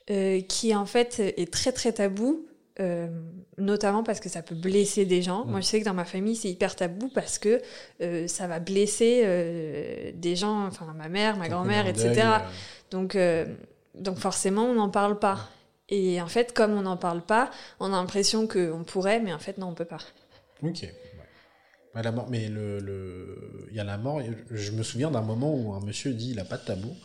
[0.09, 2.47] euh, qui, en fait, est très, très tabou.
[2.79, 3.07] euh,
[3.57, 5.43] notamment parce que ça peut blesser des gens.
[5.45, 5.51] Mhm.
[5.51, 7.61] Moi, je sais que dans ma famille, c'est hyper tabou parce que
[8.01, 12.27] euh, ça va blesser des gens, enfin ma mère, ma grand-mère, etc.
[12.89, 13.15] Donc,
[13.95, 15.49] donc forcément, on n'en parle pas.
[15.89, 19.39] Et en fait, comme on n'en parle pas, on a l'impression qu'on pourrait, mais en
[19.39, 19.99] fait, non, on peut pas.
[20.63, 20.81] Ok.
[20.83, 20.93] ouais.
[21.93, 23.67] Ouais, la mort, mais le, le...
[23.69, 24.21] il y a la mort.
[24.49, 26.95] Je me souviens d'un moment où un monsieur dit il a pas de tabou.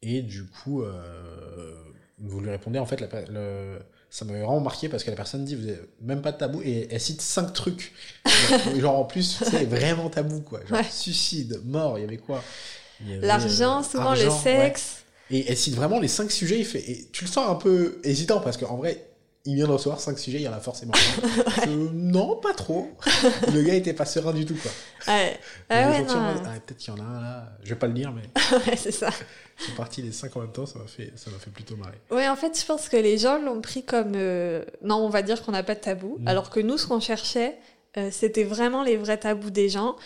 [0.00, 1.74] Et du coup, euh,
[2.18, 3.78] vous lui répondez, en fait, la le...
[4.10, 6.62] ça m'avait vraiment marqué parce que la personne dit vous avez même pas de tabou
[6.62, 7.92] et elle cite cinq trucs.
[8.78, 10.64] genre, en plus, c'est vraiment tabou quoi.
[10.66, 10.84] Genre Ouais.
[10.90, 12.50] suicide, mort, il y avait quoi?
[13.00, 15.04] L'argent, euh, souvent argent, le sexe.
[15.30, 15.36] ouais.
[15.38, 16.58] Et elle cite vraiment les cinq sujets.
[16.60, 19.13] Il fait, et tu le sens un peu hésitant parce qu'en vrai,
[19.46, 21.64] il vient de recevoir cinq sujets, il y en a forcément un.
[21.68, 22.88] Euh, non, pas trop.
[23.52, 24.70] le gars était pas serein du tout, quoi.
[25.06, 25.38] Ouais.
[25.70, 26.34] Ah ouais, ah,
[26.66, 27.52] peut-être qu'il y en a un là.
[27.62, 28.22] Je vais pas le dire, mais
[28.66, 29.08] Ouais, c'est ça.
[29.60, 31.98] ils sont partis les cinq en même temps, ça m'a fait, ça fait plutôt marrer.
[32.10, 34.12] Ouais, en fait, je pense que les gens l'ont pris comme.
[34.14, 36.16] euh, Non, on va dire qu'on n'a pas de tabou.
[36.20, 36.28] Mm.
[36.28, 37.56] Alors que nous, ce qu'on cherchait,
[37.96, 39.96] euh, c'était vraiment les vrais tabous des gens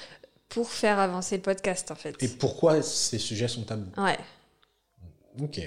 [0.48, 2.14] pour faire avancer le podcast, en fait.
[2.22, 3.90] Et pourquoi ces sujets sont tabous?
[3.96, 4.18] Ouais.
[5.40, 5.60] Ok.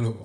[0.00, 0.16] Oh.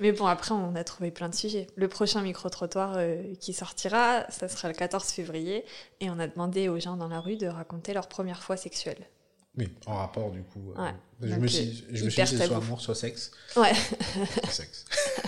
[0.00, 1.66] Mais bon, après, on a trouvé plein de sujets.
[1.76, 5.64] Le prochain micro-trottoir euh, qui sortira, ça sera le 14 février.
[6.00, 8.98] Et on a demandé aux gens dans la rue de raconter leur première fois sexuelle.
[9.56, 10.72] Oui, en rapport du coup.
[10.76, 10.90] euh, Ouais.
[11.22, 13.30] je, me suis, je me suis dit c'est soit amour, soit sexe.
[13.56, 13.72] Ouais,
[14.48, 14.84] sexe.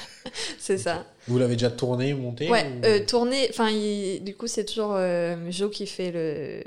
[0.58, 1.04] c'est ça.
[1.28, 5.36] Vous l'avez déjà tourné, monté Ouais, ou- euh, tourner, enfin, du coup, c'est toujours euh,
[5.52, 6.64] Jo qui fait le,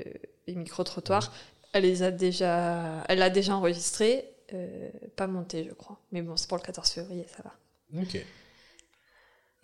[0.48, 1.34] les micro-trottoirs.
[1.74, 4.24] Elle les a déjà, elle l'a déjà enregistré,
[4.54, 6.00] euh, pas monté, je crois.
[6.14, 7.52] Mais bon, c'est pour le 14 février, ça va.
[7.98, 8.24] Ok.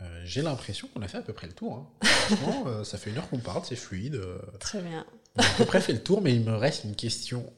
[0.02, 1.76] Euh, J'ai l'impression qu'on a fait à peu près le tour.
[1.76, 2.08] hein.
[2.28, 4.16] Franchement, euh, ça fait une heure qu'on parle, c'est fluide.
[4.16, 5.06] euh, Très bien.
[5.38, 7.52] on a à peu près fait le tour, mais il me reste une question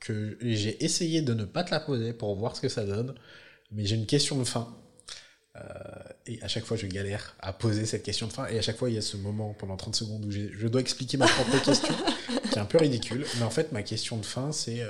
[0.00, 3.14] que j'ai essayé de ne pas te la poser pour voir ce que ça donne.
[3.72, 4.74] Mais j'ai une question de fin.
[6.26, 8.46] Et à chaque fois, je galère à poser cette question de fin.
[8.46, 10.80] Et à chaque fois, il y a ce moment pendant 30 secondes où je dois
[10.80, 11.94] expliquer ma propre question,
[12.50, 13.24] qui est un peu ridicule.
[13.38, 14.82] Mais en fait, ma question de fin, c'est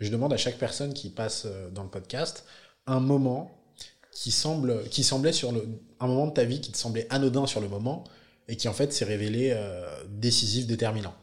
[0.00, 2.44] je demande à chaque personne qui passe dans le podcast
[2.86, 3.59] un moment
[4.12, 5.66] qui, semble, qui semblait sur le.
[6.00, 8.04] un moment de ta vie qui te semblait anodin sur le moment
[8.48, 11.14] et qui en fait s'est révélé euh, décisif, déterminant.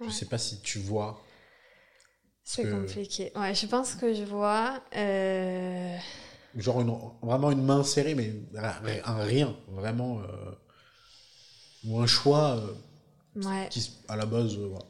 [0.00, 0.06] Ouais.
[0.08, 1.20] Je sais pas si tu vois.
[2.44, 3.32] C'est que- compliqué.
[3.34, 4.82] Ouais, je pense que je vois.
[4.96, 5.96] euh,
[6.56, 8.32] Genre une- vraiment une main serrée, mais
[9.04, 10.20] un rien, vraiment.
[10.22, 10.52] euh,
[11.84, 12.60] ou un choix
[13.36, 14.54] Ouais, qui, à la base.
[14.56, 14.84] voilà.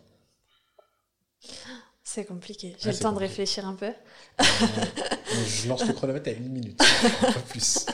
[2.10, 2.74] C'est compliqué.
[2.80, 3.86] J'ai Ouais, le temps de réfléchir un peu.
[3.86, 3.92] Euh,
[5.46, 7.86] je lance le chronomètre à une minute, pas plus.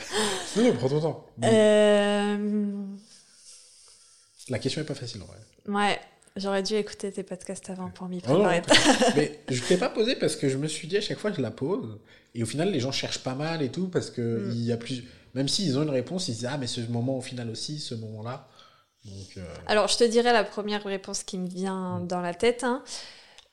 [0.55, 1.25] Non, non, prends ton temps.
[1.43, 2.71] Euh,
[4.49, 5.37] La question est pas facile en vrai.
[5.67, 5.99] Ouais,
[6.37, 8.61] j'aurais dû écouter tes podcasts avant pour m'y non, préparer.
[9.15, 11.31] mais je ne t'ai pas posé parce que je me suis dit à chaque fois
[11.33, 11.99] je la pose
[12.35, 14.51] et au final les gens cherchent pas mal et tout parce que Mm.
[14.51, 15.03] il y a plus
[15.33, 17.79] même s'ils ont une réponse ils se disent ah mais ce moment au final aussi
[17.79, 18.47] ce moment là
[19.05, 22.63] donc euh, Alors, je te dirais la première réponse qui me vient dans la tête.
[22.63, 22.83] Hein.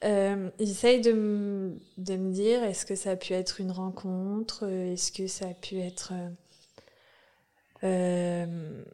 [0.05, 4.64] Euh, J'essaye de, m- de me dire, est-ce que ça a pu être une rencontre
[4.66, 6.12] euh, Est-ce que ça a pu être...
[6.12, 6.28] euh,
[7.84, 8.84] euh,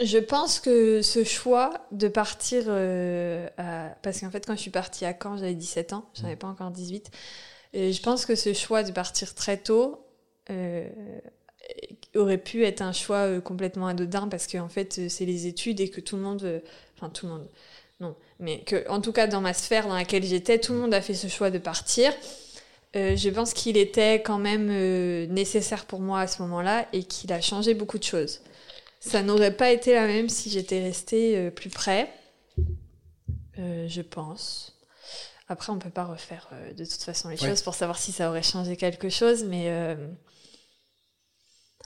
[0.00, 2.64] Je pense que ce choix de partir...
[2.68, 6.24] euh, à- Parce qu'en fait, quand je suis partie à Caen, j'avais 17 ans, j'en
[6.26, 7.10] avais pas encore 18.
[7.74, 10.04] Et je pense que ce choix de partir très tôt...
[12.14, 15.90] aurait pu être un choix complètement anodin parce que en fait c'est les études et
[15.90, 16.62] que tout le monde
[17.02, 17.48] enfin tout le monde.
[18.00, 18.16] Non.
[18.38, 21.00] Mais que en tout cas dans ma sphère dans laquelle j'étais tout le monde a
[21.00, 22.12] fait ce choix de partir.
[22.94, 27.04] Euh, je pense qu'il était quand même euh, nécessaire pour moi à ce moment-là et
[27.04, 28.40] qu'il a changé beaucoup de choses.
[29.00, 32.08] Ça n'aurait pas été la même si j'étais restée euh, plus près
[33.56, 34.76] je pense.
[35.48, 37.48] Après on peut pas refaire de toute façon les Ouais.
[37.48, 39.96] choses pour savoir si ça aurait changé quelque chose mais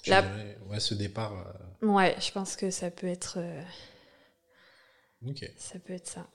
[0.07, 0.25] La-
[0.69, 1.33] ouais ce départ
[1.83, 3.39] Ouais, je pense que ça peut être,
[5.27, 6.27] ok ça peut être ça.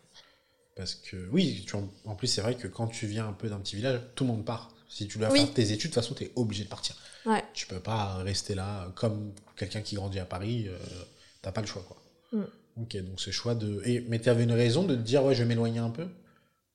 [0.76, 3.60] parce que oui tu en, plus c'est vrai que quand tu viens un peu d'un
[3.60, 5.40] petit village tout le monde part si tu dois Oui.
[5.40, 7.44] faire tes études de toute façon tu es obligé de partir Ouais.
[7.54, 10.78] tu peux pas rester là comme quelqu'un qui grandit à Paris euh,
[11.42, 11.98] t'as pas le choix quoi
[12.34, 12.44] Mm.
[12.84, 15.36] ok donc ce choix de et, mais tu avais une raison de te dire ouais
[15.36, 16.08] je vais m'éloigner un peu?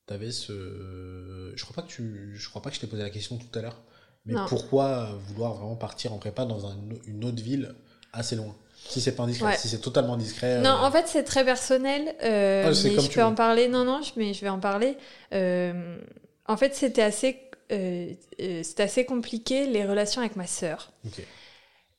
[0.05, 1.53] T'avais ce.
[1.57, 2.33] Je crois pas que tu.
[2.37, 3.81] Je crois pas que je t'ai posé la question tout à l'heure.
[4.25, 4.47] Mais Non.
[4.49, 6.77] pourquoi vouloir vraiment partir en prépa dans un-
[7.07, 7.75] une autre ville
[8.13, 8.55] assez loin?
[8.89, 9.57] Si c'est pas indiscret, Ouais.
[9.57, 10.61] si c'est totalement discret.
[10.61, 13.69] Non, euh, en fait, c'est très personnel, euh, Ah, mais je peux en parler.
[13.69, 14.97] Non, non, mais je vais en parler.
[15.35, 15.99] Euh,
[16.47, 20.93] en fait, c'était assez, c'était assez compliqué les relations avec ma sœur.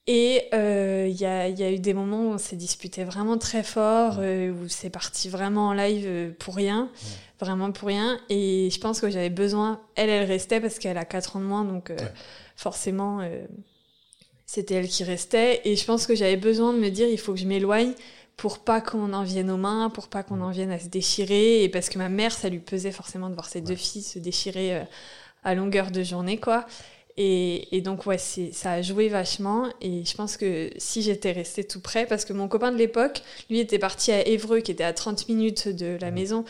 [0.09, 3.37] Et il y, a, il y a eu des moments où on s'est disputé vraiment
[3.37, 6.89] très fort, où c'est parti vraiment en live pour rien,
[7.41, 8.17] vraiment pour rien.
[8.29, 9.81] Et je pense que j'avais besoin.
[9.95, 11.91] Elle, elle restait parce qu'elle a 4 ans de moins, donc
[12.55, 13.19] forcément,
[14.47, 15.61] c'était elle qui restait.
[15.65, 17.93] Et je pense que j'avais besoin de me dire, il faut que je m'éloigne
[18.37, 21.63] pour pas qu'on en vienne aux mains, pour pas qu'on en vienne à se déchirer,
[21.63, 24.19] et parce que ma mère, ça lui pesait forcément de voir ses deux filles se
[24.19, 24.83] déchirer euh,
[25.43, 26.65] à longueur de journée, quoi.
[27.17, 29.67] Et, et donc, ouais, c'est, ça a joué vachement.
[29.81, 33.23] Et je pense que si j'étais restée tout près, parce que mon copain de l'époque,
[33.49, 36.45] lui, était parti à Évreux, qui était à 30 minutes de la maison.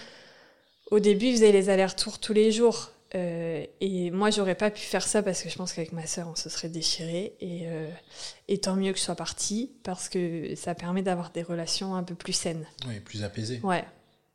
[0.92, 2.92] Au début, il faisait les allers-retours tous les jours.
[3.16, 6.28] Euh, et moi, j'aurais pas pu faire ça parce que je pense qu'avec ma sœur,
[6.28, 7.36] on se serait déchiré.
[7.40, 7.90] Et, euh,
[8.48, 12.04] et tant mieux que je sois partie, parce que ça permet d'avoir des relations un
[12.04, 12.66] peu plus saines.
[12.88, 13.60] Ouais, plus apaisé.
[13.64, 13.86] Ouais.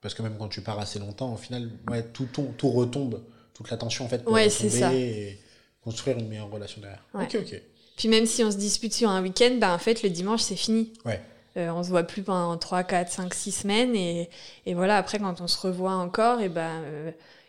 [0.01, 3.23] Parce que même quand tu pars assez longtemps, au final, ouais, tout, tout, retombe.
[3.55, 4.93] Toute l'attention, en fait, pour ouais, ça.
[4.95, 5.39] et
[5.83, 7.05] construire une meilleure relation derrière.
[7.15, 7.61] Ok, ok.
[7.97, 10.57] Puis même si on se dispute sur un week-end, bah, en fait, le dimanche, c'est
[10.57, 10.95] fini.
[11.05, 11.21] Ouais.
[11.59, 13.95] Euh, on se voit plus pendant 3, 4, 5, 6 semaines.
[13.95, 14.31] Et,
[14.65, 16.83] et voilà, après, quand on se revoit encore, et ben,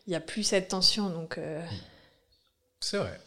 [0.07, 1.09] il n'y a plus cette tension.
[1.09, 1.63] Donc, euh,
[2.79, 3.19] C'est vrai.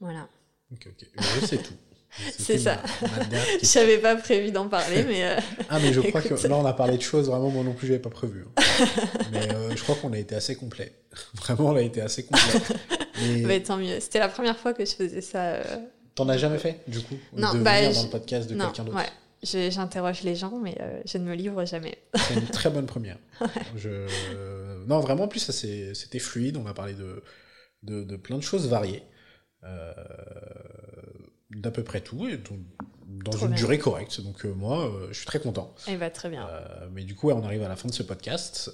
[0.00, 0.28] Voilà.
[0.72, 1.08] Ok, ok.
[1.46, 1.74] C'est tout.
[2.38, 2.80] C'est ça.
[3.02, 5.24] Je n'avais pas prévu d'en parler, mais.
[5.24, 5.36] Euh,
[5.68, 7.86] ah, mais je crois que là, on a parlé de choses vraiment, moi non plus,
[7.86, 8.44] j'avais pas prévu.
[8.56, 8.62] Hein.
[9.30, 10.92] mais euh, je crois qu'on a été assez complet.
[11.34, 12.60] Vraiment, on a été assez complet.
[13.44, 13.62] Mais...
[13.62, 14.00] tant mieux.
[14.00, 15.56] C'était la première fois que je faisais ça.
[15.56, 15.64] Euh...
[16.14, 18.84] T'en as jamais fait, du coup Non, de bah, venir dans le podcast de quelqu'un
[18.84, 18.96] d'autre?
[18.96, 19.70] ouais.
[19.70, 21.98] J'interroge les gens, mais je ne me livre jamais.
[22.16, 23.18] C'est une très bonne première.
[23.76, 24.06] Je...
[24.86, 26.56] Non, vraiment, en plus, c'était fluide.
[26.56, 27.22] On a parlé de,
[27.82, 29.02] de, de plein de choses variées.
[29.64, 29.92] Euh,
[31.50, 32.38] d'à peu près tout, et
[33.08, 34.20] dans une durée correcte.
[34.20, 35.74] Donc euh, moi, euh, je suis très content.
[35.88, 36.48] Et va très bien.
[36.92, 38.70] mais du coup, on arrive à la fin de ce podcast.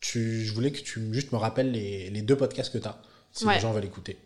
[0.00, 3.00] Tu, je voulais que tu juste me rappelles les, les deux podcasts que tu as,
[3.32, 4.18] si les gens veulent écouter.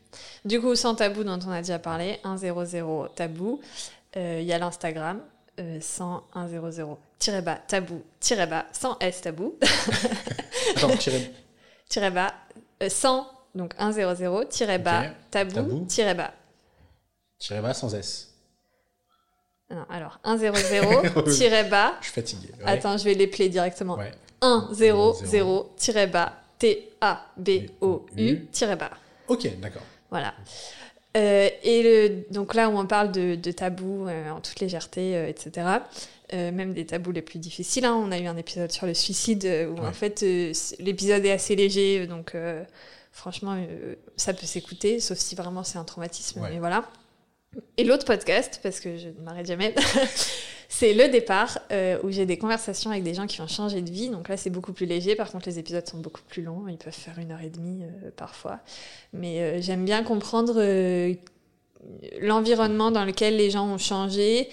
[0.44, 3.60] Du coup, sans tabou, dont on a déjà parlé, 100 tabou.
[4.16, 5.20] Il y a l'Instagram,
[5.80, 6.98] 100 100
[7.42, 8.02] bas tabou
[8.48, 9.58] bas 100 s tabou.
[10.76, 11.30] Attends, tiré...
[11.88, 12.34] tiré bas
[12.86, 16.32] 100 donc 1 0 0 tiré bas tabou, tiré bas.
[17.38, 18.28] Tiré bas sans S.
[19.70, 21.94] Non, alors 1 0 0 tiré bas.
[22.00, 22.48] Je suis fatigué.
[22.64, 23.98] Attends, je vais les player directement.
[24.40, 28.90] 1 0 0 tiré bas T A B O U tiré bas.
[29.28, 29.82] Ok, d'accord.
[30.10, 30.34] Voilà.
[31.16, 35.16] Euh, et le, donc là où on parle de, de tabous euh, en toute légèreté,
[36.32, 37.84] euh, même des tabous les plus difficiles.
[37.84, 37.94] Hein.
[37.94, 40.24] On a eu un épisode sur le suicide où en fait
[40.78, 42.34] l'épisode est assez léger, donc
[43.12, 46.46] franchement, euh, ça peut s'écouter, sauf si vraiment c'est un traumatisme.
[46.50, 46.88] Mais voilà.
[47.76, 49.74] Et l'autre podcast, parce que je ne m'arrête jamais,
[50.68, 53.90] c'est Le Départ, euh, où j'ai des conversations avec des gens qui ont changé de
[53.90, 54.08] vie.
[54.08, 55.16] Donc là, c'est beaucoup plus léger.
[55.16, 56.68] Par contre, les épisodes sont beaucoup plus longs.
[56.68, 58.60] Ils peuvent faire une heure et demie euh, parfois.
[59.12, 60.62] Mais j'aime bien comprendre
[62.20, 64.48] l'environnement dans lequel les gens ont changé.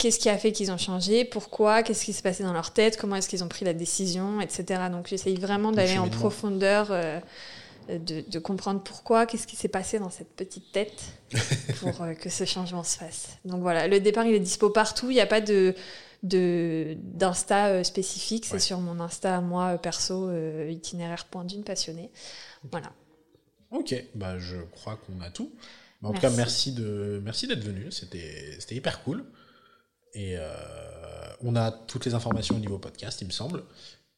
[0.00, 2.96] Qu'est-ce qui a fait qu'ils ont changé Pourquoi Qu'est-ce qui s'est passé dans leur tête
[2.96, 4.64] Comment est-ce qu'ils ont pris la décision Etc.
[4.90, 6.90] Donc j'essaye vraiment d'aller en profondeur
[7.98, 11.02] de, comprendre pourquoi, qu'est-ce qui s'est passé dans cette petite tête
[11.80, 13.28] pour euh, que ce changement se fasse.
[13.44, 15.10] Donc voilà, le départ, il est dispo partout.
[15.10, 15.74] Il n'y a pas de
[16.22, 18.44] d'insta euh, spécifique.
[18.44, 22.10] C'est sur mon Insta, moi, perso, euh, itinéraire point d'une passionnée.
[22.70, 22.92] Voilà.
[23.70, 25.50] Ok, bah, je crois qu'on a tout.
[26.02, 27.90] en tout cas, merci de merci d'être venu.
[27.90, 29.24] C'était hyper cool.
[30.14, 30.36] Et
[31.42, 33.64] on a toutes les informations au niveau podcast, il me semble.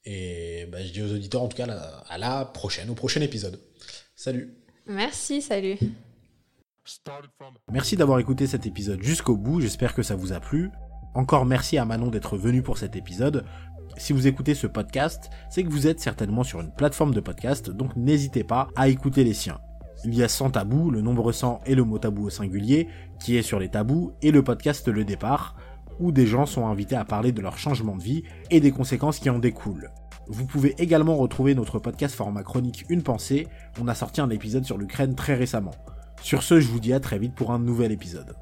[0.05, 1.66] Et bah, je dis aux auditeurs, en tout cas,
[2.09, 3.60] à la prochaine, au prochain épisode.
[4.16, 4.56] Salut.
[4.86, 5.78] Merci, salut.
[7.70, 10.70] Merci d'avoir écouté cet épisode jusqu'au bout, j'espère que ça vous a plu.
[11.14, 13.44] Encore merci à Manon d'être venu pour cet épisode.
[13.98, 17.70] Si vous écoutez ce podcast, c'est que vous êtes certainement sur une plateforme de podcast,
[17.70, 19.60] donc n'hésitez pas à écouter les siens.
[20.05, 22.89] Il y a 100 tabous, le nombre 100 et le mot tabou au singulier,
[23.20, 25.55] qui est sur les tabous, et le podcast Le Départ,
[26.01, 29.19] où des gens sont invités à parler de leur changement de vie et des conséquences
[29.19, 29.90] qui en découlent.
[30.28, 33.48] Vous pouvez également retrouver notre podcast format chronique Une pensée,
[33.81, 35.74] on a sorti un épisode sur l'Ukraine très récemment.
[36.23, 38.35] Sur ce, je vous dis à très vite pour un nouvel épisode.